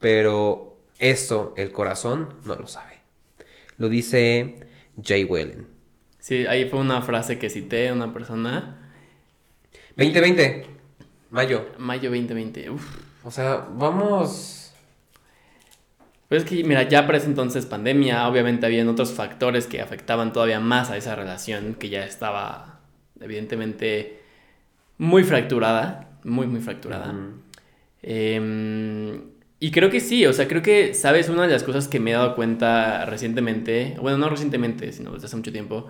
pero 0.00 0.76
eso 0.98 1.54
el 1.56 1.70
corazón 1.72 2.34
no 2.44 2.56
lo 2.56 2.66
sabe. 2.66 2.98
Lo 3.78 3.88
dice 3.88 4.66
Jay 5.02 5.24
Whalen. 5.24 5.68
Sí, 6.18 6.46
ahí 6.46 6.68
fue 6.68 6.80
una 6.80 7.00
frase 7.02 7.38
que 7.38 7.48
cité 7.48 7.88
a 7.88 7.92
una 7.92 8.12
persona. 8.12 8.81
2020, 9.96 10.66
mayo. 11.30 11.66
Mayo 11.78 12.10
2020. 12.10 12.70
Uf. 12.70 12.84
O 13.24 13.30
sea, 13.30 13.66
vamos. 13.70 14.72
Pues 16.28 16.44
es 16.44 16.48
que, 16.48 16.64
mira, 16.64 16.88
ya 16.88 17.06
para 17.06 17.18
ese 17.18 17.26
entonces 17.26 17.66
pandemia, 17.66 18.26
obviamente 18.26 18.64
habían 18.64 18.88
otros 18.88 19.12
factores 19.12 19.66
que 19.66 19.80
afectaban 19.82 20.32
todavía 20.32 20.60
más 20.60 20.90
a 20.90 20.96
esa 20.96 21.14
relación, 21.14 21.74
que 21.74 21.90
ya 21.90 22.06
estaba, 22.06 22.80
evidentemente, 23.20 24.22
muy 24.96 25.24
fracturada, 25.24 26.18
muy, 26.24 26.46
muy 26.46 26.60
fracturada. 26.60 27.14
Em, 28.02 29.20
y 29.60 29.70
creo 29.70 29.90
que 29.90 30.00
sí, 30.00 30.24
o 30.26 30.32
sea, 30.32 30.48
creo 30.48 30.62
que, 30.62 30.94
¿sabes? 30.94 31.28
Una 31.28 31.42
de 31.46 31.52
las 31.52 31.62
cosas 31.64 31.86
que 31.86 32.00
me 32.00 32.10
he 32.10 32.14
dado 32.14 32.34
cuenta 32.34 33.04
recientemente, 33.04 33.96
bueno, 34.00 34.18
no 34.18 34.28
recientemente, 34.28 34.90
sino 34.92 35.12
desde 35.12 35.26
hace 35.26 35.36
mucho 35.36 35.52
tiempo, 35.52 35.88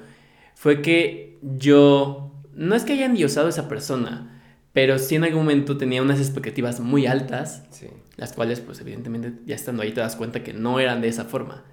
fue 0.54 0.82
que 0.82 1.38
yo, 1.40 2.31
no 2.54 2.74
es 2.74 2.84
que 2.84 2.92
haya 2.92 3.06
endiosado 3.06 3.46
a 3.46 3.50
esa 3.50 3.68
persona, 3.68 4.42
pero 4.72 4.98
sí 4.98 5.16
en 5.16 5.24
algún 5.24 5.40
momento 5.40 5.76
tenía 5.76 6.02
unas 6.02 6.18
expectativas 6.18 6.80
muy 6.80 7.06
altas 7.06 7.64
sí. 7.70 7.88
las 8.16 8.32
cuales, 8.32 8.60
pues 8.60 8.80
evidentemente, 8.80 9.32
ya 9.46 9.54
estando 9.54 9.82
ahí 9.82 9.92
te 9.92 10.00
das 10.00 10.16
cuenta 10.16 10.42
que 10.42 10.52
no 10.52 10.80
eran 10.80 11.00
de 11.00 11.08
esa 11.08 11.24
forma. 11.24 11.64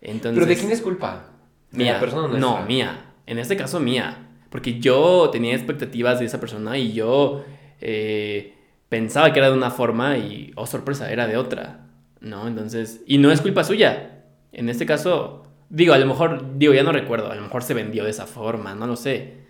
Entonces, 0.00 0.34
Pero 0.34 0.46
¿de 0.46 0.56
quién 0.56 0.72
es 0.72 0.80
culpa? 0.80 1.30
¿De 1.70 1.78
Mía. 1.78 1.94
la 1.94 2.00
persona 2.00 2.22
no, 2.28 2.38
nuestra? 2.38 2.64
mía. 2.66 3.04
En 3.26 3.38
este 3.38 3.56
caso, 3.56 3.80
mía. 3.80 4.28
Porque 4.50 4.78
yo 4.78 5.30
tenía 5.32 5.54
expectativas 5.54 6.20
de 6.20 6.26
esa 6.26 6.38
persona 6.38 6.76
y 6.78 6.92
yo 6.92 7.44
eh, 7.80 8.54
pensaba 8.88 9.32
que 9.32 9.40
era 9.40 9.50
de 9.50 9.56
una 9.56 9.70
forma 9.70 10.16
y, 10.18 10.52
oh 10.56 10.66
sorpresa, 10.66 11.10
era 11.10 11.26
de 11.26 11.36
otra. 11.36 11.84
¿no? 12.20 12.48
Entonces, 12.48 13.02
y 13.06 13.18
no 13.18 13.30
es 13.30 13.40
culpa 13.40 13.64
suya. 13.64 14.24
En 14.52 14.68
este 14.68 14.86
caso, 14.86 15.44
digo, 15.68 15.94
a 15.94 15.98
lo 15.98 16.06
mejor, 16.06 16.58
digo, 16.58 16.72
ya 16.72 16.82
no 16.82 16.92
recuerdo, 16.92 17.30
a 17.30 17.34
lo 17.34 17.42
mejor 17.42 17.62
se 17.62 17.74
vendió 17.74 18.04
de 18.04 18.10
esa 18.10 18.26
forma, 18.26 18.74
no 18.74 18.86
lo 18.86 18.96
sé. 18.96 19.43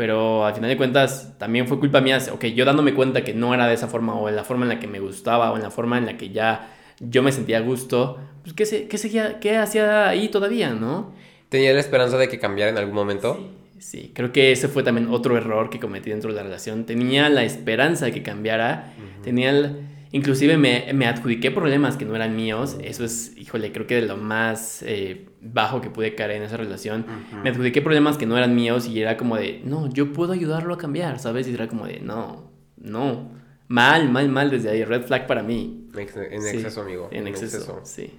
Pero 0.00 0.46
al 0.46 0.54
final 0.54 0.70
de 0.70 0.78
cuentas, 0.78 1.34
también 1.36 1.68
fue 1.68 1.78
culpa 1.78 2.00
mía, 2.00 2.18
ok, 2.32 2.46
yo 2.46 2.64
dándome 2.64 2.94
cuenta 2.94 3.22
que 3.22 3.34
no 3.34 3.52
era 3.52 3.66
de 3.66 3.74
esa 3.74 3.86
forma, 3.86 4.14
o 4.14 4.30
en 4.30 4.34
la 4.34 4.44
forma 4.44 4.64
en 4.64 4.70
la 4.70 4.80
que 4.80 4.86
me 4.86 4.98
gustaba, 4.98 5.52
o 5.52 5.56
en 5.56 5.62
la 5.62 5.70
forma 5.70 5.98
en 5.98 6.06
la 6.06 6.16
que 6.16 6.30
ya 6.30 6.70
yo 7.00 7.22
me 7.22 7.30
sentía 7.32 7.58
a 7.58 7.60
gusto, 7.60 8.18
pues 8.42 8.54
¿qué, 8.54 8.64
se, 8.64 8.88
qué, 8.88 8.96
seguía, 8.96 9.40
qué 9.40 9.58
hacía 9.58 10.08
ahí 10.08 10.28
todavía, 10.28 10.70
no? 10.70 11.12
¿Tenía 11.50 11.74
la 11.74 11.80
esperanza 11.80 12.16
de 12.16 12.30
que 12.30 12.38
cambiara 12.38 12.70
en 12.70 12.78
algún 12.78 12.94
momento? 12.94 13.46
Sí, 13.78 14.10
creo 14.14 14.32
que 14.32 14.52
ese 14.52 14.68
fue 14.68 14.82
también 14.82 15.08
otro 15.10 15.36
error 15.36 15.68
que 15.68 15.78
cometí 15.78 16.08
dentro 16.08 16.30
de 16.30 16.36
la 16.36 16.44
relación. 16.44 16.86
Tenía 16.86 17.28
la 17.28 17.44
esperanza 17.44 18.06
de 18.06 18.12
que 18.12 18.22
cambiara, 18.22 18.94
tenía 19.22 19.50
el, 19.50 19.80
inclusive 20.12 20.56
me, 20.56 20.92
me, 20.92 21.06
adjudiqué 21.06 21.50
problemas 21.50 21.96
que 21.96 22.04
no 22.04 22.14
eran 22.16 22.36
míos. 22.36 22.76
Eso 22.82 23.04
es, 23.04 23.36
híjole, 23.36 23.72
creo 23.72 23.86
que 23.86 23.96
de 23.96 24.02
lo 24.02 24.16
más 24.16 24.82
eh, 24.82 25.28
bajo 25.40 25.80
que 25.80 25.90
pude 25.90 26.14
caer 26.14 26.32
en 26.32 26.42
esa 26.42 26.56
relación. 26.56 27.06
Me 27.42 27.50
adjudiqué 27.50 27.82
problemas 27.82 28.16
que 28.16 28.26
no 28.26 28.36
eran 28.36 28.54
míos 28.54 28.86
y 28.86 29.00
era 29.00 29.16
como 29.16 29.36
de, 29.36 29.60
no, 29.64 29.88
yo 29.92 30.12
puedo 30.12 30.32
ayudarlo 30.32 30.74
a 30.74 30.78
cambiar, 30.78 31.18
¿sabes? 31.18 31.48
Y 31.48 31.54
era 31.54 31.68
como 31.68 31.86
de, 31.86 32.00
no, 32.00 32.50
no. 32.76 33.38
Mal, 33.68 34.10
mal, 34.10 34.28
mal 34.28 34.50
desde 34.50 34.70
ahí. 34.70 34.84
Red 34.84 35.04
flag 35.04 35.26
para 35.26 35.42
mí. 35.42 35.88
En 35.94 36.00
exceso, 36.00 36.80
amigo. 36.80 37.08
En, 37.12 37.26
exceso, 37.28 37.80
sí. 37.84 38.12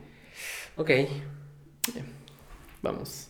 Ok. 0.77 0.91
Vamos. 2.82 3.27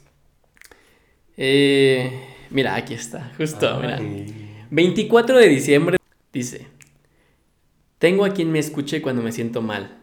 Eh, 1.36 2.12
mira, 2.52 2.76
aquí 2.76 2.94
está, 2.94 3.32
justo, 3.38 3.80
mira. 3.80 4.00
24 4.70 5.38
de 5.38 5.48
diciembre 5.48 5.98
dice, 6.32 6.68
tengo 8.02 8.26
a 8.26 8.32
quien 8.32 8.52
me 8.52 8.58
escuche 8.58 9.00
cuando 9.00 9.22
me 9.22 9.32
siento 9.32 9.62
mal. 9.62 10.00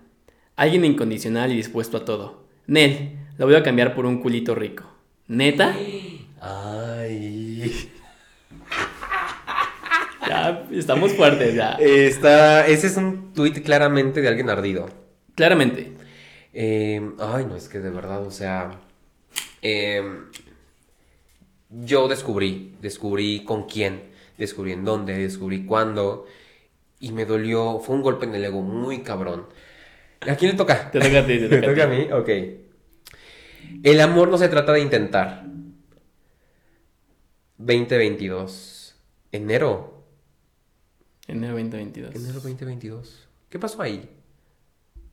Alguien 0.54 0.84
incondicional 0.84 1.50
y 1.50 1.56
dispuesto 1.56 1.96
a 1.96 2.04
todo. 2.04 2.44
Nel, 2.68 3.18
lo 3.38 3.46
voy 3.46 3.56
a 3.56 3.64
cambiar 3.64 3.96
por 3.96 4.06
un 4.06 4.22
culito 4.22 4.54
rico. 4.54 4.84
¿Neta? 5.26 5.74
Ay. 6.40 7.90
Ya, 10.28 10.68
estamos 10.72 11.14
fuertes, 11.14 11.54
ya. 11.54 11.72
Está, 11.80 12.66
ese 12.66 12.88
es 12.88 12.98
un 12.98 13.32
tuit 13.32 13.64
claramente 13.64 14.20
de 14.20 14.28
alguien 14.28 14.50
ardido. 14.50 14.90
Claramente. 15.34 15.94
Eh, 16.52 17.00
ay, 17.18 17.46
no, 17.46 17.56
es 17.56 17.70
que 17.70 17.78
de 17.78 17.88
verdad, 17.88 18.26
o 18.26 18.30
sea... 18.30 18.72
Eh, 19.62 20.02
yo 21.70 22.08
descubrí, 22.08 22.76
descubrí 22.82 23.42
con 23.42 23.64
quién, 23.64 24.02
descubrí 24.37 24.72
en 24.72 24.84
dónde, 24.84 25.16
descubrí 25.16 25.64
cuándo. 25.64 26.26
Y 27.00 27.12
me 27.12 27.24
dolió, 27.24 27.78
fue 27.78 27.94
un 27.94 28.02
golpe 28.02 28.26
en 28.26 28.34
el 28.34 28.44
ego 28.44 28.62
muy 28.62 29.02
cabrón. 29.02 29.46
¿A 30.20 30.34
quién 30.34 30.52
le 30.52 30.56
toca? 30.56 30.90
Te 30.90 30.98
toca 30.98 31.20
a 31.20 31.26
ti, 31.26 31.38
te 31.38 31.48
toca, 31.48 31.61
¿Me 31.61 31.66
toca 31.66 31.84
a, 31.84 31.87
mí? 31.87 32.08
Ok. 32.12 32.28
El 33.82 34.00
amor 34.00 34.28
no 34.28 34.38
se 34.38 34.48
trata 34.48 34.72
de 34.72 34.80
intentar. 34.80 35.44
2022. 37.58 38.96
Enero. 39.32 40.04
Enero 41.26 41.54
2022. 41.54 42.14
Enero 42.14 42.34
2022. 42.34 43.28
¿Qué 43.48 43.58
pasó 43.58 43.82
ahí? 43.82 44.08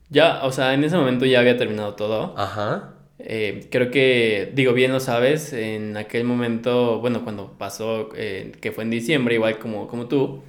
Ya, 0.10 0.43
o 0.43 0.52
sea, 0.52 0.74
en 0.74 0.84
ese 0.84 0.95
momento 0.95 1.26
ya 1.26 1.39
había 1.39 1.58
terminado 1.58 1.95
todo. 1.95 2.38
Ajá. 2.38 2.93
Eh, 3.17 3.67
creo 3.71 3.91
que, 3.91 4.52
digo, 4.54 4.74
bien 4.74 4.91
lo 4.91 5.00
sabes, 5.00 5.54
en 5.54 5.98
aquel 5.98 6.26
momento, 6.26 7.00
bueno, 7.00 7.24
cuando 7.24 7.58
pasó, 7.58 8.10
eh, 8.15 8.52
que 8.62 8.71
fue 8.71 8.84
en 8.84 8.89
diciembre, 8.89 9.36
igual 9.36 9.58
como, 9.58 9.88
como 9.88 10.08
tú, 10.08 10.43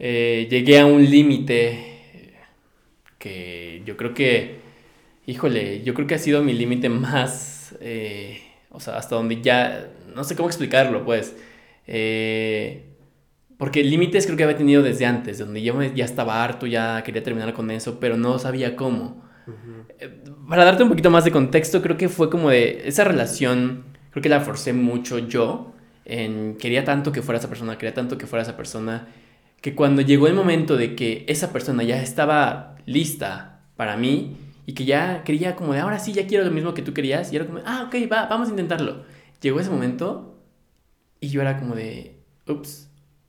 eh, 0.00 0.48
llegué 0.50 0.80
a 0.80 0.86
un 0.86 1.08
límite 1.08 2.34
que 3.18 3.82
yo 3.84 3.96
creo 3.96 4.14
que, 4.14 4.56
híjole, 5.26 5.82
yo 5.82 5.94
creo 5.94 6.06
que 6.08 6.14
ha 6.14 6.18
sido 6.18 6.42
mi 6.42 6.52
límite 6.52 6.88
más, 6.88 7.76
o 8.70 8.80
sea, 8.80 8.96
hasta 8.96 9.14
donde 9.14 9.40
ya, 9.40 9.90
no 10.16 10.24
sé 10.24 10.34
cómo 10.34 10.48
explicarlo, 10.48 11.04
pues, 11.04 11.36
porque 13.60 13.84
límites 13.84 14.24
creo 14.24 14.38
que 14.38 14.44
había 14.44 14.56
tenido 14.56 14.82
desde 14.82 15.04
antes, 15.04 15.38
donde 15.38 15.60
yo 15.60 15.82
ya 15.82 16.06
estaba 16.06 16.42
harto, 16.42 16.66
ya 16.66 17.02
quería 17.02 17.22
terminar 17.22 17.52
con 17.52 17.70
eso, 17.70 18.00
pero 18.00 18.16
no 18.16 18.38
sabía 18.38 18.74
cómo. 18.74 19.22
Para 20.48 20.64
darte 20.64 20.82
un 20.82 20.88
poquito 20.88 21.10
más 21.10 21.24
de 21.24 21.30
contexto, 21.30 21.82
creo 21.82 21.98
que 21.98 22.08
fue 22.08 22.30
como 22.30 22.48
de 22.48 22.82
esa 22.86 23.04
relación, 23.04 23.84
creo 24.10 24.22
que 24.22 24.30
la 24.30 24.40
forcé 24.40 24.72
mucho 24.72 25.18
yo. 25.18 25.74
En, 26.06 26.56
quería 26.56 26.84
tanto 26.84 27.12
que 27.12 27.20
fuera 27.20 27.38
esa 27.38 27.48
persona, 27.48 27.76
quería 27.76 27.92
tanto 27.92 28.16
que 28.16 28.26
fuera 28.26 28.42
esa 28.42 28.56
persona, 28.56 29.08
que 29.60 29.74
cuando 29.74 30.02
llegó 30.02 30.26
el 30.26 30.34
momento 30.34 30.76
de 30.76 30.94
que 30.96 31.24
esa 31.28 31.52
persona 31.52 31.82
ya 31.82 32.02
estaba 32.02 32.76
lista 32.86 33.62
para 33.76 33.96
mí 33.96 34.36
y 34.66 34.72
que 34.72 34.84
ya 34.84 35.22
quería 35.24 35.56
como 35.56 35.72
de 35.72 35.80
ahora 35.80 35.98
sí, 35.98 36.12
ya 36.12 36.26
quiero 36.26 36.44
lo 36.44 36.50
mismo 36.50 36.74
que 36.74 36.82
tú 36.82 36.94
querías, 36.94 37.32
y 37.32 37.36
era 37.36 37.46
como, 37.46 37.60
ah, 37.64 37.84
ok, 37.86 38.10
va, 38.10 38.26
vamos 38.26 38.48
a 38.48 38.50
intentarlo. 38.52 39.04
Llegó 39.40 39.60
ese 39.60 39.70
momento 39.70 40.38
y 41.20 41.28
yo 41.28 41.40
era 41.40 41.58
como 41.58 41.74
de, 41.74 42.20
ups, 42.46 42.88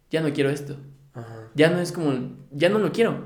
ya 0.10 0.22
no 0.22 0.32
quiero 0.34 0.50
esto. 0.50 0.78
Ya 1.56 1.70
no 1.70 1.82
es 1.82 1.92
como, 1.92 2.38
ya 2.52 2.70
no 2.70 2.80
lo 2.80 2.94
quiero, 2.94 3.26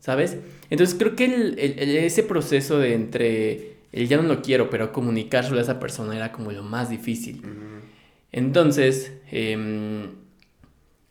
¿sabes? 0.00 0.38
Entonces 0.70 0.96
creo 0.98 1.14
que 1.14 2.06
ese 2.06 2.22
proceso 2.22 2.78
de 2.78 2.94
entre 2.94 3.76
el 3.92 4.08
ya 4.08 4.16
no 4.16 4.22
lo 4.22 4.40
quiero, 4.40 4.70
pero 4.70 4.92
comunicárselo 4.92 5.58
a 5.58 5.62
esa 5.62 5.78
persona 5.78 6.16
era 6.16 6.32
como 6.32 6.52
lo 6.52 6.62
más 6.62 6.88
difícil. 6.88 7.42
Entonces, 8.32 9.12
em, 9.30 10.12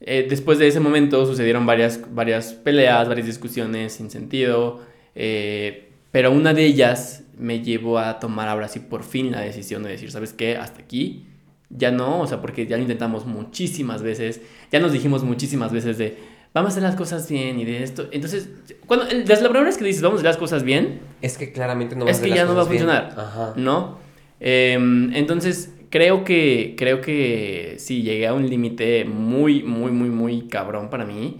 eh, 0.07 0.27
después 0.29 0.59
de 0.59 0.67
ese 0.67 0.79
momento 0.79 1.25
sucedieron 1.25 1.65
varias, 1.65 1.99
varias 2.13 2.53
peleas, 2.53 3.07
varias 3.07 3.25
discusiones 3.25 3.93
sin 3.93 4.11
sentido, 4.11 4.81
eh, 5.15 5.89
pero 6.11 6.31
una 6.31 6.53
de 6.53 6.63
ellas 6.63 7.23
me 7.39 7.61
llevó 7.61 7.97
a 7.97 8.19
tomar 8.19 8.47
ahora 8.47 8.67
sí 8.67 8.79
por 8.79 9.03
fin 9.03 9.31
la 9.31 9.41
decisión 9.41 9.81
de 9.81 9.89
decir, 9.89 10.11
¿sabes 10.11 10.31
qué? 10.31 10.57
Hasta 10.57 10.81
aquí, 10.83 11.25
ya 11.71 11.89
no, 11.89 12.21
o 12.21 12.27
sea, 12.27 12.39
porque 12.39 12.67
ya 12.67 12.77
lo 12.77 12.83
intentamos 12.83 13.25
muchísimas 13.25 14.03
veces, 14.03 14.41
ya 14.71 14.79
nos 14.79 14.93
dijimos 14.93 15.23
muchísimas 15.23 15.71
veces 15.71 15.97
de 15.97 16.17
vamos 16.53 16.69
a 16.69 16.73
hacer 16.73 16.83
las 16.83 16.95
cosas 16.95 17.27
bien 17.27 17.59
y 17.59 17.65
de 17.65 17.81
esto. 17.81 18.07
Entonces, 18.11 18.49
cuando 18.85 19.07
las 19.25 19.39
palabras 19.39 19.77
que 19.77 19.85
dices, 19.85 20.03
vamos 20.03 20.17
a 20.17 20.19
hacer 20.19 20.29
las 20.29 20.37
cosas 20.37 20.63
bien, 20.63 21.01
es 21.21 21.37
que 21.37 21.51
claramente 21.51 21.95
no 21.95 22.05
va 22.05 22.11
es 22.11 22.19
que 22.19 22.29
ya 22.29 22.45
no 22.45 22.53
va 22.53 22.61
a 22.61 22.65
funcionar, 22.65 23.13
Ajá. 23.17 23.53
¿no? 23.57 23.97
Em, 24.39 25.13
entonces, 25.15 25.73
creo 25.95 26.25
que, 26.25 26.75
creo 26.77 26.99
que 26.99 27.75
sí, 27.77 28.01
llegué 28.01 28.27
a 28.27 28.33
un 28.33 28.49
límite 28.49 29.05
muy, 29.05 29.63
muy, 29.63 29.91
muy, 29.91 30.09
muy 30.09 30.49
cabrón 30.49 30.89
para 30.89 31.05
mí. 31.05 31.37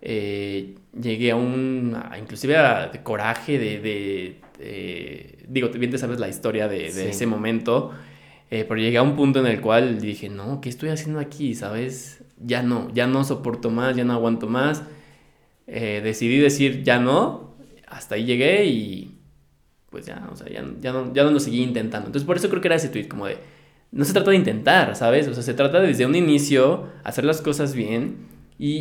Eh, 0.00 0.76
llegué 0.98 1.32
a 1.32 1.36
un, 1.36 1.94
inclusive 2.18 2.56
a 2.56 2.86
de 2.86 3.02
coraje, 3.02 3.58
de, 3.58 4.40
de, 4.58 5.44
digo, 5.46 5.68
bien 5.68 5.90
te 5.90 5.98
sabes 5.98 6.18
la 6.18 6.30
historia 6.30 6.68
de, 6.68 6.86
ese 6.86 7.26
momento, 7.26 7.92
eh, 8.50 8.64
pero 8.66 8.80
llegué 8.80 8.96
a 8.96 9.02
un 9.02 9.14
punto 9.14 9.40
en 9.40 9.46
el 9.46 9.60
cual 9.60 10.00
dije, 10.00 10.30
no, 10.30 10.62
¿qué 10.62 10.70
estoy 10.70 10.88
haciendo 10.88 11.20
aquí? 11.20 11.54
¿Sabes? 11.54 12.24
ya 12.38 12.62
no, 12.62 12.88
ya 12.94 13.06
no 13.06 13.24
soporto 13.24 13.68
más, 13.68 13.94
ya 13.94 14.04
no 14.04 14.14
aguanto 14.14 14.46
más. 14.46 14.84
Eh, 15.66 16.00
decidí 16.02 16.38
decir 16.38 16.82
ya 16.82 16.98
no, 16.98 17.56
hasta 17.86 18.14
ahí 18.14 18.24
llegué 18.24 18.64
y 18.64 19.18
pues 19.90 20.06
ya, 20.06 20.26
o 20.32 20.34
sea, 20.34 20.48
ya, 20.48 20.64
ya, 20.80 20.92
no, 20.94 21.12
ya 21.12 21.24
no 21.24 21.30
lo 21.30 21.40
seguí 21.40 21.62
intentando. 21.62 22.06
Entonces 22.06 22.26
por 22.26 22.38
eso 22.38 22.48
creo 22.48 22.62
que 22.62 22.68
era 22.68 22.76
ese 22.76 22.88
tweet 22.88 23.06
como 23.06 23.26
de, 23.26 23.36
no 23.92 24.04
se 24.06 24.14
trata 24.14 24.30
de 24.30 24.36
intentar, 24.36 24.96
¿sabes? 24.96 25.28
O 25.28 25.34
sea, 25.34 25.42
se 25.42 25.54
trata 25.54 25.80
de 25.80 25.88
desde 25.88 26.06
un 26.06 26.14
inicio 26.14 26.88
hacer 27.04 27.24
las 27.24 27.42
cosas 27.42 27.74
bien 27.74 28.26
y, 28.58 28.78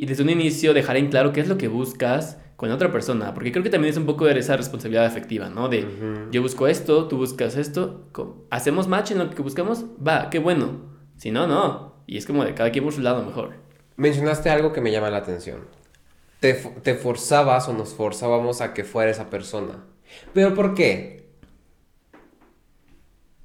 y, 0.00 0.06
desde 0.06 0.22
un 0.22 0.30
inicio 0.30 0.72
dejar 0.72 0.96
en 0.96 1.08
claro 1.08 1.32
qué 1.32 1.40
es 1.40 1.48
lo 1.48 1.58
que 1.58 1.68
buscas 1.68 2.38
con 2.56 2.68
la 2.68 2.76
otra 2.76 2.92
persona, 2.92 3.34
porque 3.34 3.50
creo 3.50 3.64
que 3.64 3.70
también 3.70 3.90
es 3.90 3.98
un 3.98 4.06
poco 4.06 4.24
de 4.24 4.38
esa 4.38 4.56
responsabilidad 4.56 5.04
afectiva, 5.04 5.48
¿no? 5.48 5.68
De 5.68 5.84
yo 6.30 6.42
busco 6.42 6.68
esto, 6.68 7.08
tú 7.08 7.16
buscas 7.16 7.56
esto, 7.56 8.08
hacemos 8.50 8.86
match 8.86 9.10
en 9.10 9.18
lo 9.18 9.30
que 9.30 9.42
buscamos, 9.42 9.84
va, 10.06 10.30
qué 10.30 10.38
bueno. 10.38 10.92
Si 11.16 11.32
no, 11.32 11.48
no, 11.48 11.96
y 12.06 12.18
es 12.18 12.26
como 12.26 12.44
de 12.44 12.54
cada 12.54 12.70
quien 12.70 12.84
por 12.84 12.92
su 12.92 13.00
lado 13.00 13.24
mejor. 13.24 13.54
Mencionaste 13.96 14.48
algo 14.48 14.72
que 14.72 14.80
me 14.80 14.92
llama 14.92 15.10
la 15.10 15.18
atención. 15.18 15.60
Te, 16.38 16.54
te 16.54 16.94
forzabas 16.94 17.68
o 17.68 17.72
nos 17.72 17.94
forzábamos 17.94 18.60
a 18.60 18.74
que 18.74 18.84
fuera 18.84 19.10
esa 19.10 19.28
persona. 19.28 19.84
¿Pero 20.32 20.54
por 20.54 20.74
qué? 20.74 21.21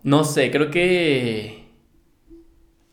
No 0.07 0.23
sé, 0.23 0.51
creo 0.51 0.71
que... 0.71 1.65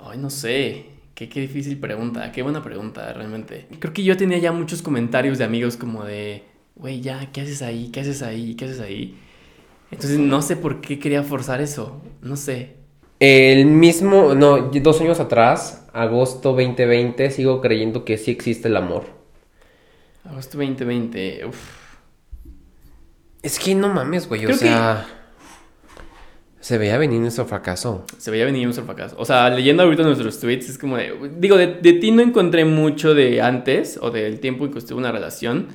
Ay, 0.00 0.18
no 0.18 0.31
sé. 0.31 0.87
Qué, 1.14 1.29
qué 1.29 1.42
difícil 1.42 1.79
pregunta. 1.79 2.33
Qué 2.33 2.42
buena 2.42 2.61
pregunta, 2.61 3.12
realmente. 3.12 3.68
Creo 3.79 3.92
que 3.92 4.03
yo 4.03 4.16
tenía 4.16 4.38
ya 4.38 4.50
muchos 4.50 4.83
comentarios 4.83 5.38
de 5.38 5.44
amigos 5.44 5.77
como 5.77 6.03
de... 6.03 6.42
Güey, 6.74 7.03
ya, 7.03 7.31
¿qué 7.31 7.42
haces 7.42 7.62
ahí? 7.62 7.90
¿Qué 7.92 8.00
haces 8.00 8.20
ahí? 8.20 8.57
¿Qué 8.57 8.64
haces 8.64 8.81
ahí? 8.81 9.16
Entonces 9.92 10.18
no 10.18 10.42
sé 10.42 10.57
por 10.57 10.81
qué 10.81 10.98
quería 10.98 11.22
forzar 11.22 11.61
eso. 11.61 12.03
No 12.20 12.35
sé. 12.35 12.79
El 13.20 13.66
mismo, 13.66 14.35
no, 14.35 14.72
dos 14.72 15.00
años 15.00 15.20
atrás, 15.20 15.87
agosto 15.92 16.50
2020, 16.50 17.31
sigo 17.31 17.61
creyendo 17.61 18.05
que 18.05 18.18
sí 18.18 18.33
existe 18.33 18.66
el 18.66 18.77
amor. 18.77 19.05
Agosto 20.24 20.59
2020, 20.59 21.46
uff. 21.46 21.85
Es 23.40 23.61
que 23.61 23.77
no 23.77 23.88
mames, 23.88 24.29
güey, 24.29 24.46
o 24.46 24.53
sea... 24.53 25.13
Se 26.64 26.79
veía 26.79 26.96
venir 26.96 27.20
nuestro 27.20 27.44
fracaso. 27.44 28.07
Se 28.16 28.31
veía 28.31 28.46
venir 28.46 28.64
nuestro 28.64 28.87
fracaso. 28.87 29.16
O 29.18 29.27
sea, 29.27 29.50
leyendo 29.50 29.83
ahorita 29.83 30.03
nuestros 30.03 30.40
tweets, 30.40 30.70
es 30.70 30.79
como 30.79 30.96
de... 30.96 31.12
Digo, 31.38 31.59
de, 31.59 31.66
ti 31.92 32.11
no 32.11 32.22
encontré 32.22 32.64
mucho 32.64 33.12
de 33.12 33.42
antes, 33.42 33.98
o 34.00 34.11
del 34.11 34.40
tiempo 34.40 34.64
en 34.64 34.72
que 34.72 34.79
estuve 34.79 34.96
una 34.98 35.12
relación. 35.12 35.66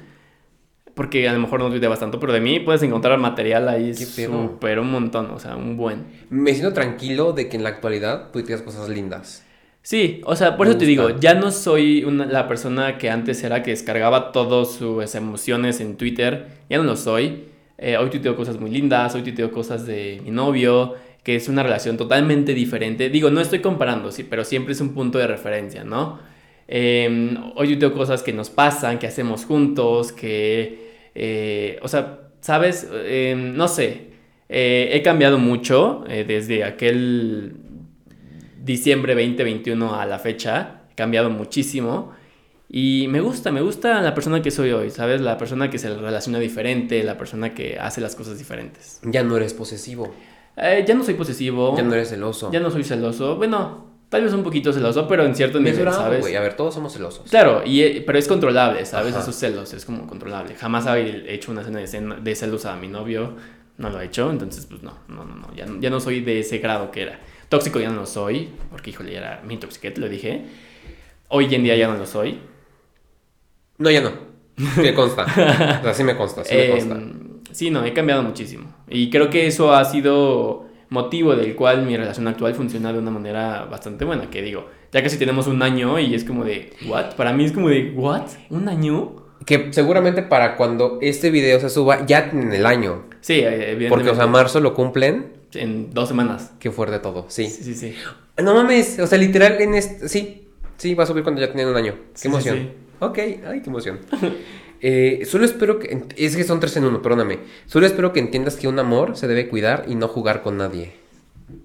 porque 0.96 1.30
a 1.30 1.34
lo 1.34 1.40
mejor 1.40 1.60
no 1.60 1.70
tuiteabas 1.70 2.00
tanto, 2.00 2.20
pero 2.20 2.34
de 2.34 2.42
mí 2.42 2.60
puedes 2.60 2.82
encontrar 2.82 3.20
material 3.20 3.70
ahí 3.70 3.94
súper 3.94 4.80
un 4.80 4.92
montón, 4.92 5.30
o 5.30 5.40
sea, 5.40 5.56
un 5.56 5.78
buen. 5.78 6.06
Me 6.32 6.54
siento 6.54 6.74
tranquilo 6.74 7.34
de 7.34 7.50
que 7.50 7.58
en 7.58 7.64
la 7.64 7.70
actualidad 7.70 8.32
tuiteas 8.32 8.64
cosas 8.64 8.90
lindas. 8.90 9.46
Sí, 9.84 10.22
o 10.26 10.36
sea, 10.36 10.58
por 10.58 10.66
Me 10.66 10.72
eso 10.72 10.80
te 10.80 10.86
digo, 10.86 11.04
gusta. 11.04 11.20
ya 11.20 11.36
no 11.36 11.52
soy 11.52 12.04
una- 12.04 12.26
la 12.26 12.48
persona 12.48 12.98
que 12.98 13.10
antes 13.12 13.44
era 13.44 13.62
que 13.64 13.70
descargaba 13.72 14.32
todas 14.32 14.72
sus 14.74 15.14
emociones 15.16 15.80
en 15.82 15.96
Twitter, 15.98 16.48
ya 16.70 16.78
no 16.78 16.84
lo 16.84 16.96
soy. 16.96 17.46
Eh, 17.80 17.98
hoy 17.98 18.10
tuiteo 18.10 18.36
cosas 18.36 18.60
muy 18.60 18.70
lindas, 18.70 19.16
hoy 19.16 19.24
tuiteo 19.24 19.52
cosas 19.52 19.86
de 19.86 20.22
mi 20.24 20.32
novio, 20.32 20.96
que 21.24 21.36
es 21.36 21.48
una 21.48 21.64
relación 21.64 21.98
totalmente 21.98 22.54
diferente. 22.54 23.10
Digo, 23.10 23.30
no 23.30 23.42
estoy 23.42 23.60
comparando, 23.60 24.12
sí, 24.12 24.24
pero 24.24 24.44
siempre 24.44 24.74
es 24.74 24.82
un 24.82 24.94
punto 24.94 25.18
de 25.18 25.28
referencia, 25.28 25.84
¿no? 25.84 26.20
Eh, 26.68 27.36
hoy 27.56 27.68
tuiteo 27.68 27.94
cosas 27.94 28.22
que 28.22 28.34
nos 28.34 28.50
pasan, 28.50 29.00
que 29.00 29.08
hacemos 29.08 29.46
juntos, 29.46 30.12
que, 30.12 30.90
eh, 31.16 31.80
o 31.82 31.88
sea, 31.88 32.20
¿sabes? 32.42 32.88
Eh, 32.92 33.36
no 33.38 33.68
sé, 33.68 34.10
eh, 34.50 34.90
he 34.94 35.02
cambiado 35.04 35.38
mucho 35.38 36.04
eh, 36.10 36.26
desde 36.28 36.64
aquel 36.64 37.54
diciembre 38.64 39.14
2021 39.14 39.96
a 39.96 40.06
la 40.06 40.20
fecha. 40.20 40.82
He 40.92 40.96
cambiado 40.96 41.30
muchísimo. 41.30 42.14
Y 42.72 43.08
me 43.10 43.20
gusta, 43.20 43.52
me 43.52 43.62
gusta 43.62 44.00
la 44.02 44.14
persona 44.14 44.42
que 44.44 44.52
soy 44.52 44.72
hoy, 44.72 44.92
¿sabes? 44.92 45.22
La 45.22 45.38
persona 45.40 45.72
que 45.72 45.80
se 45.80 45.92
relaciona 45.96 46.38
diferente, 46.38 47.04
la 47.04 47.18
persona 47.18 47.54
que 47.56 47.80
hace 47.80 48.00
las 48.00 48.16
cosas 48.16 48.38
diferentes. 48.38 49.00
Ya 49.04 49.24
no 49.24 49.36
eres 49.38 49.56
posesivo. 49.56 50.14
Eh, 50.56 50.86
ya 50.88 50.94
no 50.94 51.04
soy 51.04 51.16
posesivo. 51.16 51.76
Ya 51.76 51.82
no 51.84 51.94
eres 51.94 52.10
celoso. 52.10 52.52
ya 52.52 52.60
no 52.60 52.70
soy 52.70 52.84
celoso. 52.84 53.38
Bueno, 53.38 53.88
tal 54.10 54.24
vez 54.24 54.34
un 54.34 54.44
poquito 54.44 54.72
celoso, 54.72 55.08
pero 55.08 55.26
en 55.26 55.34
cierto 55.36 55.58
nivel, 55.58 55.74
Mesurado, 55.78 55.98
¿sabes? 56.00 56.20
güey. 56.22 56.36
A 56.36 56.42
ver, 56.42 56.56
todos 56.56 56.76
somos 56.76 56.94
celosos. 56.94 57.28
Claro, 57.28 57.64
y, 57.66 57.82
eh, 57.82 58.04
pero 58.06 58.20
es 58.20 58.28
controlable, 58.28 58.86
¿sabes? 58.86 59.14
Ajá. 59.14 59.24
Esos 59.24 59.36
celos, 59.36 59.74
es 59.74 59.84
como 59.86 60.06
controlable. 60.06 60.54
Jamás 60.54 60.86
he 60.88 61.34
hecho 61.34 61.52
una 61.52 61.62
escena 61.62 62.18
de, 62.22 62.36
celos 62.36 62.66
a 62.66 62.76
mi 62.76 62.88
novio, 62.88 63.34
no 63.80 63.90
lo 63.90 64.00
he 64.00 64.06
hecho, 64.06 64.30
entonces 64.30 64.68
pues 64.68 64.84
no, 64.84 64.94
no, 65.08 65.26
no, 65.26 65.36
no, 65.36 65.56
ya, 65.56 65.66
no- 65.66 65.80
ya 65.82 65.90
no 65.90 66.00
soy 66.00 66.22
de 66.22 66.42
ese 66.42 66.60
grado 66.60 66.92
que 66.92 67.02
era. 67.02 67.20
Tóxico 67.48 67.80
ya 67.80 67.90
no 67.90 68.02
lo 68.02 68.06
soy, 68.06 68.50
porque 68.70 68.92
híjole, 68.92 69.14
ya 69.14 69.18
era 69.20 69.42
mi 69.44 69.58
toxiquet, 69.58 69.98
lo 69.98 70.08
dije. 70.08 70.46
Hoy 71.30 71.54
en 71.56 71.64
día 71.64 71.76
ya 71.76 71.88
no 71.88 71.96
lo 71.98 72.06
soy. 72.06 72.40
No, 73.80 73.90
ya 73.90 74.02
no. 74.02 74.12
Me 74.78 74.94
consta. 74.94 75.24
o 75.24 75.84
sea, 75.84 75.94
sí 75.94 76.04
me 76.04 76.16
consta, 76.16 76.44
sí 76.46 76.54
me 76.54 76.66
Eh, 76.66 76.70
consta. 76.72 77.00
sí, 77.52 77.70
no, 77.72 77.84
he 77.86 77.94
cambiado 77.94 78.22
muchísimo. 78.24 78.72
Y 78.88 79.10
creo 79.10 79.30
que 79.30 79.48
eso 79.48 79.74
ha 79.74 79.84
sido 79.86 80.68
motivo 80.90 81.36
del 81.36 81.56
cual 81.56 81.86
mi 81.86 81.96
relación 81.98 82.28
actual 82.28 82.54
funciona 82.56 82.92
de 82.94 83.00
una 83.00 83.12
manera 83.12 83.66
bastante 83.66 84.06
buena. 84.06 84.30
Que 84.30 84.42
digo, 84.42 84.68
ya 84.92 85.02
casi 85.02 85.18
tenemos 85.18 85.48
un 85.48 85.62
año 85.62 85.98
y 86.00 86.14
es 86.14 86.24
como 86.24 86.44
de, 86.44 86.74
¿what? 86.88 87.16
Para 87.16 87.32
mí 87.34 87.46
es 87.46 87.52
como 87.52 87.70
de, 87.70 87.94
¿what? 87.96 88.24
¿Un 88.50 88.68
año? 88.70 89.16
Que 89.46 89.72
seguramente 89.72 90.22
para 90.24 90.58
cuando 90.58 91.00
este 91.02 91.32
video 91.32 91.60
se 91.62 91.70
suba, 91.70 92.06
ya 92.06 92.30
en 92.34 92.52
el 92.52 92.66
año. 92.66 93.06
Sí, 93.22 93.36
eh, 93.36 93.46
evidentemente. 93.48 93.90
Porque, 93.90 94.10
o 94.10 94.16
sea, 94.16 94.28
marzo 94.28 94.60
lo 94.60 94.74
cumplen. 94.74 95.34
En 95.54 95.92
dos 95.94 96.10
semanas. 96.10 96.52
Qué 96.60 96.70
fuerte 96.70 97.00
todo, 97.00 97.26
sí. 97.30 97.48
Sí, 97.48 97.64
sí, 97.64 97.74
sí. 97.76 97.96
No 98.44 98.54
mames, 98.54 99.00
o 99.00 99.08
sea, 99.08 99.18
literal 99.18 99.60
en 99.62 99.74
este... 99.76 100.08
Sí, 100.10 100.48
sí, 100.78 100.94
va 100.96 101.06
a 101.06 101.08
subir 101.08 101.24
cuando 101.24 101.40
ya 101.42 101.48
tienen 101.48 101.68
un 101.70 101.76
año. 101.78 101.94
Qué 101.94 102.00
Sí, 102.14 102.22
sí, 102.24 102.28
emoción. 102.28 102.58
sí. 102.58 102.70
Ok, 103.00 103.18
ay, 103.18 103.62
qué 103.62 103.70
emoción. 103.70 104.00
Eh, 104.82 105.26
solo 105.26 105.44
espero 105.44 105.78
que... 105.78 106.04
Es 106.16 106.38
que 106.38 106.44
son 106.46 106.60
tres 106.62 106.78
en 106.78 106.86
uno, 106.86 107.02
perdóname. 107.02 107.40
Solo 107.66 107.86
espero 107.86 108.14
que 108.14 108.20
entiendas 108.22 108.56
que 108.56 108.68
un 108.68 108.80
amor 108.80 109.18
se 109.18 109.28
debe 109.28 109.50
cuidar 109.50 109.86
y 109.88 109.96
no 109.96 110.08
jugar 110.08 110.42
con 110.42 110.58
nadie. 110.58 110.94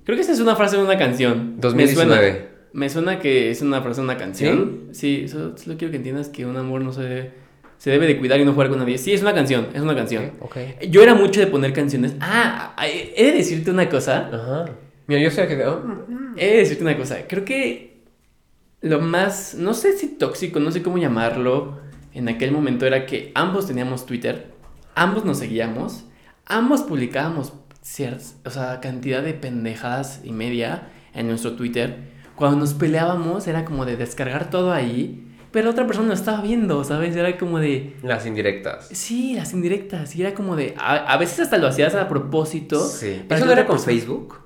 Creo 0.05 0.17
que 0.17 0.23
esa 0.23 0.33
es 0.33 0.41
una 0.41 0.57
frase 0.57 0.77
de 0.77 0.83
una 0.83 0.99
canción. 0.99 1.61
2019. 1.61 2.21
Me 2.21 2.27
suena, 2.27 2.49
me 2.73 2.91
suena 2.91 3.19
que 3.21 3.51
es 3.51 3.63
una 3.63 3.83
frase 3.83 4.01
de 4.01 4.05
una 4.05 4.17
canción. 4.17 4.89
Sí, 4.93 5.29
solo, 5.29 5.57
solo 5.57 5.77
quiero 5.77 5.93
que 5.93 5.99
entiendas 5.99 6.29
que 6.29 6.45
un 6.45 6.57
amor 6.57 6.81
no 6.81 6.93
se 6.93 7.03
debe, 7.03 7.31
se 7.79 7.91
debe 7.91 8.07
de 8.07 8.19
cuidar 8.19 8.41
y 8.41 8.45
no 8.45 8.53
jugar 8.53 8.69
con 8.69 8.79
nadie. 8.79 8.99
Sí, 8.99 9.13
es 9.13 9.23
una 9.23 9.33
canción, 9.35 9.69
es 9.75 9.81
una 9.81 9.95
canción. 9.95 10.33
Ok. 10.41 10.57
Yo 10.91 11.03
era 11.03 11.15
mucho 11.15 11.39
de 11.41 11.47
poner 11.47 11.73
canciones. 11.73 12.17
Ah, 12.21 12.75
he 12.83 13.25
de 13.27 13.33
decirte 13.33 13.71
una 13.71 13.89
cosa. 13.89 14.29
Ajá. 14.33 14.65
Mira, 15.07 15.21
yo 15.21 15.31
sé 15.31 15.47
que... 15.47 15.65
oh, 15.67 15.83
mm, 15.85 16.35
He 16.37 16.47
de 16.49 16.57
decirte 16.59 16.83
una 16.83 16.97
cosa. 16.97 17.19
Creo 17.29 17.45
que 17.45 17.94
lo 18.85 19.01
más, 19.01 19.55
no 19.55 19.75
sé 19.75 19.97
si 19.97 20.09
tóxico, 20.09 20.61
no 20.61 20.71
sé 20.71 20.83
cómo 20.83 20.99
llamarlo, 20.99 21.79
en 22.13 22.29
aquel 22.29 22.53
momento 22.53 22.87
era 22.87 23.07
que 23.07 23.33
ambos 23.35 23.67
teníamos 23.67 24.07
Twitter, 24.07 24.53
ambos 24.95 25.25
nos 25.25 25.39
seguíamos, 25.39 26.05
ambos 26.47 26.83
publicábamos 26.83 27.55
ciertas, 27.81 28.37
o 28.45 28.51
sea, 28.51 28.81
cantidad 28.81 29.23
de 29.23 29.35
pendejadas 29.35 30.21
y 30.23 30.33
media 30.33 30.89
en 31.15 31.29
nuestro 31.29 31.53
Twitter. 31.57 32.13
Cuando 32.37 32.59
nos 32.59 32.75
peleábamos 32.75 33.47
era 33.47 33.65
como 33.65 33.85
de 33.87 33.97
descargar 33.97 34.51
todo 34.51 34.73
ahí, 34.73 35.21
pero 35.51 35.71
otra 35.71 35.87
persona 35.87 36.09
lo 36.09 36.15
estaba 36.15 36.41
viendo, 36.43 36.83
¿sabes? 36.85 37.15
Era 37.17 37.39
como 37.39 37.61
de... 37.61 37.95
Las 38.03 38.27
indirectas. 38.27 38.89
Sí, 38.91 39.35
las 39.35 39.53
indirectas. 39.53 40.17
Y 40.17 40.23
era 40.23 40.35
como 40.35 40.57
de. 40.57 40.75
A, 40.77 40.97
a 40.97 41.17
veces 41.17 41.39
hasta 41.41 41.59
lo 41.59 41.69
hacías 41.69 41.95
a 41.95 42.09
propósito. 42.09 42.81
Sí. 42.85 43.23
¿Eso 43.31 43.45
no 43.47 43.53
era 43.53 43.65
con 43.67 43.77
persona- 43.77 43.93
Facebook? 43.93 44.41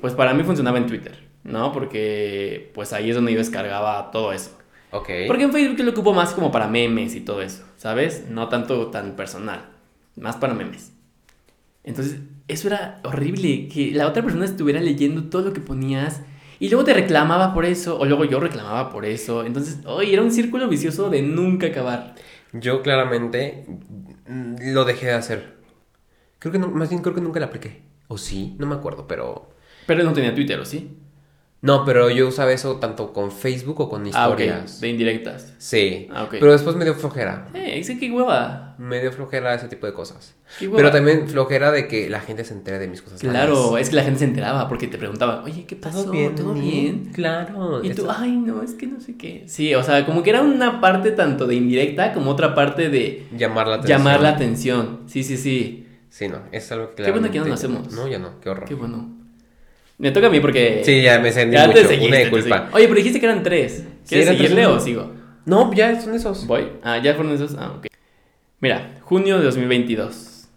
Pues 0.00 0.14
para 0.14 0.32
mí 0.32 0.44
funcionaba 0.44 0.78
en 0.78 0.86
Twitter, 0.86 1.21
¿no? 1.44 1.72
Porque 1.72 2.70
pues 2.74 2.92
ahí 2.92 3.10
es 3.10 3.16
donde 3.16 3.32
yo 3.32 3.38
descargaba 3.38 4.10
todo 4.10 4.32
eso. 4.32 4.58
Ok. 4.90 5.08
Porque 5.26 5.44
en 5.44 5.52
Facebook 5.52 5.84
lo 5.84 5.90
ocupo 5.92 6.12
más 6.12 6.32
como 6.32 6.50
para 6.50 6.68
memes 6.68 7.14
y 7.14 7.20
todo 7.20 7.42
eso, 7.42 7.64
¿sabes? 7.76 8.26
No 8.28 8.48
tanto 8.48 8.88
tan 8.88 9.16
personal, 9.16 9.70
más 10.16 10.36
para 10.36 10.54
memes. 10.54 10.92
Entonces, 11.84 12.18
eso 12.48 12.68
era 12.68 13.00
horrible, 13.04 13.68
que 13.68 13.90
la 13.92 14.06
otra 14.06 14.22
persona 14.22 14.44
estuviera 14.44 14.80
leyendo 14.80 15.24
todo 15.24 15.42
lo 15.42 15.52
que 15.52 15.60
ponías 15.60 16.20
y 16.60 16.68
luego 16.68 16.84
te 16.84 16.94
reclamaba 16.94 17.54
por 17.54 17.64
eso, 17.64 17.98
o 17.98 18.04
luego 18.04 18.24
yo 18.24 18.38
reclamaba 18.38 18.90
por 18.90 19.04
eso. 19.04 19.44
Entonces, 19.44 19.78
oye, 19.84 20.12
era 20.12 20.22
un 20.22 20.30
círculo 20.30 20.68
vicioso 20.68 21.10
de 21.10 21.22
nunca 21.22 21.66
acabar. 21.66 22.14
Yo 22.52 22.82
claramente 22.82 23.66
mm, 24.28 24.72
lo 24.72 24.84
dejé 24.84 25.06
de 25.06 25.14
hacer. 25.14 25.56
Creo 26.38 26.52
que 26.52 26.58
no, 26.60 26.68
más 26.68 26.88
bien 26.90 27.02
creo 27.02 27.14
que 27.14 27.20
nunca 27.20 27.40
la 27.40 27.46
apliqué. 27.46 27.82
¿O 28.06 28.18
sí? 28.18 28.54
No 28.58 28.66
me 28.66 28.74
acuerdo, 28.74 29.08
pero... 29.08 29.50
Pero 29.86 30.04
no 30.04 30.12
tenía 30.12 30.34
Twitter, 30.34 30.60
¿o 30.60 30.64
sí? 30.64 30.98
No, 31.62 31.84
pero 31.84 32.10
yo 32.10 32.26
usaba 32.26 32.52
eso 32.52 32.76
tanto 32.78 33.12
con 33.12 33.30
Facebook 33.30 33.80
o 33.82 33.88
con 33.88 34.02
Ah, 34.02 34.08
historias. 34.08 34.80
de 34.80 34.88
indirectas. 34.88 35.54
Sí. 35.58 36.08
Ah. 36.12 36.26
Pero 36.28 36.50
después 36.50 36.74
me 36.74 36.84
dio 36.84 36.94
flojera. 36.94 37.48
Eh, 37.54 37.78
ese 37.78 37.98
qué 38.00 38.10
hueva. 38.10 38.74
Me 38.78 39.00
dio 39.00 39.12
flojera 39.12 39.54
ese 39.54 39.68
tipo 39.68 39.86
de 39.86 39.92
cosas. 39.92 40.34
Qué 40.58 40.66
hueva. 40.66 40.76
Pero 40.78 40.90
también 40.90 41.28
flojera 41.28 41.70
de 41.70 41.86
que 41.86 42.10
la 42.10 42.18
gente 42.18 42.42
se 42.44 42.54
entere 42.54 42.80
de 42.80 42.88
mis 42.88 43.00
cosas. 43.00 43.20
Claro, 43.20 43.66
malas. 43.70 43.82
es 43.82 43.90
que 43.90 43.94
la 43.96 44.02
gente 44.02 44.18
se 44.18 44.24
enteraba 44.24 44.68
porque 44.68 44.88
te 44.88 44.98
preguntaban, 44.98 45.44
oye, 45.44 45.64
¿qué 45.64 45.76
pasó? 45.76 46.10
¿Todo 46.10 46.52
bien? 46.54 47.10
Claro. 47.14 47.80
Y 47.84 47.90
tú, 47.90 48.08
ay, 48.10 48.32
no, 48.32 48.60
es 48.62 48.74
que 48.74 48.88
no 48.88 48.98
sé 49.00 49.16
qué. 49.16 49.44
Sí, 49.46 49.72
o 49.76 49.84
sea, 49.84 50.04
como 50.04 50.24
que 50.24 50.30
era 50.30 50.40
una 50.42 50.80
parte 50.80 51.12
tanto 51.12 51.46
de 51.46 51.54
indirecta 51.54 52.12
como 52.12 52.32
otra 52.32 52.56
parte 52.56 52.88
de 52.88 53.28
Llamar 53.36 53.68
la 53.68 53.74
atención. 53.76 53.98
llamar 53.98 54.20
la 54.20 54.28
atención. 54.30 55.00
Sí, 55.06 55.22
sí, 55.22 55.36
sí. 55.36 55.86
Sí, 56.10 56.26
no. 56.26 56.38
Es 56.50 56.72
algo 56.72 56.94
que 56.96 57.04
Qué 57.04 57.10
bueno 57.12 57.28
que 57.28 57.34
ya 57.34 57.42
no 57.42 57.46
lo 57.46 57.54
hacemos. 57.54 57.92
No, 57.92 58.08
ya 58.08 58.18
no. 58.18 58.40
Qué 58.40 58.50
horror. 58.50 58.64
Qué 58.66 58.74
bueno. 58.74 59.21
Me 60.02 60.10
toca 60.10 60.26
a 60.26 60.30
mí 60.30 60.40
porque. 60.40 60.82
Sí, 60.84 61.00
ya 61.00 61.20
me 61.20 61.30
sentí 61.30 61.56
te 61.56 61.66
mucho. 61.66 61.78
seguiste, 61.86 62.06
Una 62.08 62.18
disculpa. 62.18 62.58
seguí. 62.58 62.70
Oye, 62.74 62.84
pero 62.88 62.96
dijiste 62.96 63.20
que 63.20 63.26
eran 63.26 63.42
tres. 63.44 63.84
¿Quieres 64.08 64.26
tres 64.26 64.36
seguirle 64.38 64.66
o 64.66 64.80
sigo? 64.80 65.12
No, 65.46 65.72
ya 65.72 66.00
son 66.00 66.14
esos. 66.14 66.46
Voy. 66.46 66.68
Ah, 66.82 66.98
ya 66.98 67.14
fueron 67.14 67.32
esos. 67.32 67.54
Ah, 67.56 67.72
ok. 67.78 67.86
Mira, 68.60 68.96
junio 69.02 69.38
de 69.38 69.44
2022. 69.44 70.48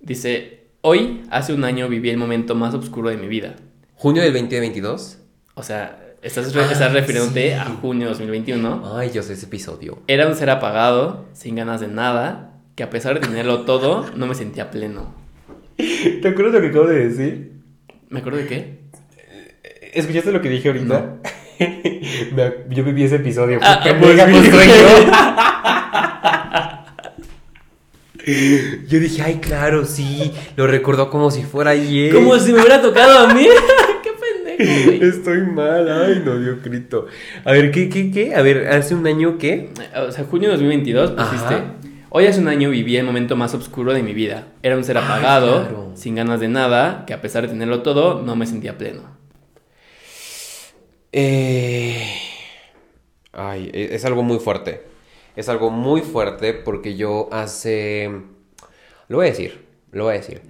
Dice: 0.00 0.68
Hoy, 0.82 1.22
hace 1.30 1.52
un 1.52 1.64
año, 1.64 1.88
viví 1.88 2.08
el 2.10 2.16
momento 2.16 2.54
más 2.54 2.72
oscuro 2.74 3.10
de 3.10 3.16
mi 3.16 3.26
vida. 3.28 3.56
Junio 3.96 4.22
del 4.22 4.32
2022. 4.32 5.18
O 5.54 5.62
sea, 5.62 6.14
estás, 6.22 6.54
re- 6.54 6.62
Ah, 6.62 6.68
estás 6.72 6.92
refiriéndote 6.92 7.48
sí. 7.48 7.52
a 7.52 7.64
junio 7.64 8.04
de 8.06 8.10
2021. 8.10 8.96
Ay, 8.96 9.10
yo 9.12 9.22
sé 9.22 9.34
ese 9.34 9.46
episodio. 9.46 9.98
Era 10.06 10.26
un 10.26 10.36
ser 10.36 10.50
apagado, 10.50 11.26
sin 11.32 11.56
ganas 11.56 11.80
de 11.80 11.88
nada, 11.88 12.54
que 12.76 12.82
a 12.82 12.90
pesar 12.90 13.14
de 13.14 13.26
tenerlo 13.26 13.62
todo, 13.62 14.06
no 14.16 14.26
me 14.26 14.34
sentía 14.34 14.70
pleno. 14.70 15.14
¿Te 15.76 16.28
acuerdas 16.28 16.54
lo 16.54 16.60
que 16.60 16.68
acabo 16.68 16.86
de 16.86 17.08
decir? 17.08 17.59
¿Me 18.10 18.18
acuerdo 18.18 18.38
de 18.38 18.46
qué? 18.46 18.78
¿Escuchaste 19.94 20.32
lo 20.32 20.42
que 20.42 20.48
dije 20.48 20.66
ahorita? 20.68 21.18
Yo 22.68 22.82
viví 22.82 23.04
ese 23.04 23.14
episodio. 23.16 23.60
Ah, 23.62 23.80
pues, 24.00 24.16
yo. 24.16 24.26
Yo 28.88 28.98
dije, 28.98 29.22
ay, 29.22 29.36
claro, 29.36 29.84
sí. 29.84 30.32
Lo 30.56 30.66
recordó 30.66 31.08
como 31.08 31.30
si 31.30 31.44
fuera 31.44 31.70
ayer. 31.70 32.12
Como 32.12 32.36
si 32.40 32.52
me 32.52 32.58
hubiera 32.58 32.82
tocado 32.82 33.28
a 33.28 33.32
mí. 33.32 33.46
qué 34.02 34.10
pendejo. 34.10 35.04
Estoy 35.04 35.42
mal, 35.42 35.88
ay, 35.88 36.20
no 36.24 36.36
dio 36.38 36.58
grito. 36.64 37.06
A 37.44 37.52
ver, 37.52 37.70
¿qué, 37.70 37.88
qué, 37.88 38.10
qué? 38.10 38.34
A 38.34 38.42
ver, 38.42 38.66
hace 38.68 38.96
un 38.96 39.06
año, 39.06 39.38
¿qué? 39.38 39.70
O 39.94 40.10
sea, 40.10 40.24
junio 40.24 40.48
de 40.48 40.54
2022 40.54 41.12
pusiste. 41.12 41.54
Ajá. 41.54 41.74
Hoy 42.10 42.26
hace 42.26 42.40
un 42.40 42.48
año 42.48 42.70
viví 42.70 42.96
el 42.96 43.06
momento 43.06 43.36
más 43.36 43.54
oscuro 43.54 43.92
de 43.92 44.02
mi 44.02 44.12
vida. 44.14 44.48
Era 44.62 44.76
un 44.76 44.84
ser 44.84 44.98
Ay, 44.98 45.04
apagado, 45.04 45.60
claro. 45.62 45.92
sin 45.94 46.14
ganas 46.16 46.40
de 46.40 46.48
nada, 46.48 47.04
que 47.06 47.14
a 47.14 47.20
pesar 47.22 47.42
de 47.44 47.48
tenerlo 47.48 47.82
todo, 47.82 48.22
no 48.22 48.36
me 48.36 48.46
sentía 48.46 48.76
pleno. 48.78 49.02
Eh... 51.12 52.02
Ay, 53.32 53.70
e- 53.72 53.94
es 53.94 54.04
algo 54.04 54.22
muy 54.22 54.38
fuerte. 54.38 54.82
Es 55.36 55.48
algo 55.48 55.70
muy 55.70 56.00
fuerte 56.02 56.52
porque 56.52 56.96
yo 56.96 57.28
hace... 57.32 58.10
Lo 59.08 59.18
voy 59.18 59.26
a 59.26 59.30
decir, 59.30 59.64
lo 59.92 60.04
voy 60.04 60.14
a 60.14 60.18
decir. 60.18 60.42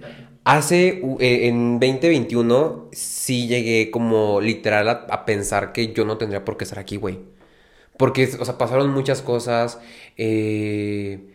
Hace, 0.43 1.01
eh, 1.19 1.47
en 1.47 1.79
2021, 1.79 2.89
sí 2.91 3.47
llegué 3.47 3.91
como 3.91 4.41
literal 4.41 4.89
a, 4.89 4.91
a 5.09 5.25
pensar 5.25 5.71
que 5.73 5.93
yo 5.93 6.05
no 6.05 6.17
tendría 6.17 6.43
por 6.45 6.57
qué 6.57 6.63
estar 6.63 6.79
aquí, 6.79 6.97
güey. 6.97 7.19
Porque, 7.97 8.29
o 8.39 8.45
sea, 8.45 8.57
pasaron 8.57 8.89
muchas 8.91 9.21
cosas. 9.21 9.79
eh, 10.17 11.30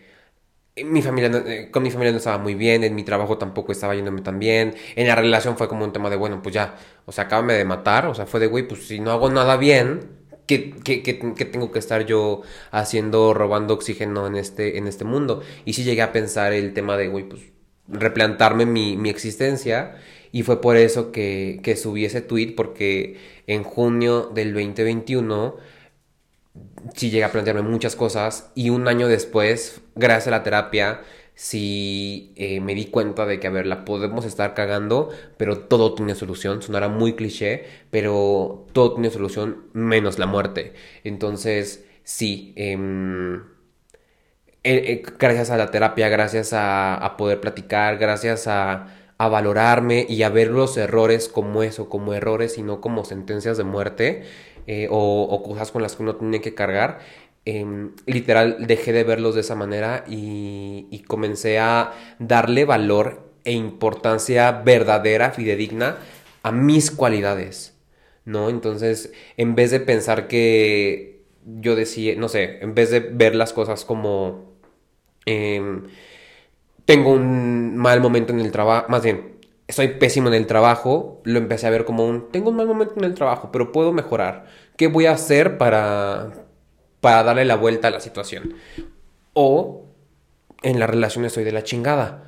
mi 0.85 1.01
familia, 1.03 1.29
no- 1.31 1.39
eh, 1.39 1.71
con 1.71 1.83
mi 1.83 1.91
familia 1.91 2.13
no 2.13 2.19
estaba 2.19 2.39
muy 2.39 2.55
bien, 2.55 2.85
en 2.85 2.95
mi 2.95 3.03
trabajo 3.03 3.39
tampoco 3.39 3.73
estaba 3.73 3.95
yéndome 3.95 4.21
tan 4.23 4.39
bien, 4.39 4.75
en 4.95 5.07
la 5.07 5.15
relación 5.15 5.57
fue 5.57 5.69
como 5.69 5.85
un 5.85 5.93
tema 5.93 6.11
de, 6.11 6.17
bueno, 6.17 6.43
pues 6.43 6.55
ya, 6.55 6.77
o 7.07 7.13
sea, 7.13 7.25
acábame 7.25 7.55
de 7.55 7.65
matar, 7.65 8.07
o 8.07 8.15
sea, 8.15 8.27
fue 8.27 8.41
de, 8.41 8.47
güey, 8.47 8.69
pues 8.69 8.87
si 8.87 9.01
no 9.01 9.11
hago 9.11 9.31
nada 9.31 9.57
bien, 9.57 10.11
¿qué, 10.47 10.73
qué, 10.85 11.03
qué- 11.03 11.15
tengo 11.47 11.73
que 11.73 11.79
estar 11.79 12.05
yo 12.07 12.43
haciendo, 12.71 13.33
robando 13.35 13.75
oxígeno 13.75 14.27
en 14.27 14.37
este, 14.37 14.77
en 14.79 14.87
este 14.87 15.05
mundo? 15.05 15.43
Y 15.65 15.73
sí 15.73 15.83
llegué 15.85 16.03
a 16.03 16.13
pensar 16.13 16.53
el 16.53 16.75
tema 16.75 16.97
de, 16.97 17.09
güey, 17.09 17.25
pues 17.29 17.43
replantarme 17.89 18.67
mi, 18.67 18.97
mi 18.97 19.11
existencia. 19.11 19.97
Y 20.33 20.43
fue 20.43 20.61
por 20.61 20.77
eso 20.77 21.13
que, 21.13 21.61
que 21.63 21.77
subí 21.77 22.05
ese 22.05 22.21
tweet, 22.21 22.55
porque 22.57 23.17
en 23.47 23.63
junio 23.63 24.31
del 24.35 24.53
2021 24.53 25.57
sí 26.95 27.11
llegué 27.11 27.25
a 27.25 27.33
plantearme 27.33 27.63
muchas 27.63 27.97
cosas 27.97 28.51
y 28.55 28.71
un 28.71 28.89
año 28.89 29.09
después, 29.09 29.81
gracias 29.95 30.29
a 30.29 30.31
la 30.31 30.43
terapia, 30.43 31.01
sí 31.35 32.33
eh, 32.37 32.61
me 32.61 32.75
di 32.75 32.87
cuenta 32.87 33.27
de 33.27 33.39
que, 33.39 33.47
a 33.47 33.51
ver, 33.51 33.67
la 33.67 33.85
podemos 33.85 34.25
estar 34.25 34.55
cagando, 34.55 35.11
pero 35.37 35.59
todo 35.61 35.95
tiene 35.95 36.15
solución. 36.15 36.63
Sonará 36.63 36.89
muy 36.89 37.15
cliché, 37.15 37.65
pero 37.91 38.67
todo 38.73 38.95
tiene 38.95 39.11
solución 39.11 39.67
menos 39.73 40.19
la 40.19 40.27
muerte. 40.27 40.73
Entonces, 41.05 41.85
sí, 42.05 42.55
em, 42.57 43.43
eh, 44.65 44.93
eh, 44.93 45.03
gracias 45.19 45.51
a 45.51 45.57
la 45.57 45.71
terapia, 45.71 46.09
gracias 46.09 46.53
a, 46.53 46.97
a 46.97 47.17
poder 47.17 47.41
platicar, 47.41 47.99
gracias 47.99 48.47
a, 48.49 48.89
a 49.19 49.29
valorarme 49.29 50.07
y 50.09 50.23
a 50.23 50.29
ver 50.31 50.49
los 50.51 50.77
errores 50.77 51.29
como 51.29 51.63
eso, 51.63 51.89
como 51.89 52.15
errores 52.15 52.59
y 52.59 52.63
no 52.63 52.81
como 52.81 53.05
sentencias 53.05 53.57
de 53.57 53.65
muerte 53.65 54.25
eh, 54.67 54.89
o, 54.91 55.43
cosas 55.45 55.71
con 55.71 55.83
las 55.83 55.97
que 55.97 56.03
uno 56.03 56.17
tiene 56.17 56.41
que 56.41 56.55
cargar. 56.55 56.99
em, 57.45 57.93
literal, 58.07 58.67
dejé 58.67 58.93
de 58.93 59.05
verlos 59.05 59.35
de 59.37 59.43
esa 59.43 59.55
manera 59.55 60.05
y, 60.09 60.89
y 60.91 61.01
comencé 61.03 61.59
a 61.61 61.93
darle 62.19 62.65
valor 62.65 63.31
e 63.45 63.53
importancia 63.53 64.51
verdadera, 64.53 65.31
fidedigna 65.31 65.99
a 66.43 66.53
mis 66.53 66.91
cualidades, 66.91 67.77
¿no? 68.25 68.51
Entonces, 68.51 69.13
en 69.37 69.55
vez 69.55 69.71
de 69.71 69.81
pensar 69.81 70.27
que 70.29 71.25
yo 71.45 71.77
decía, 71.77 72.15
no 72.17 72.29
sé, 72.29 72.59
en 72.61 72.75
vez 72.75 72.91
de 72.91 73.01
ver 73.01 73.35
las 73.37 73.53
cosas 73.53 73.85
como 73.85 74.57
em, 75.27 75.85
tengo 76.85 77.13
un 77.13 77.77
mal 77.77 78.01
momento 78.01 78.33
en 78.33 78.41
el 78.41 78.53
trabajo, 78.53 78.87
más 78.89 79.03
bien, 79.03 79.36
estoy 79.69 79.89
pésimo 79.89 80.29
en 80.29 80.35
el 80.35 80.47
trabajo, 80.47 81.21
lo 81.25 81.39
empecé 81.39 81.67
a 81.67 81.71
ver 81.71 81.85
como 81.85 82.07
un, 82.07 82.31
tengo 82.31 82.51
un 82.51 82.57
mal 82.57 82.67
momento 82.67 82.95
en 82.97 83.05
el 83.05 83.15
trabajo, 83.15 83.51
pero 83.53 83.73
puedo 83.73 83.93
mejorar. 83.93 84.47
¿Qué 84.77 84.87
voy 84.87 85.07
a 85.07 85.13
hacer 85.13 85.59
para, 85.59 86.33
para 87.01 87.23
darle 87.23 87.45
la 87.45 87.57
vuelta 87.57 87.89
a 87.89 87.91
la 87.91 88.01
situación? 88.01 88.55
O 89.33 89.85
en 90.63 90.79
la 90.79 90.87
relación 90.87 91.25
estoy 91.25 91.45
de 91.45 91.53
la 91.53 91.65
chingada. 91.65 92.25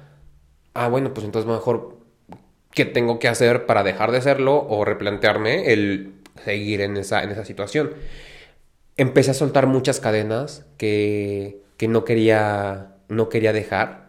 Ah, 0.75 0.89
bueno, 0.89 1.15
pues 1.15 1.25
entonces 1.25 1.51
mejor, 1.51 1.99
¿qué 2.73 2.85
tengo 2.85 3.19
que 3.19 3.29
hacer 3.29 3.67
para 3.67 3.83
dejar 3.83 4.13
de 4.13 4.21
serlo 4.21 4.67
o 4.69 4.85
replantearme 4.85 5.73
el 5.73 6.15
seguir 6.45 6.81
en 6.81 6.97
esa, 6.97 7.23
en 7.23 7.31
esa 7.31 7.45
situación? 7.45 7.93
Empecé 8.97 9.31
a 9.31 9.35
soltar 9.35 9.67
muchas 9.67 10.01
cadenas 10.01 10.67
que, 10.77 11.63
que 11.77 11.89
no 11.89 12.05
quería, 12.05 12.97
no 13.09 13.29
quería 13.29 13.53
dejar, 13.53 14.09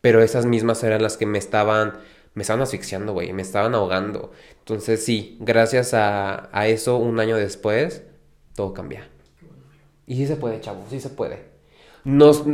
pero 0.00 0.22
esas 0.22 0.46
mismas 0.46 0.82
eran 0.82 1.02
las 1.02 1.16
que 1.16 1.26
me 1.26 1.38
estaban, 1.38 1.98
me 2.34 2.42
estaban 2.42 2.62
asfixiando, 2.62 3.12
güey, 3.12 3.32
me 3.32 3.42
estaban 3.42 3.74
ahogando. 3.74 4.32
Entonces 4.60 5.04
sí, 5.04 5.36
gracias 5.40 5.94
a, 5.94 6.48
a 6.56 6.68
eso, 6.68 6.96
un 6.96 7.20
año 7.20 7.36
después, 7.36 8.04
todo 8.54 8.72
cambia. 8.74 9.08
Y 10.06 10.16
sí 10.16 10.26
se 10.26 10.36
puede, 10.36 10.60
chavo, 10.60 10.84
sí 10.90 11.00
se 11.00 11.10
puede. 11.10 11.44
Nos, 12.04 12.44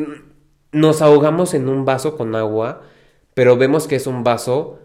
nos 0.72 1.02
ahogamos 1.02 1.54
en 1.54 1.68
un 1.68 1.84
vaso 1.84 2.16
con 2.16 2.34
agua, 2.34 2.82
pero 3.34 3.56
vemos 3.56 3.86
que 3.86 3.96
es 3.96 4.06
un 4.06 4.24
vaso 4.24 4.78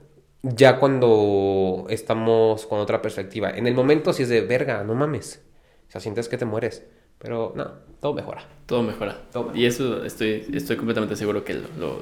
ya 0.44 0.80
cuando 0.80 1.86
estamos 1.90 2.66
con 2.66 2.80
otra 2.80 3.02
perspectiva. 3.02 3.50
En 3.52 3.68
el 3.68 3.76
momento 3.76 4.14
sí 4.14 4.24
es 4.24 4.30
de 4.30 4.42
verga, 4.42 4.84
no 4.84 4.96
mames. 4.96 5.42
O 5.88 5.92
sea, 5.92 6.02
sientes 6.02 6.30
que 6.30 6.38
te 6.38 6.46
mueres. 6.46 6.84
Pero 7.18 7.54
no, 7.56 7.72
todo 8.00 8.14
mejora. 8.14 8.44
Todo 8.66 8.82
mejora. 8.82 9.22
Todo 9.32 9.44
mejora. 9.44 9.60
Y 9.60 9.66
eso 9.66 10.04
estoy, 10.04 10.48
estoy 10.54 10.76
completamente 10.78 11.16
seguro 11.16 11.44
que 11.44 11.54
lo, 11.56 11.68
lo- 11.78 12.02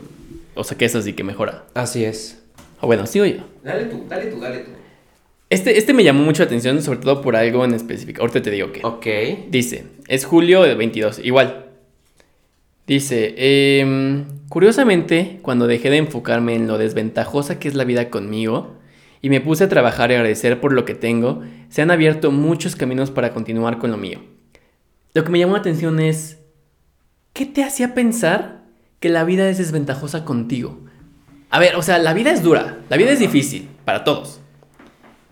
O 0.56 0.63
sea, 0.63 0.78
que 0.78 0.86
es 0.86 0.95
así 0.95 1.13
que 1.13 1.23
mejora. 1.23 1.65
Así 1.73 2.06
es. 2.06 2.41
O 2.81 2.87
bueno, 2.87 3.05
sigo 3.05 3.25
yo. 3.25 3.43
Dale 3.63 3.85
tú, 3.85 4.05
dale 4.07 4.25
tú, 4.27 4.39
dale 4.39 4.59
tú. 4.59 4.71
Este, 5.49 5.77
este 5.77 5.93
me 5.93 6.03
llamó 6.03 6.23
mucho 6.23 6.43
la 6.43 6.47
atención, 6.47 6.81
sobre 6.81 6.99
todo 6.99 7.21
por 7.21 7.35
algo 7.35 7.65
en 7.65 7.73
específico. 7.73 8.21
Ahorita 8.21 8.41
te 8.41 8.51
digo 8.51 8.71
qué. 8.71 8.81
Ok. 8.83 9.49
Dice, 9.49 9.85
es 10.07 10.25
julio 10.25 10.61
de 10.63 10.75
22, 10.75 11.19
igual. 11.19 11.65
Dice, 12.85 13.35
em, 13.37 14.25
curiosamente, 14.47 15.39
cuando 15.41 15.67
dejé 15.67 15.89
de 15.89 15.97
enfocarme 15.97 16.55
en 16.55 16.67
lo 16.67 16.77
desventajosa 16.77 17.59
que 17.59 17.67
es 17.67 17.75
la 17.75 17.83
vida 17.83 18.09
conmigo 18.09 18.77
y 19.21 19.29
me 19.29 19.41
puse 19.41 19.65
a 19.65 19.69
trabajar 19.69 20.11
y 20.11 20.15
agradecer 20.15 20.59
por 20.59 20.73
lo 20.73 20.85
que 20.85 20.95
tengo, 20.95 21.41
se 21.69 21.81
han 21.81 21.91
abierto 21.91 22.31
muchos 22.31 22.75
caminos 22.75 23.11
para 23.11 23.33
continuar 23.33 23.79
con 23.79 23.91
lo 23.91 23.97
mío. 23.97 24.21
Lo 25.13 25.23
que 25.23 25.29
me 25.29 25.39
llamó 25.39 25.53
la 25.53 25.59
atención 25.59 25.99
es, 25.99 26.39
¿qué 27.33 27.45
te 27.45 27.63
hacía 27.63 27.93
pensar 27.93 28.63
que 28.99 29.09
la 29.09 29.23
vida 29.23 29.49
es 29.49 29.57
desventajosa 29.57 30.25
contigo? 30.25 30.79
A 31.49 31.59
ver, 31.59 31.75
o 31.75 31.81
sea, 31.81 31.97
la 31.97 32.13
vida 32.13 32.31
es 32.31 32.43
dura, 32.43 32.77
la 32.89 32.97
vida 32.97 33.12
es 33.12 33.19
difícil 33.19 33.67
para 33.83 34.03
todos. 34.03 34.39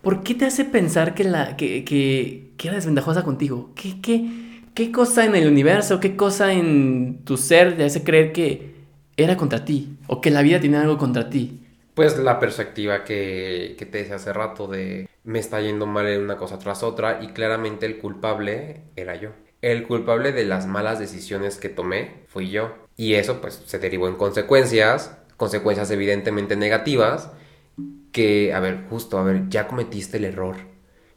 ¿Por 0.02 0.24
qué 0.24 0.34
te 0.34 0.46
hace 0.46 0.66
pensar 0.66 1.14
que, 1.14 1.24
la, 1.24 1.58
que, 1.58 1.84
que, 1.84 2.54
que 2.58 2.68
era 2.68 2.78
desventajosa 2.78 3.24
contigo? 3.24 3.72
¿Qué, 3.76 4.02
qué, 4.02 4.28
¿Qué 4.74 4.92
cosa 4.92 5.26
en 5.26 5.36
el 5.36 5.48
universo, 5.48 6.00
qué 6.00 6.16
cosa 6.16 6.54
en 6.54 7.24
tu 7.24 7.38
ser 7.38 7.78
te 7.78 7.84
hace 7.84 8.04
creer 8.04 8.32
que 8.32 8.76
era 9.16 9.38
contra 9.38 9.66
ti? 9.66 9.98
O 10.08 10.22
que 10.22 10.32
la 10.32 10.42
vida 10.42 10.60
tiene 10.60 10.78
algo 10.78 10.98
contra 10.98 11.30
ti. 11.30 11.64
Pues 11.94 12.18
la 12.18 12.40
perspectiva 12.40 13.04
que, 13.04 13.76
que 13.78 13.86
te 13.86 13.98
decía 14.00 14.16
hace 14.16 14.34
rato 14.34 14.68
de 14.68 15.10
me 15.24 15.40
está 15.40 15.62
yendo 15.62 15.88
mal 15.88 16.06
una 16.20 16.38
cosa 16.38 16.58
tras 16.58 16.84
otra 16.84 17.24
y 17.24 17.30
claramente 17.30 17.86
el 17.86 17.98
culpable 17.98 18.82
era 18.96 19.16
yo. 19.16 19.32
El 19.62 19.84
culpable 19.84 20.32
de 20.32 20.46
las 20.46 20.68
malas 20.68 21.00
decisiones 21.00 21.58
que 21.58 21.70
tomé 21.70 22.24
fui 22.28 22.50
yo. 22.50 22.76
Y 22.96 23.16
eso 23.16 23.42
pues 23.42 23.62
se 23.66 23.80
derivó 23.80 24.08
en 24.08 24.16
consecuencias, 24.16 25.17
consecuencias 25.38 25.90
evidentemente 25.92 26.56
negativas, 26.56 27.32
que, 28.12 28.54
a 28.54 28.60
ver, 28.60 28.86
justo, 28.90 29.18
a 29.18 29.24
ver, 29.24 29.48
ya 29.50 29.68
cometiste 29.68 30.18
el 30.18 30.26
error. 30.26 30.58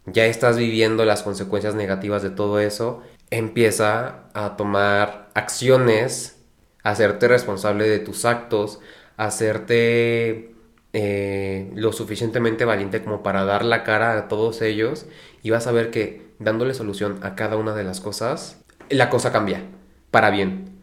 Ya 0.07 0.27
estás 0.27 0.57
viviendo 0.57 1.05
las 1.05 1.23
consecuencias 1.23 1.75
negativas 1.75 2.23
de 2.23 2.31
todo 2.31 2.61
eso. 2.61 3.03
Empieza 3.31 4.25
a 4.35 4.57
tomar 4.57 5.31
acciones, 5.35 6.43
a 6.83 6.91
hacerte 6.91 7.29
responsable 7.29 7.89
de 7.89 7.99
tus 7.99 8.25
actos, 8.25 8.81
a 9.17 9.27
hacerte 9.27 10.55
eh, 10.93 11.71
lo 11.75 11.93
suficientemente 11.93 12.65
valiente 12.65 13.03
como 13.03 13.23
para 13.23 13.45
dar 13.45 13.65
la 13.65 13.85
cara 13.85 14.19
a 14.19 14.29
todos 14.29 14.61
ellos 14.61 15.07
y 15.43 15.51
vas 15.51 15.67
a 15.67 15.73
ver 15.73 15.91
que 15.91 16.31
dándole 16.41 16.75
solución 16.75 17.21
a 17.23 17.37
cada 17.37 17.57
una 17.57 17.75
de 17.75 17.85
las 17.85 18.01
cosas, 18.01 18.65
la 18.89 19.09
cosa 19.09 19.31
cambia 19.31 19.63
para 20.11 20.31
bien. 20.31 20.79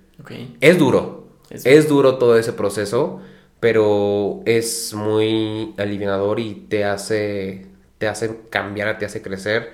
Es 0.62 0.78
duro, 0.78 1.17
Es 1.50 1.66
es, 1.66 1.88
duro 1.88 2.18
todo 2.18 2.38
ese 2.38 2.54
proceso, 2.54 3.22
pero 3.60 4.42
es 4.46 4.94
muy 4.94 5.74
aliviador 5.78 6.40
y 6.40 6.66
te 6.70 6.86
hace, 6.86 7.66
te 7.98 8.08
hace 8.08 8.40
cambiar, 8.50 8.98
te 9.00 9.06
hace 9.06 9.22
crecer 9.22 9.72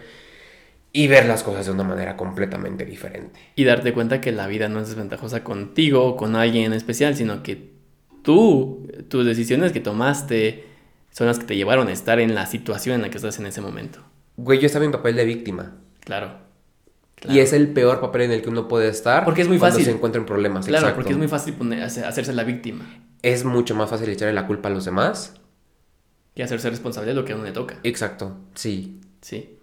y 0.92 1.08
ver 1.08 1.26
las 1.26 1.44
cosas 1.44 1.66
de 1.66 1.72
una 1.72 1.84
manera 1.84 2.16
completamente 2.16 2.86
diferente. 2.86 3.40
Y 3.56 3.64
darte 3.64 3.94
cuenta 3.94 4.22
que 4.22 4.32
la 4.32 4.48
vida 4.48 4.70
no 4.70 4.80
es 4.80 4.90
desventajosa 4.90 5.44
contigo 5.44 6.06
o 6.06 6.16
con 6.16 6.36
alguien 6.36 6.66
en 6.66 6.74
especial, 6.74 7.16
sino 7.16 7.42
que 7.42 7.72
tú, 8.22 8.88
tus 9.10 9.26
decisiones 9.26 9.72
que 9.72 9.80
tomaste 9.80 10.66
son 11.12 11.28
las 11.28 11.40
que 11.40 11.46
te 11.46 11.56
llevaron 11.56 11.88
a 11.88 11.92
estar 11.92 12.20
en 12.20 12.36
la 12.36 12.46
situación 12.46 12.96
en 12.96 13.02
la 13.02 13.10
que 13.10 13.18
estás 13.18 13.40
en 13.40 13.48
ese 13.48 13.62
momento. 13.62 14.00
Güey, 14.38 14.60
yo 14.60 14.68
estaba 14.68 14.86
en 14.86 14.92
papel 14.92 15.16
de 15.16 15.26
víctima. 15.26 15.76
Claro. 16.00 16.43
Y 17.30 17.40
es 17.40 17.54
el 17.54 17.70
peor 17.70 18.02
papel 18.02 18.24
en 18.24 18.32
el 18.32 18.42
que 18.42 18.50
uno 18.50 18.68
puede 18.68 18.90
estar. 18.90 19.24
Porque 19.24 19.42
es 19.44 19.48
muy 19.48 19.58
cuando 19.58 19.76
fácil. 19.76 19.86
se 19.86 19.96
encuentra 19.96 20.20
en 20.20 20.26
problemas. 20.26 20.66
Claro, 20.66 20.82
exacto. 20.88 20.96
porque 20.98 21.12
es 21.14 21.18
muy 21.18 21.28
fácil 21.28 21.54
poner- 21.54 21.82
hacerse 21.84 22.34
la 22.34 22.44
víctima 22.44 22.86
Es 23.22 23.46
mucho 23.46 23.76
más 23.76 23.90
fácil 23.90 24.10
echarle 24.10 24.34
la 24.34 24.46
culpa 24.46 24.68
a 24.70 24.72
los 24.72 24.86
demás. 24.86 25.36
que 26.36 26.44
hacerse 26.44 26.70
responsable 26.70 27.10
de 27.10 27.16
lo 27.16 27.24
que 27.26 27.32
a 27.34 27.36
uno 27.36 27.46
le 27.46 27.52
toca. 27.52 27.78
Exacto, 27.84 28.36
sí. 28.56 29.00
Sí. 29.22 29.58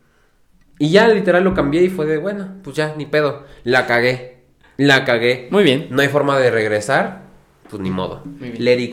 Y 0.78 0.90
ya 0.90 1.06
literal 1.08 1.44
lo 1.44 1.52
cambié 1.52 1.82
y 1.82 1.88
fue 1.90 2.06
de, 2.06 2.16
bueno, 2.16 2.54
pues 2.62 2.74
ya, 2.76 2.94
ni 2.96 3.04
pedo. 3.04 3.44
La 3.64 3.86
cagué. 3.86 4.44
La 4.78 5.04
cagué. 5.04 5.48
Muy 5.50 5.62
bien. 5.64 5.88
No 5.90 6.00
hay 6.00 6.08
forma 6.08 6.38
de 6.38 6.50
regresar. 6.50 7.24
Pues 7.68 7.82
ni 7.82 7.90
modo. 7.90 8.22
Muy 8.24 8.50
bien. 8.52 8.80
It 8.80 8.92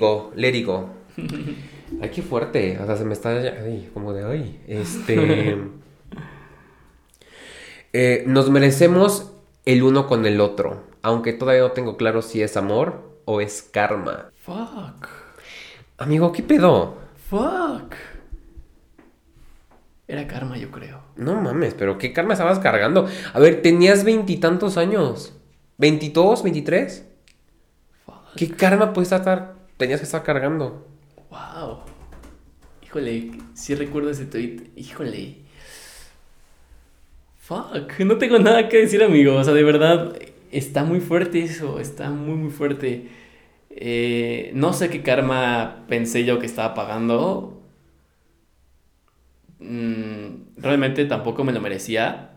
go. 0.66 0.89
Ay, 2.01 2.10
qué 2.14 2.22
fuerte. 2.22 2.78
O 2.82 2.86
sea, 2.86 2.97
se 2.97 3.05
me 3.05 3.14
está. 3.14 3.30
Ay, 3.30 3.89
como 3.93 4.12
de 4.12 4.26
hoy. 4.26 4.60
Este. 4.68 5.58
eh, 8.00 8.24
nos 8.28 8.52
merecemos 8.52 9.32
el 9.66 9.82
uno 9.82 10.06
con 10.06 10.28
el 10.28 10.39
otro. 10.39 10.84
Aunque 11.02 11.34
todavía 11.34 11.64
no 11.64 11.72
tengo 11.72 11.98
claro 11.98 12.22
si 12.22 12.43
es 12.43 12.56
amor 12.56 13.22
o 13.26 13.41
es 13.41 13.64
karma. 13.64 14.30
Fuck. 14.36 15.08
Amigo, 15.98 16.32
¿qué 16.32 16.43
pedo? 16.43 17.00
Fuck. 17.28 17.95
Era 20.08 20.28
karma, 20.28 20.60
yo 20.60 20.70
creo. 20.70 21.02
No 21.16 21.41
mames, 21.41 21.74
pero 21.74 21.98
¿qué 21.98 22.14
karma 22.14 22.34
estabas 22.34 22.60
cargando? 22.60 23.08
A 23.34 23.39
ver, 23.39 23.64
tenías 23.64 24.04
veintitantos 24.04 24.78
años. 24.78 25.34
¿22, 25.80 26.43
23? 26.43 27.04
Fuck. 28.06 28.36
¿Qué 28.36 28.52
karma 28.52 28.93
puedes 28.93 29.12
estar, 29.12 29.56
tenías 29.78 30.02
que 30.02 30.06
estar 30.06 30.22
cargando? 30.22 30.88
Wow. 31.32 31.80
Híjole, 32.84 33.32
sí 33.56 33.74
recuerdo 33.74 34.12
ese 34.12 34.28
tweet. 34.28 34.70
Híjole. 34.76 35.47
Fuck, 37.48 38.00
no 38.02 38.18
tengo 38.18 38.39
nada 38.39 38.68
que 38.68 38.78
decir, 38.78 39.02
amigo. 39.04 39.36
O 39.36 39.43
sea, 39.43 39.54
de 39.54 39.64
verdad, 39.64 40.18
está 40.52 40.84
muy 40.84 41.00
fuerte 41.00 41.41
eso. 41.43 41.80
Está 41.80 42.10
muy, 42.10 42.36
muy 42.36 42.52
fuerte. 42.52 43.08
Eh, 43.70 44.52
no 44.54 44.74
sé 44.74 44.89
qué 44.89 45.02
karma 45.04 45.86
pensé 45.88 46.26
yo 46.26 46.39
que 46.39 46.45
estaba 46.45 46.74
pagando. 46.74 47.62
Mm, 49.60 50.58
realmente 50.58 51.06
tampoco 51.06 51.43
me 51.43 51.54
lo 51.54 51.62
merecía. 51.62 52.32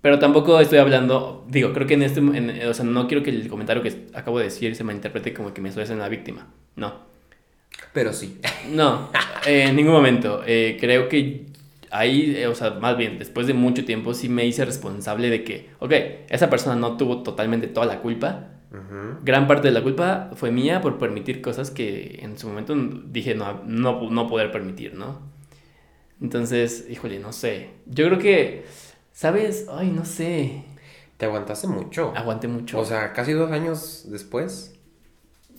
Pero 0.00 0.18
tampoco 0.20 0.60
estoy 0.60 0.78
hablando, 0.78 1.44
digo, 1.48 1.72
creo 1.72 1.86
que 1.86 1.94
en 1.94 2.02
este, 2.02 2.20
en- 2.20 2.66
o 2.68 2.72
sea, 2.74 2.84
no 2.84 3.08
quiero 3.08 3.22
que 3.24 3.30
el 3.30 3.48
comentario 3.48 3.82
que 3.82 4.06
acabo 4.14 4.38
de 4.38 4.44
decir 4.44 4.76
se 4.76 4.84
malinterprete 4.84 5.34
como 5.34 5.52
que 5.52 5.60
me 5.60 5.68
estoy 5.70 5.82
haciendo 5.84 6.04
la 6.04 6.08
víctima. 6.08 6.46
No. 6.76 6.94
Pero 7.92 8.12
sí. 8.12 8.40
No, 8.72 9.10
eh, 9.46 9.64
en 9.68 9.76
ningún 9.76 9.92
momento. 9.94 10.42
Eh, 10.46 10.76
creo 10.80 11.08
que 11.08 11.46
ahí, 11.90 12.34
eh, 12.36 12.46
o 12.46 12.54
sea, 12.54 12.70
más 12.72 12.96
bien, 12.96 13.18
después 13.18 13.46
de 13.46 13.54
mucho 13.54 13.84
tiempo 13.84 14.14
sí 14.14 14.28
me 14.28 14.46
hice 14.46 14.64
responsable 14.64 15.30
de 15.30 15.44
que, 15.44 15.70
ok, 15.78 15.92
esa 16.28 16.50
persona 16.50 16.76
no 16.76 16.96
tuvo 16.96 17.22
totalmente 17.22 17.66
toda 17.66 17.86
la 17.86 18.00
culpa. 18.00 18.50
Gran 19.24 19.46
parte 19.46 19.68
de 19.68 19.72
la 19.72 19.82
culpa 19.82 20.30
fue 20.34 20.50
mía 20.50 20.82
por 20.82 20.98
permitir 20.98 21.40
cosas 21.40 21.70
que 21.70 22.18
en 22.22 22.38
su 22.38 22.48
momento 22.48 22.74
dije 22.76 23.34
no, 23.34 23.62
no, 23.64 24.10
no 24.10 24.26
poder 24.26 24.50
permitir, 24.50 24.92
¿no? 24.92 25.20
Entonces, 26.20 26.86
híjole, 26.90 27.18
no 27.18 27.32
sé. 27.32 27.70
Yo 27.86 28.06
creo 28.06 28.18
que, 28.18 28.64
¿sabes? 29.12 29.66
Ay, 29.70 29.90
no 29.90 30.04
sé. 30.04 30.64
Te 31.16 31.24
aguantaste 31.26 31.66
mucho. 31.66 32.12
Aguanté 32.14 32.46
mucho. 32.46 32.78
O 32.78 32.84
sea, 32.84 33.14
casi 33.14 33.32
dos 33.32 33.50
años 33.50 34.04
después. 34.10 34.78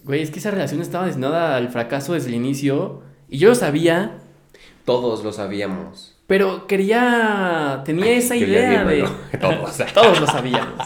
Güey, 0.03 0.21
es 0.21 0.29
que 0.29 0.39
esa 0.39 0.51
relación 0.51 0.81
estaba 0.81 1.05
destinada 1.05 1.55
al 1.55 1.69
fracaso 1.69 2.13
desde 2.13 2.29
el 2.29 2.35
inicio. 2.35 3.01
Y 3.27 3.39
yo 3.39 3.49
lo 3.49 3.55
sabía, 3.55 4.19
Todos 4.85 5.23
lo 5.23 5.33
sabíamos. 5.33 6.18
Pero 6.29 6.67
quería. 6.67 7.81
Tenía 7.85 8.11
esa 8.11 8.35
idea 8.35 8.85
de. 8.85 9.03
todos. 9.41 9.77
Todos 9.95 10.21
lo 10.21 10.27
sabíamos. 10.27 10.85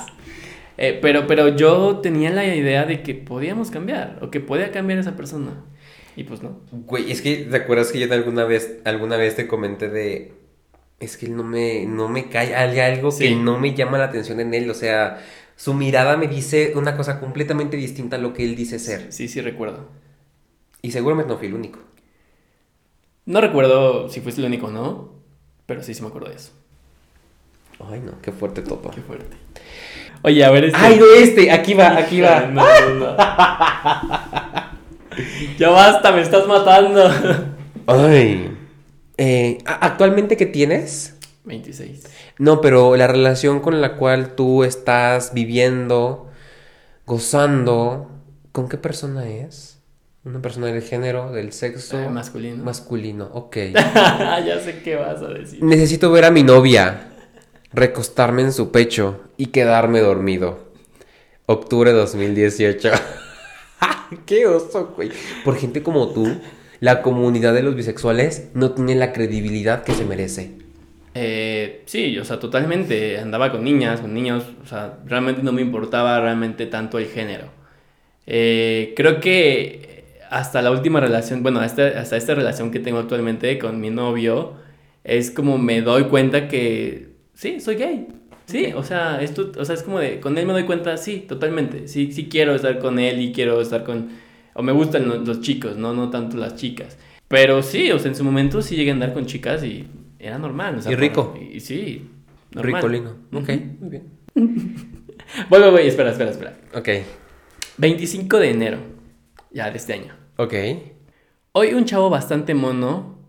Eh, 0.78 0.98
pero, 1.02 1.28
pero 1.28 1.50
yo 1.50 1.98
tenía 1.98 2.30
la 2.30 2.46
idea 2.46 2.86
de 2.86 3.04
que 3.04 3.14
podíamos 3.14 3.70
cambiar. 3.70 4.20
O 4.22 4.32
que 4.32 4.40
podía 4.40 4.72
cambiar 4.72 5.00
esa 5.00 5.18
persona. 5.18 5.66
Y 6.16 6.24
pues 6.24 6.42
no. 6.42 6.62
Güey, 6.72 7.12
es 7.12 7.22
que 7.22 7.36
¿te 7.36 7.58
acuerdas 7.58 7.92
que 7.92 8.00
yo 8.00 8.12
alguna 8.14 8.46
vez, 8.46 8.80
alguna 8.86 9.18
vez 9.18 9.36
te 9.36 9.46
comenté 9.46 9.90
de 9.90 10.34
es 11.02 11.18
que 11.18 11.26
él 11.26 11.36
no 11.36 11.44
me, 11.44 11.86
no 11.86 12.08
me 12.08 12.30
cae, 12.30 12.56
hay 12.56 12.80
algo 12.80 13.10
que 13.18 13.36
no 13.36 13.60
me 13.60 13.76
llama 13.76 13.98
la 13.98 14.06
atención 14.06 14.40
en 14.40 14.54
él, 14.54 14.70
o 14.70 14.74
sea, 14.74 15.22
su 15.58 15.74
mirada 15.74 16.16
me 16.16 16.30
dice 16.30 16.72
una 16.76 16.96
cosa 16.96 17.20
completamente 17.20 17.76
distinta 17.76 18.16
a 18.16 18.20
lo 18.20 18.34
que 18.34 18.46
él 18.46 18.56
dice 18.56 18.80
ser. 18.80 19.12
Sí, 19.12 19.28
sí, 19.28 19.42
recuerdo. 19.42 19.90
Y 20.82 20.92
seguramente 20.92 21.34
no 21.34 21.38
fui 21.38 21.48
el 21.48 21.56
único. 21.56 21.80
No 23.26 23.42
recuerdo 23.42 24.08
si 24.08 24.22
fuiste 24.22 24.40
el 24.40 24.48
único 24.48 24.68
o 24.68 24.72
no. 24.72 25.13
Pero 25.66 25.82
sí, 25.84 25.94
sí 25.94 26.02
me 26.02 26.08
acuerdo 26.10 26.30
de 26.30 26.36
eso. 26.36 26.52
Ay, 27.90 28.02
no, 28.06 28.14
qué 28.22 28.32
fuerte 28.32 28.62
todo. 28.62 28.82
Qué 28.92 29.02
fuerte. 29.02 29.36
Oye, 30.22 30.44
a 30.46 30.52
ver 30.52 30.66
este. 30.66 30.78
Ay, 30.80 30.98
no, 31.00 31.06
este, 31.18 31.52
aquí 31.52 31.74
va, 31.74 31.98
aquí 31.98 32.22
va. 32.22 32.42
No, 32.52 32.64
no, 32.96 33.16
ya 35.58 35.70
basta, 35.70 36.12
me 36.12 36.22
estás 36.22 36.48
matando. 36.48 37.04
Ay. 37.88 38.58
Eh, 39.18 39.60
¿a- 39.66 39.86
¿Actualmente 39.86 40.38
qué 40.38 40.46
tienes? 40.48 41.18
26. 41.46 42.04
No, 42.40 42.62
pero 42.62 42.96
la 42.96 43.06
relación 43.08 43.60
con 43.60 43.80
la 43.82 43.96
cual 43.96 44.34
tú 44.36 44.64
estás 44.64 45.34
viviendo, 45.34 46.32
gozando, 47.06 48.10
¿con 48.52 48.70
qué 48.70 48.78
persona 48.78 49.28
es? 49.30 49.73
¿Una 50.26 50.42
persona 50.42 50.68
del 50.68 50.82
género, 50.82 51.34
del 51.34 51.52
sexo? 51.52 52.00
Eh, 52.00 52.08
masculino. 52.08 52.64
Masculino, 52.64 53.30
ok. 53.34 53.58
ya 53.74 54.58
sé 54.64 54.82
qué 54.82 54.96
vas 54.96 55.22
a 55.22 55.28
decir. 55.28 55.62
Necesito 55.62 56.10
ver 56.12 56.24
a 56.24 56.32
mi 56.32 56.44
novia, 56.44 57.10
recostarme 57.74 58.42
en 58.42 58.54
su 58.54 58.72
pecho 58.72 59.22
y 59.36 59.48
quedarme 59.48 60.00
dormido. 60.00 60.72
Octubre 61.46 61.92
2018. 61.92 62.90
¡Qué 64.26 64.48
oso, 64.48 64.94
güey! 64.96 65.12
Por 65.44 65.58
gente 65.58 65.84
como 65.84 66.14
tú, 66.14 66.40
la 66.80 67.02
comunidad 67.02 67.54
de 67.54 67.64
los 67.64 67.76
bisexuales 67.76 68.48
no 68.54 68.72
tiene 68.72 68.96
la 68.96 69.12
credibilidad 69.12 69.84
que 69.84 69.94
se 69.94 70.06
merece. 70.06 70.54
Eh, 71.16 71.84
sí, 71.86 72.18
o 72.18 72.24
sea, 72.24 72.40
totalmente. 72.40 73.20
Andaba 73.20 73.52
con 73.52 73.66
niñas, 73.66 74.00
con 74.00 74.14
niños. 74.14 74.46
O 74.64 74.68
sea, 74.68 75.00
realmente 75.06 75.44
no 75.44 75.52
me 75.52 75.62
importaba 75.62 76.18
realmente 76.22 76.66
tanto 76.66 76.98
el 76.98 77.08
género. 77.08 77.48
Eh, 78.26 78.94
creo 78.96 79.20
que 79.20 79.93
hasta 80.34 80.62
la 80.64 80.72
última 80.72 81.00
relación, 81.00 81.44
bueno, 81.44 81.60
hasta, 81.60 81.88
hasta 82.00 82.18
esta 82.18 82.34
relación 82.34 82.72
que 82.72 82.80
tengo 82.80 82.98
actualmente 82.98 83.60
con 83.60 83.80
mi 83.80 83.90
novio, 83.92 84.54
es 85.04 85.30
como 85.30 85.58
me 85.60 85.82
doy 85.82 86.06
cuenta 86.06 86.48
que 86.48 87.10
sí, 87.36 87.60
soy 87.60 87.76
gay. 87.76 88.08
Sí, 88.46 88.74
o 88.76 88.84
sea, 88.84 89.22
esto, 89.22 89.52
o 89.58 89.64
sea, 89.64 89.76
es 89.76 89.84
como 89.84 90.00
de, 90.00 90.20
con 90.20 90.38
él 90.38 90.46
me 90.46 90.54
doy 90.54 90.64
cuenta, 90.64 90.98
sí, 90.98 91.24
totalmente. 91.28 91.88
Sí, 91.88 92.12
sí 92.12 92.28
quiero 92.30 92.56
estar 92.56 92.80
con 92.80 92.98
él 93.00 93.22
y 93.22 93.32
quiero 93.32 93.62
estar 93.62 93.84
con, 93.84 94.10
o 94.56 94.64
me 94.64 94.72
gustan 94.72 95.08
los, 95.08 95.26
los 95.28 95.40
chicos, 95.42 95.78
¿no? 95.78 95.94
No 95.94 96.10
tanto 96.10 96.36
las 96.38 96.56
chicas. 96.56 96.98
Pero 97.28 97.62
sí, 97.64 97.92
o 97.92 98.00
sea, 98.00 98.10
en 98.10 98.16
su 98.16 98.24
momento 98.24 98.62
sí 98.62 98.76
llegué 98.76 98.90
a 98.90 98.94
andar 98.96 99.14
con 99.14 99.26
chicas 99.28 99.64
y 99.64 99.88
era 100.20 100.38
normal. 100.40 100.78
o 100.78 100.82
sea, 100.82 100.92
Y 100.92 100.96
rico. 100.96 101.34
para- 101.34 101.44
Y, 101.46 101.60
sí, 101.60 102.08
normal. 102.54 102.82
Ricolino. 102.82 103.10
Ok, 103.34 103.50
muy 103.80 103.90
bien. 103.90 104.04
Voy, 105.50 105.62
voy, 105.62 105.70
voy, 105.72 105.82
espera, 105.88 106.12
espera, 106.12 106.32
espera. 106.32 106.58
Ok, 106.76 106.90
25 107.78 108.40
de 108.40 108.50
enero, 108.52 108.78
ya 109.52 109.72
de 109.72 109.78
este 109.78 109.94
año. 109.94 110.23
Ok. 110.38 110.54
Hoy 111.52 111.74
un 111.74 111.86
chavo 111.86 112.10
bastante 112.10 112.54
mono 112.54 113.20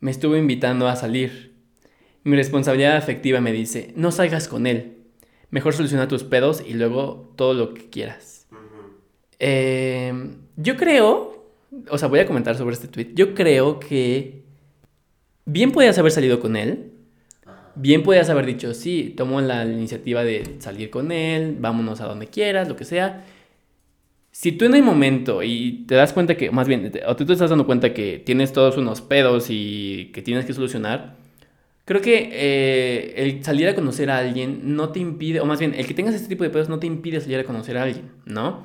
me 0.00 0.10
estuvo 0.10 0.36
invitando 0.36 0.88
a 0.88 0.96
salir. 0.96 1.54
Mi 2.24 2.36
responsabilidad 2.36 2.96
afectiva 2.96 3.40
me 3.40 3.52
dice, 3.52 3.92
no 3.96 4.12
salgas 4.12 4.48
con 4.48 4.66
él. 4.66 4.98
Mejor 5.50 5.72
soluciona 5.74 6.08
tus 6.08 6.24
pedos 6.24 6.62
y 6.66 6.74
luego 6.74 7.32
todo 7.36 7.54
lo 7.54 7.74
que 7.74 7.88
quieras. 7.88 8.46
Eh, 9.38 10.12
yo 10.56 10.76
creo, 10.76 11.52
o 11.90 11.98
sea, 11.98 12.08
voy 12.08 12.20
a 12.20 12.26
comentar 12.26 12.56
sobre 12.56 12.74
este 12.74 12.88
tweet. 12.88 13.12
Yo 13.14 13.34
creo 13.34 13.80
que 13.80 14.44
bien 15.44 15.72
podías 15.72 15.98
haber 15.98 16.12
salido 16.12 16.40
con 16.40 16.56
él. 16.56 16.92
Bien 17.74 18.02
podías 18.02 18.28
haber 18.28 18.44
dicho, 18.44 18.74
sí, 18.74 19.14
tomo 19.16 19.40
la 19.40 19.64
iniciativa 19.64 20.24
de 20.24 20.56
salir 20.58 20.90
con 20.90 21.12
él, 21.12 21.56
vámonos 21.60 22.00
a 22.00 22.06
donde 22.06 22.26
quieras, 22.26 22.68
lo 22.68 22.74
que 22.74 22.84
sea. 22.84 23.24
Si 24.40 24.52
tú 24.52 24.66
en 24.66 24.74
el 24.76 24.84
momento 24.84 25.42
y 25.42 25.84
te 25.88 25.96
das 25.96 26.12
cuenta 26.12 26.36
que, 26.36 26.52
más 26.52 26.68
bien, 26.68 26.92
o 27.08 27.16
tú 27.16 27.26
te 27.26 27.32
estás 27.32 27.50
dando 27.50 27.66
cuenta 27.66 27.92
que 27.92 28.22
tienes 28.24 28.52
todos 28.52 28.76
unos 28.76 29.00
pedos 29.00 29.48
y 29.50 30.12
que 30.14 30.22
tienes 30.22 30.44
que 30.44 30.52
solucionar, 30.52 31.16
creo 31.84 32.00
que 32.00 32.30
eh, 32.32 33.14
el 33.16 33.42
salir 33.42 33.66
a 33.66 33.74
conocer 33.74 34.12
a 34.12 34.18
alguien 34.18 34.76
no 34.76 34.90
te 34.90 35.00
impide, 35.00 35.40
o 35.40 35.44
más 35.44 35.58
bien, 35.58 35.74
el 35.74 35.88
que 35.88 35.94
tengas 35.94 36.14
este 36.14 36.28
tipo 36.28 36.44
de 36.44 36.50
pedos 36.50 36.68
no 36.68 36.78
te 36.78 36.86
impide 36.86 37.20
salir 37.20 37.40
a 37.40 37.42
conocer 37.42 37.76
a 37.78 37.82
alguien, 37.82 38.12
¿no? 38.26 38.64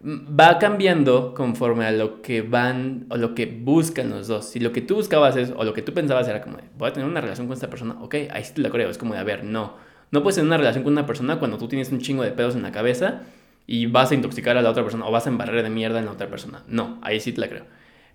Mm, 0.00 0.36
Va 0.40 0.58
cambiando 0.58 1.34
conforme 1.34 1.86
a 1.86 1.92
lo 1.92 2.20
que 2.20 2.42
van 2.42 3.06
o 3.08 3.16
lo 3.16 3.32
que 3.36 3.46
buscan 3.46 4.10
los 4.10 4.26
dos. 4.26 4.46
Si 4.46 4.58
lo 4.58 4.72
que 4.72 4.80
tú 4.80 4.96
buscabas 4.96 5.36
es, 5.36 5.52
o 5.56 5.62
lo 5.62 5.72
que 5.72 5.82
tú 5.82 5.94
pensabas 5.94 6.26
era 6.26 6.40
como, 6.42 6.58
voy 6.76 6.88
a 6.88 6.92
tener 6.92 7.08
una 7.08 7.20
relación 7.20 7.46
con 7.46 7.54
esta 7.54 7.70
persona, 7.70 7.96
ok, 8.00 8.16
ahí 8.32 8.42
sí 8.42 8.54
te 8.54 8.60
la 8.60 8.70
creo, 8.70 8.90
es 8.90 8.98
como 8.98 9.14
de, 9.14 9.20
a 9.20 9.24
ver, 9.24 9.44
no. 9.44 9.74
No 10.10 10.24
puedes 10.24 10.34
tener 10.34 10.48
una 10.48 10.56
relación 10.56 10.82
con 10.82 10.94
una 10.94 11.06
persona 11.06 11.38
cuando 11.38 11.58
tú 11.58 11.68
tienes 11.68 11.92
un 11.92 12.00
chingo 12.00 12.24
de 12.24 12.32
pedos 12.32 12.56
en 12.56 12.62
la 12.62 12.72
cabeza 12.72 13.22
y 13.66 13.86
vas 13.86 14.10
a 14.10 14.14
intoxicar 14.14 14.56
a 14.56 14.62
la 14.62 14.70
otra 14.70 14.82
persona 14.82 15.06
o 15.06 15.10
vas 15.10 15.26
a 15.26 15.30
embarrar 15.30 15.62
de 15.62 15.70
mierda 15.70 15.98
en 15.98 16.06
la 16.06 16.12
otra 16.12 16.28
persona. 16.28 16.62
No, 16.68 16.98
ahí 17.02 17.20
sí 17.20 17.32
te 17.32 17.40
la 17.40 17.48
creo. 17.48 17.64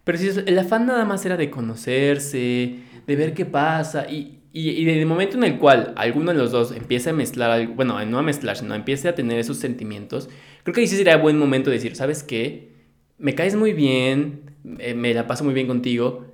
Pero 0.03 0.17
si 0.17 0.29
el 0.45 0.57
afán 0.57 0.87
nada 0.87 1.05
más 1.05 1.25
era 1.25 1.37
de 1.37 1.49
conocerse, 1.49 2.75
de 3.05 3.15
ver 3.15 3.33
qué 3.33 3.45
pasa 3.45 4.09
y, 4.09 4.39
y, 4.53 4.69
y 4.69 4.85
del 4.85 5.05
momento 5.05 5.37
en 5.37 5.43
el 5.43 5.57
cual 5.57 5.93
alguno 5.95 6.31
de 6.31 6.37
los 6.37 6.51
dos 6.51 6.71
empieza 6.71 7.11
a 7.11 7.13
mezclar, 7.13 7.67
bueno, 7.67 8.03
no 8.05 8.17
a 8.17 8.23
mezclar, 8.23 8.57
sino 8.57 8.73
empiece 8.73 9.07
a 9.07 9.15
tener 9.15 9.37
esos 9.39 9.57
sentimientos, 9.57 10.29
creo 10.63 10.73
que 10.73 10.81
ahí 10.81 10.87
sí 10.87 10.97
sería 10.97 11.17
buen 11.17 11.37
momento 11.37 11.69
de 11.69 11.75
decir, 11.75 11.95
¿sabes 11.95 12.23
qué? 12.23 12.71
Me 13.19 13.35
caes 13.35 13.55
muy 13.55 13.73
bien, 13.73 14.55
eh, 14.79 14.95
me 14.95 15.13
la 15.13 15.27
paso 15.27 15.43
muy 15.43 15.53
bien 15.53 15.67
contigo, 15.67 16.25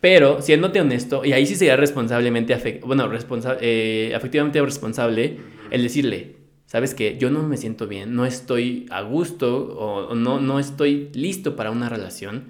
pero 0.00 0.40
siéndote 0.42 0.80
honesto, 0.80 1.24
y 1.24 1.32
ahí 1.32 1.46
sí 1.46 1.54
sería 1.54 1.76
responsablemente, 1.76 2.80
bueno, 2.84 3.08
responsa- 3.08 3.58
eh, 3.60 4.12
afectivamente 4.16 4.60
responsable, 4.60 5.36
el 5.70 5.82
decirle, 5.82 6.36
¿sabes 6.70 6.94
qué? 6.94 7.18
Yo 7.18 7.30
no 7.30 7.42
me 7.42 7.56
siento 7.56 7.88
bien, 7.88 8.14
no 8.14 8.24
estoy 8.24 8.86
a 8.90 9.02
gusto 9.02 9.74
o, 9.76 10.06
o 10.10 10.14
no, 10.14 10.38
no 10.38 10.60
estoy 10.60 11.10
listo 11.14 11.56
para 11.56 11.72
una 11.72 11.88
relación. 11.88 12.44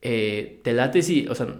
Eh, 0.00 0.60
te 0.64 0.72
late 0.72 1.02
si, 1.02 1.28
o 1.28 1.34
sea, 1.34 1.54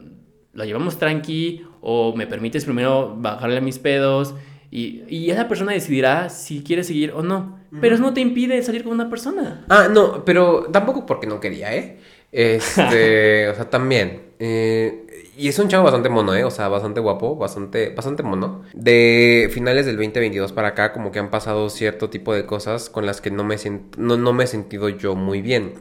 lo 0.55 0.65
llevamos 0.65 0.99
tranqui 0.99 1.67
o 1.83 2.17
me 2.17 2.27
permites 2.27 2.65
primero 2.65 3.15
bajarle 3.15 3.59
a 3.59 3.61
mis 3.61 3.79
pedos 3.79 4.35
y, 4.71 5.03
y 5.07 5.29
esa 5.29 5.49
persona 5.49 5.73
decidirá 5.73 6.31
si 6.31 6.63
quiere 6.63 6.83
seguir 6.83 7.13
o 7.13 7.23
no. 7.23 7.61
Pero 7.79 7.95
eso 7.95 8.03
no 8.03 8.15
te 8.15 8.23
impide 8.23 8.63
salir 8.63 8.83
con 8.83 8.95
una 8.95 9.11
persona. 9.11 9.67
Ah, 9.69 9.89
no, 9.93 10.25
pero 10.25 10.71
tampoco 10.73 11.05
porque 11.05 11.27
no 11.27 11.41
quería, 11.41 11.77
¿eh? 11.77 12.01
Este, 12.33 13.49
o 13.49 13.55
sea, 13.55 13.71
también. 13.71 14.31
Eh, 14.39 15.07
y 15.37 15.49
es 15.49 15.59
un 15.59 15.69
chavo 15.69 15.85
bastante 15.85 16.09
mono, 16.09 16.35
¿eh? 16.35 16.45
O 16.45 16.51
sea, 16.51 16.69
bastante 16.69 17.01
guapo, 17.01 17.37
bastante, 17.37 17.91
bastante 17.91 18.23
mono. 18.23 18.63
De 18.75 19.49
finales 19.53 19.87
del 19.87 19.97
2022 19.97 20.53
para 20.53 20.69
acá, 20.69 20.93
como 20.93 21.13
que 21.13 21.19
han 21.19 21.31
pasado 21.31 21.71
cierto 21.71 22.11
tipo 22.11 22.35
de 22.35 22.47
cosas 22.47 22.91
con 22.91 23.07
las 23.07 23.21
que 23.21 23.31
no 23.31 23.45
me, 23.45 23.57
no, 23.97 24.17
no 24.17 24.33
me 24.33 24.45
he 24.45 24.47
sentido 24.47 24.89
yo 24.89 25.15
muy 25.15 25.41
bien. 25.41 25.75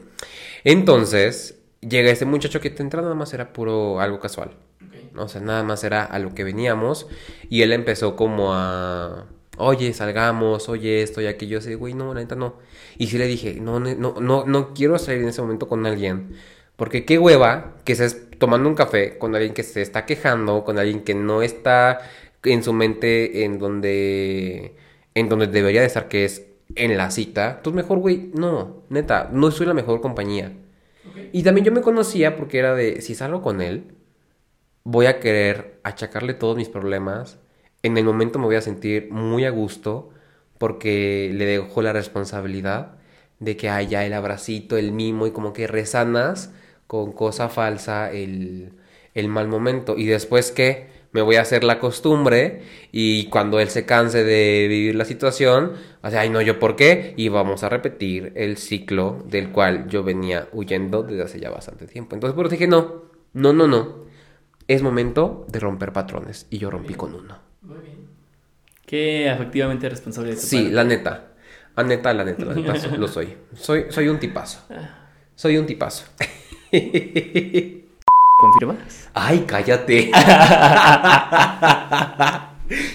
Entonces, 0.64 1.60
llega 1.80 2.10
este 2.10 2.24
muchacho 2.24 2.60
que 2.60 2.70
de 2.70 2.82
entrada 2.82 3.04
nada 3.06 3.14
más 3.14 3.34
era 3.34 3.52
puro 3.52 4.00
algo 4.00 4.18
casual. 4.20 4.56
O 5.16 5.28
sea, 5.28 5.40
nada 5.40 5.62
más 5.62 5.84
era 5.84 6.04
a 6.04 6.18
lo 6.18 6.34
que 6.34 6.44
veníamos. 6.44 7.06
Y 7.48 7.62
él 7.62 7.72
empezó 7.72 8.16
como 8.16 8.54
a. 8.54 9.26
Oye, 9.60 9.92
salgamos, 9.92 10.68
oye 10.68 11.02
esto 11.02 11.20
y 11.20 11.26
aquello. 11.26 11.58
Así, 11.58 11.74
güey, 11.74 11.94
no, 11.94 12.14
la 12.14 12.20
neta 12.20 12.36
no. 12.36 12.56
Y 12.98 13.08
sí 13.08 13.18
le 13.18 13.26
dije, 13.26 13.54
no, 13.60 13.80
no, 13.80 14.20
no, 14.20 14.44
no 14.46 14.74
quiero 14.74 14.98
salir 14.98 15.22
en 15.22 15.28
ese 15.28 15.42
momento 15.42 15.68
con 15.68 15.86
alguien. 15.86 16.36
Porque 16.76 17.04
qué 17.04 17.18
hueva 17.18 17.76
que 17.84 17.92
estés 17.92 18.30
tomando 18.38 18.68
un 18.68 18.74
café 18.74 19.18
con 19.18 19.34
alguien 19.34 19.54
que 19.54 19.62
se 19.62 19.82
está 19.82 20.06
quejando, 20.06 20.64
con 20.64 20.78
alguien 20.78 21.02
que 21.04 21.14
no 21.14 21.42
está 21.42 22.00
en 22.44 22.62
su 22.64 22.72
mente 22.72 23.44
en 23.44 23.58
donde. 23.58 24.76
En 25.14 25.28
donde 25.28 25.46
debería 25.48 25.80
de 25.80 25.86
estar, 25.88 26.08
que 26.08 26.24
es 26.24 26.46
en 26.76 26.96
la 26.96 27.10
cita. 27.10 27.56
Entonces, 27.58 27.82
mejor, 27.82 27.98
güey, 27.98 28.30
no, 28.34 28.84
neta, 28.88 29.28
no 29.32 29.50
soy 29.50 29.66
la 29.66 29.74
mejor 29.74 30.00
compañía. 30.00 30.52
Y 31.32 31.42
también 31.42 31.64
yo 31.64 31.72
me 31.72 31.82
conocía 31.82 32.36
porque 32.36 32.58
era 32.58 32.74
de, 32.74 33.00
si 33.02 33.14
salgo 33.14 33.42
con 33.42 33.60
él, 33.60 33.94
voy 34.84 35.06
a 35.06 35.20
querer 35.20 35.80
achacarle 35.82 36.34
todos 36.34 36.56
mis 36.56 36.68
problemas. 36.68 37.39
En 37.82 37.96
el 37.96 38.04
momento 38.04 38.38
me 38.38 38.46
voy 38.46 38.56
a 38.56 38.60
sentir 38.60 39.10
muy 39.10 39.44
a 39.44 39.50
gusto 39.50 40.10
porque 40.58 41.30
le 41.34 41.46
dejo 41.46 41.82
la 41.82 41.92
responsabilidad 41.92 42.98
de 43.38 43.56
que 43.56 43.70
haya 43.70 44.04
el 44.04 44.12
abracito, 44.12 44.76
el 44.76 44.92
mimo 44.92 45.26
y 45.26 45.30
como 45.32 45.52
que 45.52 45.66
resanas 45.66 46.52
con 46.86 47.12
cosa 47.12 47.48
falsa 47.48 48.12
el, 48.12 48.72
el 49.14 49.28
mal 49.28 49.48
momento. 49.48 49.96
Y 49.96 50.06
después 50.06 50.52
que 50.52 50.88
me 51.12 51.22
voy 51.22 51.36
a 51.36 51.40
hacer 51.40 51.64
la 51.64 51.78
costumbre 51.78 52.62
y 52.92 53.26
cuando 53.26 53.58
él 53.60 53.68
se 53.68 53.86
canse 53.86 54.24
de 54.24 54.66
vivir 54.68 54.94
la 54.94 55.04
situación, 55.04 55.72
o 56.02 56.10
sea, 56.10 56.20
ay 56.20 56.30
no, 56.30 56.40
yo 56.40 56.58
por 56.58 56.76
qué, 56.76 57.14
y 57.16 57.28
vamos 57.28 57.64
a 57.64 57.68
repetir 57.68 58.32
el 58.36 58.56
ciclo 58.58 59.24
del 59.26 59.50
cual 59.50 59.88
yo 59.88 60.04
venía 60.04 60.48
huyendo 60.52 61.02
desde 61.02 61.22
hace 61.22 61.40
ya 61.40 61.50
bastante 61.50 61.86
tiempo. 61.86 62.14
Entonces 62.14 62.36
por 62.36 62.46
eso 62.46 62.52
dije, 62.52 62.68
no, 62.68 63.04
no, 63.32 63.52
no, 63.52 63.66
no, 63.66 64.04
es 64.68 64.82
momento 64.82 65.46
de 65.48 65.60
romper 65.60 65.92
patrones 65.92 66.46
y 66.50 66.58
yo 66.58 66.70
rompí 66.70 66.94
con 66.94 67.14
uno. 67.14 67.49
Qué 68.90 69.30
afectivamente 69.30 69.88
responsable 69.88 70.30
de 70.30 70.36
tu 70.36 70.42
Sí, 70.42 70.68
la 70.68 70.82
neta. 70.82 71.28
La 71.76 71.84
neta, 71.84 72.12
la 72.12 72.24
neta, 72.24 72.44
la 72.44 72.54
neta, 72.54 72.88
lo 72.98 73.06
soy. 73.06 73.36
Soy, 73.54 73.84
soy 73.88 74.08
un 74.08 74.18
tipazo. 74.18 74.66
Soy 75.36 75.58
un 75.58 75.66
tipazo. 75.66 76.06
¿Confirmas? 78.36 79.08
Ay, 79.14 79.44
cállate. 79.46 80.10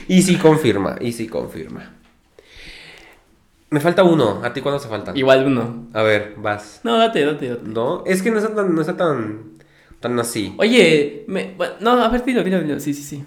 y 0.09 0.21
sí 0.21 0.35
confirma, 0.35 0.97
y 0.99 1.13
sí 1.13 1.27
confirma. 1.27 1.93
Me 3.69 3.79
falta 3.79 4.03
uno. 4.03 4.41
¿A 4.43 4.51
ti 4.51 4.59
cuándo 4.59 4.79
se 4.79 4.89
falta? 4.89 5.13
Igual 5.15 5.45
uno. 5.45 5.87
A 5.93 6.03
ver, 6.03 6.33
vas. 6.35 6.81
No, 6.83 6.97
date, 6.97 7.23
date, 7.23 7.47
date. 7.47 7.61
No, 7.63 8.03
es 8.05 8.21
que 8.21 8.31
no 8.31 8.39
está 8.39 8.53
tan, 8.53 8.75
no 8.75 8.81
está 8.81 8.97
tan, 8.97 9.53
tan 10.01 10.19
así. 10.19 10.53
Oye, 10.57 11.23
me, 11.29 11.55
no, 11.79 11.91
a 12.03 12.09
ver, 12.09 12.25
dilo, 12.25 12.43
dilo, 12.43 12.59
dilo. 12.59 12.81
Sí, 12.81 12.93
sí, 12.93 13.01
sí. 13.01 13.23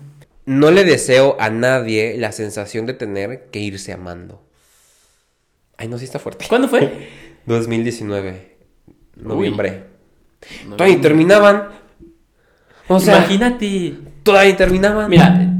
No 0.49 0.71
le 0.71 0.85
deseo 0.85 1.37
a 1.39 1.51
nadie 1.51 2.17
la 2.17 2.33
sensación 2.33 2.87
de 2.87 2.95
tener 2.95 3.49
que 3.51 3.59
irse 3.59 3.93
amando. 3.93 4.41
Ay, 5.77 5.89
no, 5.89 5.99
sí 5.99 6.07
está 6.07 6.19
fuerte. 6.19 6.47
¿Cuándo 6.49 6.69
fue? 6.69 7.11
2019. 7.45 8.57
Noviembre. 9.17 9.83
Todavía 10.71 11.01
terminaban. 11.03 11.69
O 12.87 12.99
sea, 12.99 13.19
imagínate. 13.19 13.93
Todavía 14.23 14.57
terminaban. 14.57 15.11
Mira, 15.11 15.55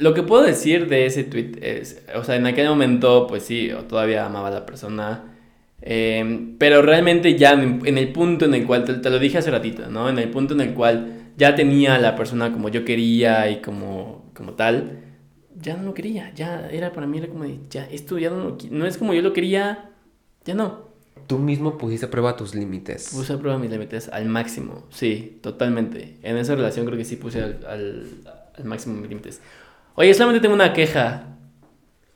lo 0.00 0.12
que 0.12 0.24
puedo 0.24 0.42
decir 0.42 0.88
de 0.88 1.06
ese 1.06 1.22
tweet 1.22 1.52
es, 1.62 2.02
o 2.16 2.24
sea, 2.24 2.34
en 2.34 2.46
aquel 2.46 2.68
momento, 2.68 3.28
pues 3.28 3.44
sí, 3.44 3.70
todavía 3.88 4.26
amaba 4.26 4.48
a 4.48 4.50
la 4.50 4.66
persona. 4.66 5.22
Em, 5.80 6.58
pero 6.58 6.82
realmente 6.82 7.38
ya 7.38 7.52
en, 7.52 7.96
el 7.96 8.08
punto 8.08 8.46
en 8.46 8.54
el 8.54 8.66
cual, 8.66 8.84
te, 8.84 9.08
lo 9.08 9.20
dije 9.20 9.38
hace 9.38 9.52
ratito, 9.52 9.86
¿no? 9.88 10.08
En 10.08 10.18
el 10.18 10.30
punto 10.30 10.54
en 10.54 10.62
el 10.62 10.74
cual 10.74 11.13
ya 11.36 11.54
tenía 11.54 11.96
a 11.96 11.98
la 11.98 12.16
persona 12.16 12.52
como 12.52 12.68
yo 12.68 12.84
quería 12.84 13.50
y 13.50 13.60
como, 13.60 14.30
como 14.34 14.52
tal, 14.52 15.00
ya 15.60 15.76
no 15.76 15.84
lo 15.84 15.94
quería, 15.94 16.32
ya 16.34 16.68
era 16.70 16.92
para 16.92 17.06
mí, 17.06 17.18
era 17.18 17.28
como 17.28 17.44
de, 17.44 17.58
ya, 17.70 17.84
esto 17.86 18.18
ya 18.18 18.30
no, 18.30 18.56
no 18.70 18.86
es 18.86 18.98
como 18.98 19.14
yo 19.14 19.22
lo 19.22 19.32
quería, 19.32 19.90
ya 20.44 20.54
no. 20.54 20.92
Tú 21.26 21.38
mismo 21.38 21.78
pusiste 21.78 22.06
a 22.06 22.10
prueba 22.10 22.36
tus 22.36 22.54
límites. 22.54 23.10
Puse 23.14 23.32
a 23.32 23.38
prueba 23.38 23.58
mis 23.58 23.70
límites 23.70 24.08
al 24.08 24.26
máximo, 24.26 24.84
sí, 24.90 25.38
totalmente. 25.42 26.18
En 26.22 26.36
esa 26.36 26.54
relación 26.54 26.84
creo 26.86 26.98
que 26.98 27.04
sí 27.04 27.16
puse 27.16 27.42
al, 27.42 27.64
al, 27.66 28.06
al 28.58 28.64
máximo 28.64 29.00
mis 29.00 29.08
límites. 29.08 29.40
Oye, 29.94 30.12
solamente 30.12 30.42
tengo 30.42 30.54
una 30.54 30.72
queja. 30.72 31.28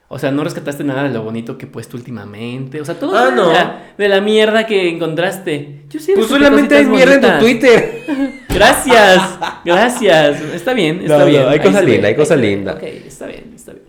O 0.08 0.18
sea, 0.18 0.30
no 0.30 0.42
rescataste 0.42 0.84
nada 0.84 1.04
de 1.04 1.10
lo 1.10 1.22
bonito 1.22 1.58
que 1.58 1.66
he 1.66 1.68
puesto 1.68 1.96
últimamente. 1.96 2.80
O 2.80 2.84
sea, 2.84 2.98
todo 2.98 3.16
ah, 3.16 3.30
no. 3.30 3.52
de 3.96 4.08
la 4.08 4.20
mierda 4.20 4.66
que 4.66 4.88
encontraste. 4.88 5.84
Yo 5.90 6.00
sí 6.00 6.12
Pues 6.14 6.26
solamente 6.26 6.76
hay 6.76 6.86
mierda 6.86 7.14
en 7.14 7.20
tu 7.20 7.44
Twitter. 7.44 8.02
gracias, 8.48 9.38
gracias. 9.64 10.42
Está 10.54 10.74
bien, 10.74 11.00
está 11.02 11.24
bien. 11.24 11.46
hay 11.48 11.60
cosa 11.60 11.82
linda, 11.82 12.08
hay 12.08 12.14
cosa 12.14 12.36
linda. 12.36 12.74
Ok, 12.74 12.82
está 12.82 13.26
bien, 13.26 13.52
está 13.54 13.72
bien. 13.72 13.84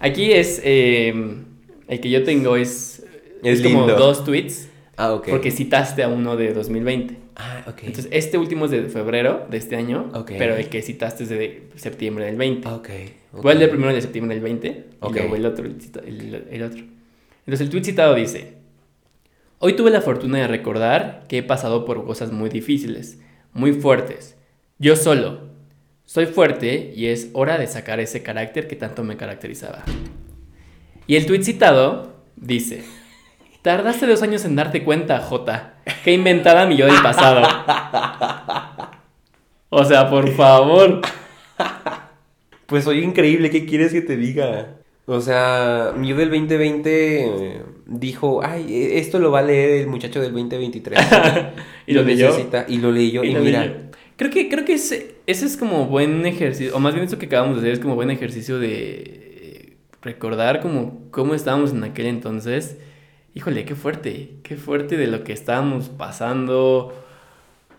Aquí 0.00 0.32
es. 0.32 0.60
Eh, 0.64 1.14
el 1.88 2.00
que 2.00 2.10
yo 2.10 2.24
tengo 2.24 2.56
es. 2.56 3.04
Es, 3.42 3.62
como 3.62 3.86
dos 3.86 4.24
tweets. 4.24 4.68
Ah, 4.96 5.14
ok. 5.14 5.28
Porque 5.30 5.50
citaste 5.50 6.02
a 6.02 6.08
uno 6.08 6.36
de 6.36 6.52
2020. 6.52 7.16
Ah, 7.36 7.64
ok. 7.66 7.84
Entonces, 7.84 8.08
este 8.12 8.36
último 8.36 8.66
es 8.66 8.70
de 8.70 8.82
febrero 8.88 9.46
de 9.50 9.56
este 9.56 9.76
año, 9.76 10.10
pero 10.26 10.56
el 10.56 10.68
que 10.68 10.82
citaste 10.82 11.22
es 11.22 11.30
de 11.30 11.68
septiembre 11.76 12.26
del 12.26 12.36
20. 12.36 12.68
Ah, 12.68 12.74
ok. 12.74 12.88
Voy 13.32 13.52
a 13.52 13.54
leer 13.54 13.70
primero 13.70 13.90
el 13.90 13.96
de 13.96 14.02
septiembre 14.02 14.34
del 14.34 14.44
20 14.44 14.68
y 14.68 15.12
luego 15.12 15.36
el 15.36 15.46
otro, 15.46 15.64
el, 15.64 16.62
otro. 16.62 16.80
Entonces, 17.46 17.60
el 17.60 17.70
tweet 17.70 17.84
citado 17.84 18.14
dice: 18.14 18.54
Hoy 19.58 19.74
tuve 19.74 19.90
la 19.90 20.02
fortuna 20.02 20.38
de 20.38 20.48
recordar 20.48 21.24
que 21.28 21.38
he 21.38 21.42
pasado 21.42 21.84
por 21.84 22.04
cosas 22.04 22.30
muy 22.30 22.50
difíciles, 22.50 23.18
muy 23.52 23.72
fuertes. 23.72 24.36
Yo 24.78 24.96
solo. 24.96 25.50
Soy 26.04 26.26
fuerte 26.26 26.92
y 26.96 27.06
es 27.06 27.30
hora 27.34 27.58
de 27.58 27.66
sacar 27.66 28.00
ese 28.00 28.22
carácter 28.22 28.66
que 28.66 28.76
tanto 28.76 29.04
me 29.04 29.16
caracterizaba. 29.16 29.84
Y 31.06 31.16
el 31.16 31.26
tweet 31.26 31.42
citado 31.42 32.16
dice. 32.36 32.84
Tardaste 33.62 34.06
dos 34.06 34.22
años 34.22 34.44
en 34.44 34.56
darte 34.56 34.82
cuenta, 34.84 35.20
Jota. 35.20 35.74
Qué 36.02 36.12
inventada 36.12 36.66
mi 36.66 36.76
yo 36.76 36.86
del 36.86 37.02
pasado. 37.02 37.46
O 39.68 39.84
sea, 39.84 40.10
por 40.10 40.28
favor. 40.32 41.00
Pues 42.66 42.84
soy 42.84 43.04
increíble, 43.04 43.50
¿qué 43.50 43.66
quieres 43.66 43.92
que 43.92 44.00
te 44.00 44.16
diga? 44.16 44.79
O 45.06 45.20
sea, 45.20 45.94
yo 46.00 46.16
del 46.16 46.30
2020 46.30 47.24
eh, 47.24 47.62
dijo, 47.86 48.42
ay, 48.44 48.66
e, 48.68 48.98
esto 48.98 49.18
lo 49.18 49.30
va 49.30 49.40
a 49.40 49.42
leer 49.42 49.82
el 49.82 49.86
muchacho 49.88 50.20
del 50.20 50.32
2023. 50.32 50.98
y 51.86 51.94
lo, 51.94 52.02
leyó. 52.02 52.30
Y 52.68 52.78
lo 52.78 52.92
leyó, 52.92 53.24
y, 53.24 53.34
mira. 53.34 53.90
Creo 54.16 54.30
que, 54.30 54.48
creo 54.48 54.64
que 54.64 54.74
ese, 54.74 55.16
ese 55.26 55.46
es 55.46 55.56
como 55.56 55.86
buen 55.86 56.26
ejercicio, 56.26 56.76
o 56.76 56.78
más 56.78 56.94
bien 56.94 57.06
eso 57.06 57.18
que 57.18 57.26
acabamos 57.26 57.56
de 57.56 57.60
hacer 57.62 57.72
es 57.72 57.80
como 57.80 57.94
buen 57.94 58.10
ejercicio 58.10 58.58
de 58.58 59.76
recordar 60.02 60.60
como 60.60 61.10
cómo 61.10 61.34
estábamos 61.34 61.72
en 61.72 61.84
aquel 61.84 62.06
entonces 62.06 62.76
híjole, 63.34 63.64
qué 63.64 63.74
fuerte, 63.74 64.30
qué 64.42 64.56
fuerte 64.56 64.96
de 64.96 65.06
lo 65.06 65.24
que 65.24 65.32
estábamos 65.32 65.88
pasando. 65.88 66.92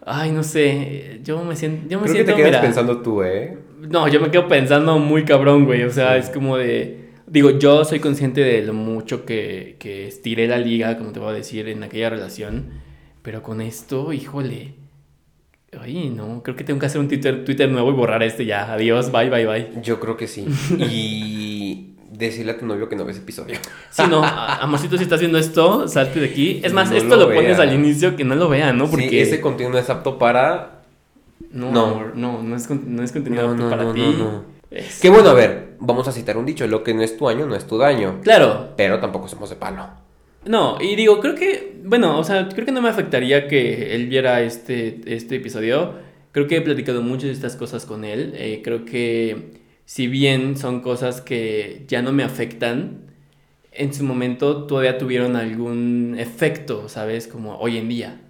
Ay, 0.05 0.31
no 0.31 0.43
sé, 0.43 1.19
yo 1.23 1.43
me 1.43 1.55
siento, 1.55 1.87
yo 1.87 1.99
me 1.99 2.05
Creo 2.05 2.15
siento, 2.15 2.35
que 2.35 2.43
te 2.43 2.49
quedas 2.49 2.61
pensando 2.61 3.01
tú, 3.01 3.21
¿eh? 3.23 3.57
No, 3.79 4.07
yo 4.07 4.19
me 4.19 4.31
quedo 4.31 4.47
pensando 4.47 4.97
muy 4.99 5.25
cabrón, 5.25 5.65
güey, 5.65 5.83
o 5.83 5.91
sea, 5.91 6.17
es 6.17 6.29
como 6.29 6.57
de, 6.57 7.00
digo, 7.31 7.57
yo 7.57 7.85
soy 7.85 7.99
consciente 7.99 8.41
de 8.41 8.61
lo 8.61 8.73
mucho 8.73 9.25
que, 9.25 9.77
que 9.79 10.07
estiré 10.07 10.47
la 10.47 10.57
liga, 10.57 10.97
como 10.97 11.11
te 11.11 11.19
voy 11.19 11.29
a 11.29 11.33
decir, 11.33 11.67
en 11.69 11.83
aquella 11.83 12.09
relación, 12.09 12.69
pero 13.21 13.41
con 13.41 13.61
esto, 13.61 14.13
híjole, 14.13 14.75
Ay, 15.79 16.09
no, 16.09 16.43
creo 16.43 16.57
que 16.57 16.65
tengo 16.65 16.81
que 16.81 16.85
hacer 16.85 16.99
un 16.99 17.07
Twitter, 17.07 17.45
Twitter 17.45 17.71
nuevo 17.71 17.91
y 17.91 17.93
borrar 17.93 18.21
este 18.23 18.45
ya. 18.45 18.73
Adiós, 18.73 19.09
bye, 19.09 19.29
bye, 19.29 19.45
bye. 19.45 19.69
Yo 19.81 20.01
creo 20.01 20.17
que 20.17 20.27
sí. 20.27 20.45
Y 20.77 21.95
decirle 22.11 22.51
a 22.51 22.57
tu 22.57 22.65
novio 22.65 22.89
que 22.89 22.97
no 22.97 23.05
ves 23.05 23.17
episodio. 23.17 23.55
Sí, 23.89 24.03
no, 24.09 24.21
amorcito, 24.21 24.97
si 24.97 25.03
estás 25.03 25.21
viendo 25.21 25.37
esto, 25.37 25.87
salte 25.87 26.19
de 26.19 26.25
aquí. 26.25 26.59
Es 26.61 26.73
más, 26.73 26.91
esto 26.91 27.15
lo, 27.15 27.33
pones 27.33 27.57
al 27.57 27.73
inicio 27.73 28.17
que 28.17 28.25
no 28.25 28.35
lo 28.35 28.49
vean, 28.49 28.77
¿no? 28.77 28.89
Porque 28.89 29.09
sí, 29.09 29.19
ese 29.19 29.39
contenido 29.39 29.79
es 29.79 29.89
apto 29.89 30.17
para. 30.19 30.81
No, 31.51 31.71
no, 31.71 32.11
no, 32.15 32.43
no 32.43 32.55
es, 32.57 32.69
no 32.69 33.01
es 33.01 33.11
contenido 33.13 33.49
apto 33.49 33.69
para 33.69 33.93
ti. 33.93 34.01
No, 34.17 34.43
Qué 35.01 35.09
bueno, 35.09 35.29
a 35.29 35.33
ver, 35.33 35.75
vamos 35.79 36.07
a 36.07 36.11
citar 36.11 36.37
un 36.37 36.45
dicho: 36.45 36.65
lo 36.65 36.83
que 36.83 36.93
no 36.93 37.01
es 37.01 37.17
tu 37.17 37.27
año 37.27 37.45
no 37.45 37.55
es 37.55 37.67
tu 37.67 37.77
daño. 37.77 38.21
Claro. 38.23 38.69
Pero 38.77 38.99
tampoco 38.99 39.27
somos 39.27 39.49
de 39.49 39.57
palo. 39.57 39.87
No, 40.45 40.77
y 40.81 40.95
digo, 40.95 41.19
creo 41.19 41.35
que, 41.35 41.81
bueno, 41.83 42.17
o 42.17 42.23
sea, 42.23 42.47
creo 42.49 42.65
que 42.65 42.71
no 42.71 42.81
me 42.81 42.89
afectaría 42.89 43.47
que 43.47 43.93
él 43.93 44.07
viera 44.07 44.41
este, 44.41 45.01
este 45.05 45.35
episodio. 45.35 45.95
Creo 46.31 46.47
que 46.47 46.57
he 46.57 46.61
platicado 46.61 47.01
muchas 47.01 47.25
de 47.25 47.31
estas 47.33 47.55
cosas 47.55 47.85
con 47.85 48.05
él. 48.05 48.33
Eh, 48.35 48.61
creo 48.63 48.85
que 48.85 49.59
si 49.85 50.07
bien 50.07 50.57
son 50.57 50.79
cosas 50.79 51.19
que 51.21 51.83
ya 51.87 52.01
no 52.01 52.13
me 52.13 52.23
afectan, 52.23 53.11
en 53.73 53.93
su 53.93 54.03
momento 54.03 54.65
todavía 54.65 54.97
tuvieron 54.97 55.35
algún 55.35 56.15
efecto, 56.17 56.87
¿sabes? 56.87 57.27
Como 57.27 57.57
hoy 57.57 57.77
en 57.77 57.89
día. 57.89 58.21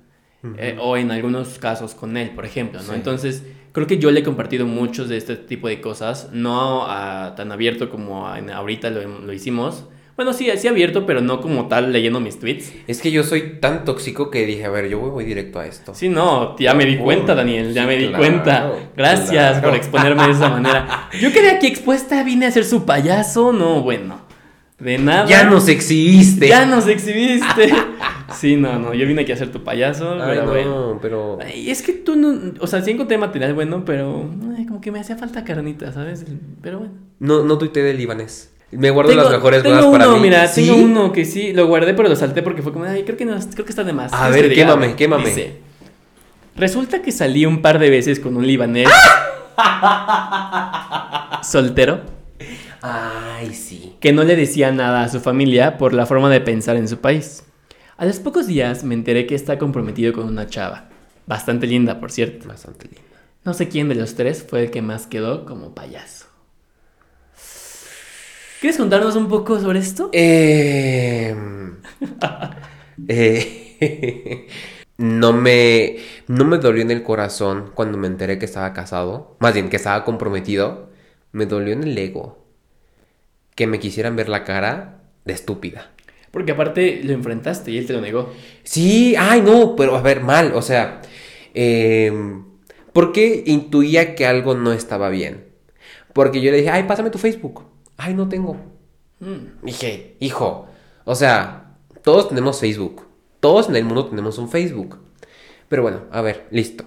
eh, 0.58 0.76
o 0.82 0.98
en 0.98 1.12
algunos 1.12 1.60
casos 1.60 1.94
con 1.94 2.18
él, 2.18 2.32
por 2.32 2.46
ejemplo, 2.46 2.80
¿no? 2.82 2.88
Sí. 2.88 2.96
Entonces, 2.96 3.44
creo 3.72 3.88
que 3.88 3.98
yo 3.98 4.12
le 4.12 4.20
he 4.22 4.24
compartido 4.24 4.66
muchos 4.66 5.10
de 5.10 5.18
este 5.18 5.36
tipo 5.36 5.68
de 5.68 5.82
cosas, 5.82 6.30
no 6.34 6.86
a- 6.88 7.34
tan 7.36 7.52
abierto 7.52 7.90
como 7.90 8.28
a- 8.28 8.38
ahorita 8.38 8.90
lo, 8.90 9.20
lo 9.22 9.34
hicimos. 9.34 9.86
Bueno, 10.18 10.34
sí, 10.34 10.50
sí 10.58 10.68
abierto, 10.68 11.06
pero 11.08 11.22
no 11.22 11.42
como 11.42 11.68
tal 11.68 11.92
leyendo 11.92 12.20
mis 12.20 12.38
tweets. 12.38 12.72
Es 12.86 13.02
que 13.02 13.10
yo 13.12 13.24
soy 13.24 13.60
tan 13.60 13.86
tóxico 13.86 14.30
que 14.30 14.46
dije, 14.46 14.66
a 14.66 14.70
ver, 14.70 14.88
yo 14.90 15.00
voy, 15.00 15.10
voy 15.10 15.26
directo 15.26 15.60
a 15.60 15.66
esto. 15.66 15.96
Sí, 15.96 16.10
no, 16.10 16.56
ya 16.60 16.74
me 16.76 16.86
di 16.86 16.98
Oh, 17.00 17.04
cuenta, 17.04 17.34
Daniel, 17.34 17.74
ya 17.74 17.84
sí, 17.84 17.88
me 17.88 17.96
di 17.98 18.08
claro, 18.10 18.18
cuenta. 18.24 18.72
Gracias 18.96 19.54
claro. 19.54 19.70
por 19.70 19.76
exponerme 19.78 20.24
de 20.28 20.32
esa 20.34 20.50
manera. 20.50 21.10
Yo 21.20 21.32
quedé 21.32 21.50
aquí 21.50 21.66
expuesta, 21.66 22.22
vine 22.24 22.46
a 22.46 22.52
ser 22.52 22.66
su 22.66 22.86
payaso, 22.86 23.52
no, 23.54 23.82
bueno, 23.82 24.20
de 24.78 24.98
nada. 25.00 25.26
Ya 25.26 25.46
nos 25.46 25.68
exhibiste. 25.70 26.50
Ya 26.50 26.66
nos 26.66 26.88
exhibiste. 26.88 27.74
Sí, 28.34 28.56
no, 28.56 28.78
no, 28.80 28.94
yo 28.94 29.06
vine 29.08 29.22
aquí 29.22 29.32
a 29.32 29.38
ser 29.38 29.52
tu 29.52 29.64
payaso, 29.64 30.14
Ay, 30.22 30.40
pero 30.46 30.66
no, 30.66 31.00
pero... 31.02 31.40
Ay, 31.42 31.70
es 31.70 31.82
que 31.82 31.94
tú 31.94 32.16
no, 32.16 32.54
o 32.60 32.68
sea, 32.68 32.82
sí 32.82 32.92
encontré 32.92 33.18
material 33.18 33.54
bueno, 33.54 33.84
pero 33.86 34.30
ay, 34.58 34.66
como 34.66 34.82
que 34.82 34.92
me 34.92 35.00
hacía 35.00 35.18
falta 35.18 35.44
carnita, 35.44 35.92
¿sabes? 35.92 36.26
Pero 36.62 36.80
bueno. 36.80 36.94
No, 37.20 37.44
no 37.44 37.58
tuiteé 37.58 37.84
del 37.84 37.98
libanés. 37.98 38.50
Me 38.72 38.90
guardo 38.90 39.12
Tengo- 39.12 39.24
las 39.24 39.32
mejores 39.34 39.64
tengo 39.64 39.80
uno, 39.80 39.92
para 39.92 40.08
mí. 40.12 40.20
mira, 40.22 40.48
¿Sí? 40.48 40.66
tengo 40.66 40.78
uno 40.78 41.12
que 41.12 41.26
sí, 41.26 41.52
lo 41.54 41.68
guardé, 41.68 41.94
pero 41.94 42.08
lo 42.08 42.16
salté 42.16 42.42
porque 42.42 42.62
fue 42.62 42.72
como, 42.72 42.86
ay, 42.86 43.04
creo 43.04 43.18
que 43.18 43.26
no, 43.26 43.38
creo 43.54 43.66
que 43.66 43.72
está 43.72 43.84
de 43.84 43.92
más. 43.94 44.14
A 44.14 44.30
¿Quieres 44.30 44.36
ver, 44.44 44.50
diga? 44.50 44.66
quémame, 44.68 44.96
quémame. 44.96 45.26
Dice, 45.26 45.58
resulta 46.56 47.02
que 47.02 47.12
salí 47.12 47.46
un 47.46 47.62
par 47.62 47.80
de 47.80 47.90
veces 47.90 48.20
con 48.20 48.38
un 48.38 48.48
libanés 48.48 48.88
soltero 51.44 52.02
Ay, 52.82 53.54
sí. 53.54 53.96
que 54.00 54.12
no 54.14 54.24
le 54.24 54.36
decía 54.36 54.72
nada 54.72 55.04
a 55.04 55.10
su 55.10 55.20
familia 55.20 55.78
por 55.78 55.94
la 55.94 56.06
forma 56.06 56.30
de 56.30 56.42
pensar 56.42 56.76
en 56.78 56.88
su 56.88 56.98
país. 57.00 57.44
A 58.02 58.06
los 58.08 58.20
pocos 58.20 58.48
días 58.48 58.84
me 58.84 58.96
enteré 58.96 59.28
que 59.28 59.36
está 59.36 59.60
comprometido 59.60 60.12
con 60.12 60.26
una 60.26 60.48
chava, 60.48 60.90
bastante 61.28 61.68
linda, 61.68 62.00
por 62.00 62.12
cierto. 62.12 62.48
Bastante 62.48 62.88
lindo. 62.88 63.04
No 63.46 63.54
sé 63.54 63.70
quién 63.70 63.90
de 63.90 63.94
los 63.94 64.16
tres 64.16 64.42
fue 64.42 64.64
el 64.64 64.72
que 64.72 64.82
más 64.82 65.06
quedó 65.06 65.46
como 65.46 65.76
payaso. 65.76 66.26
¿Quieres 68.60 68.80
contarnos 68.80 69.16
un 69.16 69.28
poco 69.30 69.60
sobre 69.60 69.78
esto? 69.78 70.10
Eh, 70.14 71.36
eh, 73.08 74.48
no 74.98 75.32
me 75.34 75.98
no 76.28 76.46
me 76.46 76.58
dolió 76.58 76.82
en 76.82 76.90
el 76.90 77.04
corazón 77.04 77.70
cuando 77.76 78.00
me 78.00 78.08
enteré 78.08 78.40
que 78.40 78.46
estaba 78.46 78.74
casado, 78.74 79.38
más 79.38 79.54
bien 79.54 79.70
que 79.70 79.76
estaba 79.76 80.04
comprometido, 80.04 80.90
me 81.34 81.46
dolió 81.46 81.74
en 81.74 81.84
el 81.84 81.96
ego 81.96 82.44
que 83.54 83.68
me 83.68 83.78
quisieran 83.78 84.16
ver 84.16 84.28
la 84.28 84.44
cara 84.44 85.04
de 85.24 85.34
estúpida. 85.34 85.92
Porque 86.32 86.54
aparte 86.54 87.02
lo 87.04 87.12
enfrentaste 87.14 87.72
y 87.72 87.78
él 87.78 87.86
te 87.86 87.94
lo 87.94 88.02
negó. 88.02 88.34
Sí, 88.64 89.16
ay 89.18 89.42
no, 89.42 89.76
pero 89.76 89.96
a 89.96 90.02
ver, 90.02 90.22
mal, 90.22 90.54
o 90.56 90.62
sea, 90.62 91.02
eh, 91.54 92.12
¿por 92.94 93.12
qué 93.12 93.44
intuía 93.46 94.16
que 94.16 94.26
algo 94.26 94.56
no 94.56 94.72
estaba 94.72 95.10
bien? 95.10 95.46
Porque 96.14 96.42
yo 96.42 96.52
le 96.52 96.58
dije, 96.58 96.70
ay, 96.70 96.84
pásame 96.84 97.10
tu 97.10 97.18
Facebook. 97.18 97.64
Ay, 97.98 98.14
no 98.14 98.28
tengo. 98.30 98.56
Mm. 99.20 99.64
Dije, 99.66 100.16
hijo, 100.20 100.68
o 101.06 101.16
sea, 101.16 101.76
todos 102.04 102.30
tenemos 102.30 102.60
Facebook. 102.60 103.04
Todos 103.40 103.70
en 103.70 103.76
el 103.76 103.84
mundo 103.86 104.06
tenemos 104.08 104.38
un 104.38 104.50
Facebook. 104.50 104.98
Pero 105.68 105.82
bueno, 105.84 106.04
a 106.12 106.22
ver, 106.22 106.48
listo. 106.52 106.86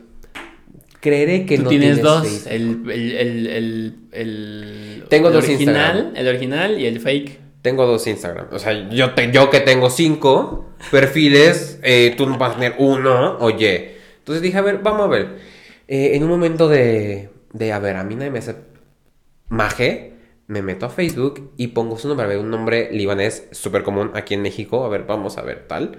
Creeré 1.00 1.44
que 1.44 1.58
Tú 1.58 1.64
no 1.64 1.68
tienes 1.68 2.00
dos, 2.00 2.22
Facebook. 2.26 2.50
el, 2.50 2.90
el, 2.90 3.16
el, 3.16 3.46
el, 3.46 3.96
el- 4.12 5.04
Tengo 5.10 5.28
el 5.28 5.34
dos 5.34 5.44
original, 5.44 5.96
Instagram. 5.96 6.16
el 6.16 6.28
original 6.28 6.80
y 6.80 6.86
el 6.86 7.00
fake. 7.00 7.40
Tengo 7.64 7.86
dos 7.86 8.06
Instagram. 8.06 8.48
O 8.52 8.58
sea, 8.58 8.90
yo, 8.90 9.14
te- 9.14 9.32
yo 9.32 9.48
que 9.48 9.60
tengo 9.60 9.88
cinco 9.88 10.66
perfiles, 10.90 11.78
eh, 11.82 12.12
tú 12.14 12.26
no 12.26 12.36
vas 12.36 12.50
a 12.52 12.54
tener 12.56 12.74
uno, 12.76 13.38
oye. 13.38 13.96
Entonces 14.18 14.42
dije, 14.42 14.58
a 14.58 14.60
ver, 14.60 14.80
vamos 14.82 15.06
a 15.06 15.08
ver. 15.08 15.38
Eh, 15.88 16.10
en 16.14 16.24
un 16.24 16.28
momento 16.28 16.68
de, 16.68 17.30
de, 17.54 17.72
a 17.72 17.78
ver, 17.78 17.96
a 17.96 18.04
mí 18.04 18.16
nadie 18.16 18.30
me 18.30 18.40
hace 18.40 18.56
maje, 19.48 20.12
me 20.46 20.60
meto 20.60 20.84
a 20.84 20.90
Facebook 20.90 21.52
y 21.56 21.68
pongo 21.68 21.96
su 21.98 22.06
nombre, 22.06 22.26
a 22.26 22.28
ver, 22.28 22.36
un 22.38 22.50
nombre 22.50 22.90
libanés 22.92 23.48
súper 23.52 23.82
común 23.82 24.10
aquí 24.12 24.34
en 24.34 24.42
México. 24.42 24.84
A 24.84 24.90
ver, 24.90 25.04
vamos 25.04 25.38
a 25.38 25.42
ver, 25.42 25.66
tal. 25.66 25.98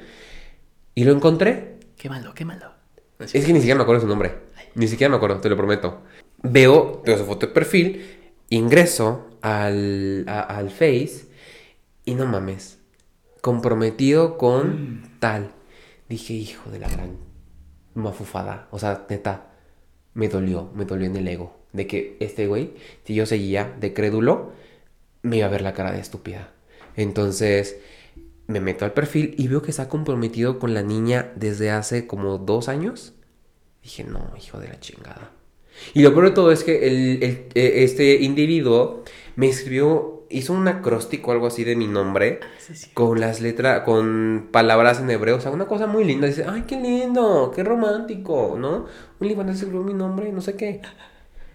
Y 0.94 1.04
lo 1.04 1.14
encontré. 1.14 1.78
Qué 1.98 2.10
malo, 2.10 2.34
qué 2.36 2.46
malo. 2.46 2.72
No 3.18 3.26
es 3.26 3.32
que 3.32 3.40
ni 3.54 3.60
siquiera 3.60 3.76
me 3.76 3.82
acuerdo 3.84 4.02
su 4.02 4.08
nombre. 4.08 4.34
Ni 4.76 4.88
siquiera 4.88 5.10
me 5.10 5.16
acuerdo, 5.18 5.38
te 5.42 5.50
lo 5.50 5.58
prometo. 5.58 6.04
Veo, 6.44 7.02
veo 7.04 7.18
su 7.18 7.26
foto 7.26 7.48
de 7.48 7.54
perfil, 7.54 8.06
ingreso 8.50 9.30
al, 9.42 10.26
a- 10.28 10.42
al 10.42 10.70
Face 10.70 11.34
y 12.06 12.16
no 12.16 12.26
mames. 12.26 12.80
Comprometido 13.42 14.38
con 14.38 15.12
tal. 15.20 15.52
Dije, 16.10 16.34
hijo 16.34 16.70
de 16.72 16.80
la 16.80 16.90
gran 16.90 17.18
mafufada. 17.94 18.68
O 18.72 18.80
sea, 18.80 19.06
neta, 19.10 19.52
me 20.14 20.30
dolió, 20.30 20.72
me 20.76 20.86
dolió 20.86 21.08
en 21.08 21.16
el 21.18 21.28
ego. 21.28 21.58
De 21.74 21.88
que 21.88 22.18
este 22.20 22.48
güey, 22.48 22.74
si 23.06 23.16
yo 23.16 23.26
seguía 23.26 23.76
de 23.80 23.94
crédulo, 23.94 24.54
me 25.24 25.38
iba 25.38 25.48
a 25.48 25.52
ver 25.52 25.62
la 25.62 25.74
cara 25.74 25.92
de 25.92 26.00
estúpida. 26.00 26.52
Entonces, 26.96 27.78
me 28.48 28.62
meto 28.62 28.86
al 28.86 28.94
perfil 28.94 29.36
y 29.38 29.48
veo 29.48 29.62
que 29.62 29.72
está 29.72 29.90
comprometido 29.90 30.60
con 30.60 30.74
la 30.74 30.84
niña 30.84 31.32
desde 31.36 31.72
hace 31.72 32.08
como 32.08 32.38
dos 32.38 32.70
años. 32.70 33.14
Dije, 33.84 34.04
no, 34.04 34.34
hijo 34.38 34.60
de 34.60 34.70
la 34.70 34.80
chingada. 34.80 35.32
Y 35.94 36.04
lo 36.04 36.14
peor 36.14 36.26
de 36.26 36.32
todo 36.32 36.52
es 36.52 36.64
que 36.64 36.88
el, 36.88 37.24
el- 37.24 37.48
eh, 37.56 37.84
este 37.84 38.16
individuo 38.22 39.04
me 39.36 39.48
escribió, 39.48 40.15
hizo 40.38 40.54
un 40.54 40.68
acróstico 40.68 41.32
o 41.32 41.34
algo 41.34 41.48
así 41.48 41.64
de 41.64 41.76
mi 41.76 41.88
nombre 41.88 42.40
Sí, 42.60 42.76
sí. 42.76 42.90
con 42.94 43.20
las 43.20 43.42
letras, 43.42 43.82
con 43.82 44.48
palabras 44.52 45.00
en 45.00 45.10
hebreo, 45.10 45.38
o 45.38 45.42
sea, 45.42 45.52
una 45.52 45.66
cosa 45.66 45.88
muy 45.88 46.04
linda. 46.04 46.28
Dice, 46.28 46.46
ay, 46.48 46.64
qué 46.68 46.80
lindo, 46.80 47.52
qué 47.56 47.64
romántico, 47.64 48.56
¿no? 48.60 48.86
Un 49.20 49.28
libanés 49.28 49.58
escribió 49.58 49.82
mi 49.82 49.94
nombre, 49.94 50.32
no 50.32 50.42
sé 50.42 50.56
qué. 50.56 50.82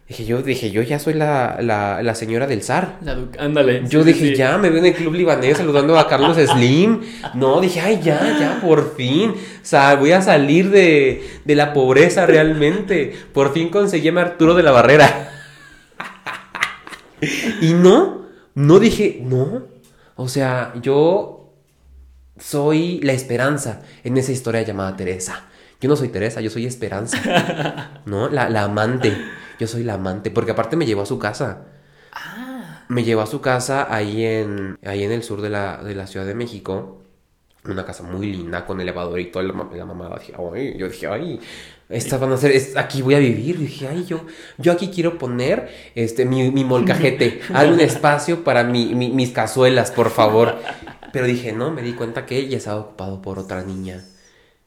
Dije, 0.08 0.24
yo 0.24 0.42
dije, 0.42 0.72
yo 0.72 0.82
ya 0.82 0.98
soy 0.98 1.14
la, 1.14 1.58
la, 1.60 2.02
la 2.02 2.14
señora 2.16 2.48
del 2.48 2.64
zar. 2.64 2.96
La 3.02 3.16
Ándale. 3.38 3.82
Yo 3.88 4.02
sí, 4.02 4.12
dije, 4.12 4.26
sí. 4.30 4.34
ya, 4.34 4.58
me 4.58 4.68
veo 4.68 4.80
en 4.80 4.86
el 4.86 4.94
club 4.94 5.14
libanés 5.14 5.58
saludando 5.58 5.96
a 5.96 6.08
Carlos 6.08 6.36
Slim. 6.52 7.00
No, 7.34 7.60
dije, 7.60 7.80
ay, 7.80 8.00
ya, 8.02 8.18
ya, 8.40 8.60
por 8.60 8.96
fin. 8.96 9.30
O 9.30 9.34
sea, 9.62 9.94
voy 9.94 10.10
a 10.10 10.20
salir 10.20 10.70
de, 10.70 11.22
de 11.44 11.54
la 11.54 11.72
pobreza 11.72 12.26
realmente. 12.26 13.14
Por 13.32 13.52
fin 13.52 13.68
conseguí 13.68 14.08
a 14.08 14.20
Arturo 14.20 14.54
de 14.54 14.64
la 14.64 14.72
Barrera. 14.72 15.30
y 17.60 17.72
no, 17.74 18.19
no 18.54 18.78
dije, 18.78 19.20
no. 19.22 19.64
O 20.16 20.28
sea, 20.28 20.74
yo 20.82 21.54
soy 22.38 23.00
la 23.00 23.12
esperanza 23.12 23.82
en 24.04 24.16
esa 24.16 24.32
historia 24.32 24.62
llamada 24.62 24.96
Teresa. 24.96 25.44
Yo 25.80 25.88
no 25.88 25.96
soy 25.96 26.08
Teresa, 26.08 26.40
yo 26.40 26.50
soy 26.50 26.66
Esperanza. 26.66 28.02
¿No? 28.06 28.28
La, 28.28 28.50
la 28.50 28.64
amante. 28.64 29.16
Yo 29.58 29.66
soy 29.66 29.82
la 29.82 29.94
amante. 29.94 30.30
Porque 30.30 30.50
aparte 30.50 30.76
me 30.76 30.86
llevó 30.86 31.02
a 31.02 31.06
su 31.06 31.18
casa. 31.18 31.66
Me 32.88 33.04
llevó 33.04 33.22
a 33.22 33.26
su 33.26 33.40
casa 33.40 33.86
ahí 33.94 34.24
en, 34.24 34.78
ahí 34.84 35.04
en 35.04 35.12
el 35.12 35.22
sur 35.22 35.40
de 35.40 35.48
la, 35.48 35.82
de 35.82 35.94
la 35.94 36.06
Ciudad 36.06 36.26
de 36.26 36.34
México. 36.34 36.99
Una 37.64 37.84
casa 37.84 38.02
muy 38.02 38.32
linda 38.32 38.64
con 38.64 38.80
elevador 38.80 39.20
y 39.20 39.26
toda 39.30 39.44
la, 39.44 39.52
la 39.76 39.84
mamada. 39.84 40.18
Dije, 40.18 40.32
ay, 40.54 40.76
yo 40.78 40.88
dije, 40.88 41.06
ay, 41.08 41.38
estas 41.90 42.18
van 42.18 42.32
a 42.32 42.36
ser, 42.38 42.52
es- 42.52 42.74
aquí 42.76 43.02
voy 43.02 43.14
a 43.14 43.18
vivir. 43.18 43.58
Dije, 43.58 43.86
ay, 43.88 44.04
yo, 44.06 44.22
yo 44.56 44.72
aquí 44.72 44.88
quiero 44.88 45.18
poner 45.18 45.68
este, 45.94 46.24
mi, 46.24 46.50
mi 46.50 46.64
molcajete. 46.64 47.40
Hazme 47.54 47.74
un 47.74 47.80
espacio 47.80 48.44
para 48.44 48.64
mi- 48.64 48.94
mi- 48.94 49.10
mis 49.10 49.30
cazuelas, 49.30 49.90
por 49.90 50.08
favor. 50.10 50.56
Pero 51.12 51.26
dije, 51.26 51.52
no, 51.52 51.70
me 51.70 51.82
di 51.82 51.92
cuenta 51.92 52.24
que 52.24 52.38
ella 52.38 52.56
estaba 52.56 52.80
ocupado 52.80 53.20
por 53.20 53.38
otra 53.38 53.62
niña. 53.62 54.04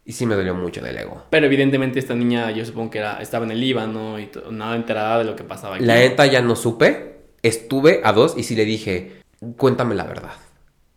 Y 0.06 0.12
sí 0.12 0.26
me 0.26 0.36
dolió 0.36 0.54
mucho 0.54 0.82
del 0.82 0.98
ego. 0.98 1.24
Pero 1.30 1.46
evidentemente 1.48 1.98
esta 1.98 2.14
niña, 2.14 2.52
yo 2.52 2.64
supongo 2.66 2.92
que 2.92 2.98
era, 3.00 3.22
estaba 3.22 3.46
en 3.46 3.52
el 3.52 3.62
Líbano 3.62 4.20
y 4.20 4.30
nada 4.52 4.76
enterada 4.76 5.18
de 5.20 5.24
lo 5.24 5.36
que 5.36 5.44
pasaba 5.46 5.78
aquí. 5.78 5.86
La 5.86 5.96
neta 5.96 6.26
ya 6.26 6.42
no 6.42 6.56
supe. 6.56 7.22
Estuve 7.42 8.02
a 8.04 8.12
dos 8.14 8.36
y 8.38 8.44
sí 8.44 8.56
le 8.56 8.66
dije, 8.66 9.14
cuéntame 9.58 9.96
la 9.96 10.04
verdad. 10.04 10.34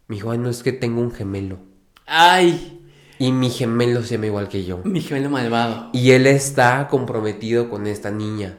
Me 0.08 0.16
dijo, 0.16 0.30
ay, 0.32 0.38
no 0.38 0.50
es 0.50 0.62
que 0.62 0.72
tengo 0.72 1.00
un 1.00 1.12
gemelo. 1.12 1.58
Ay, 2.06 2.80
Y 3.18 3.32
mi 3.32 3.50
gemelo 3.50 4.02
se 4.02 4.14
llama 4.14 4.26
igual 4.26 4.48
que 4.48 4.64
yo. 4.64 4.80
mi 4.84 5.00
gemelo 5.00 5.30
malvado. 5.30 5.90
Y 5.92 6.10
él 6.12 6.26
está 6.26 6.86
comprometido 6.88 7.68
con 7.70 7.86
esta 7.86 8.10
niña. 8.10 8.58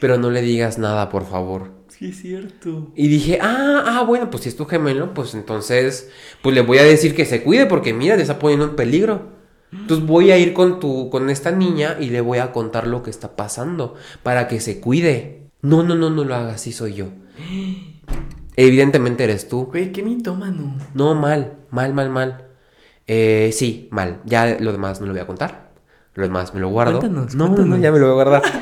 Pero 0.00 0.18
no 0.18 0.30
le 0.30 0.42
digas 0.42 0.78
nada, 0.78 1.08
por 1.08 1.24
favor. 1.24 1.72
Sí, 1.88 2.08
es 2.08 2.20
cierto. 2.20 2.90
Y 2.96 3.06
dije, 3.08 3.38
ah, 3.40 3.84
ah, 3.86 4.04
bueno, 4.04 4.28
pues 4.30 4.42
si 4.42 4.48
es 4.48 4.56
tu 4.56 4.66
gemelo, 4.66 5.14
pues 5.14 5.32
entonces, 5.34 6.10
pues 6.42 6.54
le 6.54 6.60
voy 6.62 6.78
a 6.78 6.82
decir 6.82 7.14
que 7.14 7.24
se 7.24 7.42
cuide 7.42 7.66
porque 7.66 7.94
mira, 7.94 8.16
le 8.16 8.22
está 8.22 8.38
poniendo 8.38 8.66
en 8.66 8.76
peligro. 8.76 9.32
Entonces 9.72 10.06
voy 10.06 10.30
a 10.30 10.38
ir 10.38 10.52
con 10.52 10.78
tu, 10.80 11.08
con 11.08 11.30
esta 11.30 11.50
niña 11.52 11.96
y 12.00 12.10
le 12.10 12.20
voy 12.20 12.38
a 12.38 12.52
contar 12.52 12.86
lo 12.86 13.02
que 13.02 13.10
está 13.10 13.36
pasando 13.36 13.94
para 14.22 14.46
que 14.48 14.60
se 14.60 14.80
cuide. 14.80 15.50
No, 15.62 15.82
no, 15.82 15.94
no, 15.94 16.10
no 16.10 16.24
lo 16.24 16.34
hagas, 16.34 16.60
sí 16.60 16.72
soy 16.72 16.94
yo. 16.94 17.06
Evidentemente 18.56 19.24
eres 19.24 19.48
tú. 19.48 19.66
Güey, 19.66 19.92
qué 19.92 20.02
mitómano. 20.02 20.76
No, 20.94 21.14
mal, 21.14 21.54
mal, 21.70 21.94
mal, 21.94 22.10
mal. 22.10 22.48
Eh, 23.06 23.50
sí, 23.52 23.88
mal. 23.90 24.20
Ya 24.24 24.56
lo 24.58 24.72
demás 24.72 25.00
no 25.00 25.06
lo 25.06 25.12
voy 25.12 25.20
a 25.20 25.26
contar. 25.26 25.70
Lo 26.14 26.22
demás 26.22 26.54
me 26.54 26.60
lo 26.60 26.68
guardo. 26.68 27.00
Cuéntanos, 27.00 27.34
no, 27.34 27.48
no, 27.48 27.76
ya 27.76 27.90
me 27.90 27.98
lo 27.98 28.06
voy 28.06 28.12
a 28.12 28.24
guardar. 28.24 28.42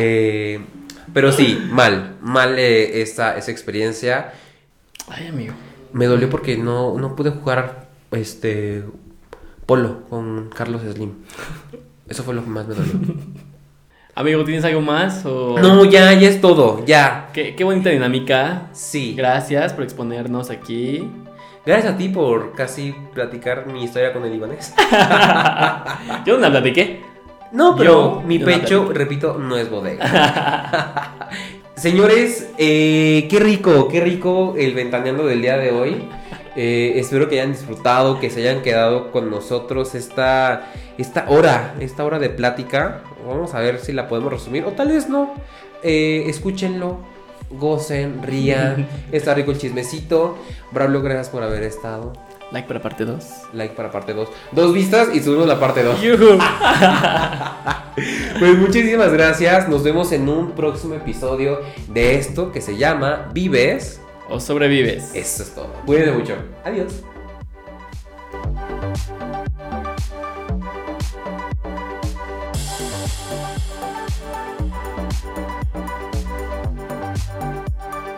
Eh, 0.00 0.60
pero 1.14 1.32
sí, 1.32 1.58
mal, 1.72 2.16
mal 2.20 2.58
eh, 2.58 3.00
esa, 3.00 3.36
esa 3.36 3.50
experiencia. 3.50 4.32
Ay, 5.08 5.28
amigo. 5.28 5.54
Me 5.92 6.06
dolió 6.06 6.28
porque 6.28 6.56
no, 6.56 6.98
no 6.98 7.16
pude 7.16 7.30
jugar 7.30 7.88
este 8.12 8.84
polo 9.66 10.02
con 10.08 10.50
Carlos 10.54 10.82
Slim. 10.82 11.14
Eso 12.08 12.22
fue 12.22 12.34
lo 12.34 12.44
que 12.44 12.50
más 12.50 12.68
me 12.68 12.74
dolió. 12.74 12.92
Amigo, 14.14 14.44
¿tienes 14.44 14.64
algo 14.64 14.80
más? 14.80 15.24
O... 15.26 15.58
no, 15.58 15.84
ya, 15.84 16.12
ya 16.12 16.28
es 16.28 16.40
todo, 16.40 16.84
ya. 16.84 17.30
Qué, 17.32 17.54
qué 17.54 17.62
bonita 17.62 17.90
dinámica. 17.90 18.68
Sí. 18.72 19.14
Gracias 19.16 19.72
por 19.72 19.84
exponernos 19.84 20.50
aquí. 20.50 21.08
Gracias 21.68 21.92
a 21.92 21.96
ti 21.98 22.08
por 22.08 22.52
casi 22.54 22.94
platicar 23.12 23.66
mi 23.66 23.84
historia 23.84 24.14
con 24.14 24.24
el 24.24 24.32
libanés. 24.32 24.72
Yo 26.24 26.36
no 26.36 26.40
la 26.40 26.50
platiqué. 26.50 27.02
No, 27.52 27.76
pero 27.76 28.22
Yo- 28.22 28.22
mi 28.26 28.38
yo 28.38 28.46
pecho, 28.46 28.90
repito, 28.90 29.36
no 29.38 29.54
es 29.58 29.68
bodega. 29.68 31.28
Señores, 31.76 32.48
eh, 32.56 33.26
qué 33.28 33.38
rico, 33.38 33.86
qué 33.88 34.00
rico 34.00 34.54
el 34.56 34.72
ventaneando 34.72 35.26
del 35.26 35.42
día 35.42 35.58
de 35.58 35.70
hoy. 35.72 36.08
Eh, 36.56 36.94
espero 36.96 37.28
que 37.28 37.38
hayan 37.38 37.52
disfrutado, 37.52 38.18
que 38.18 38.30
se 38.30 38.40
hayan 38.40 38.62
quedado 38.62 39.12
con 39.12 39.30
nosotros 39.30 39.94
esta, 39.94 40.72
esta 40.96 41.26
hora, 41.28 41.74
esta 41.80 42.02
hora 42.02 42.18
de 42.18 42.30
plática. 42.30 43.02
Vamos 43.26 43.52
a 43.52 43.60
ver 43.60 43.78
si 43.78 43.92
la 43.92 44.08
podemos 44.08 44.32
resumir, 44.32 44.64
o 44.64 44.72
tal 44.72 44.88
vez 44.88 45.10
no. 45.10 45.34
Eh, 45.82 46.24
escúchenlo, 46.28 47.00
gocen, 47.50 48.22
rían. 48.22 48.88
Está 49.12 49.34
rico 49.34 49.50
el 49.50 49.58
chismecito. 49.58 50.38
Braulio, 50.70 51.02
gracias 51.02 51.28
por 51.28 51.42
haber 51.42 51.62
estado. 51.62 52.12
Like 52.50 52.66
para 52.66 52.80
parte 52.80 53.04
2. 53.04 53.24
Like 53.52 53.74
para 53.74 53.90
parte 53.90 54.14
2. 54.14 54.28
Dos 54.52 54.72
vistas 54.72 55.08
y 55.14 55.20
subimos 55.20 55.46
la 55.46 55.60
parte 55.60 55.82
2. 55.82 56.00
Yuhu. 56.00 56.38
Pues 58.38 58.56
muchísimas 58.56 59.12
gracias. 59.12 59.68
Nos 59.68 59.82
vemos 59.82 60.12
en 60.12 60.28
un 60.28 60.52
próximo 60.52 60.94
episodio 60.94 61.58
de 61.88 62.14
esto 62.14 62.52
que 62.52 62.60
se 62.60 62.76
llama 62.76 63.28
Vives. 63.32 64.00
O 64.30 64.38
sobrevives. 64.38 65.10
Eso 65.14 65.42
es 65.42 65.54
todo. 65.54 65.72
Cuídense 65.84 66.12
mucho. 66.12 66.34
Adiós. 66.64 67.02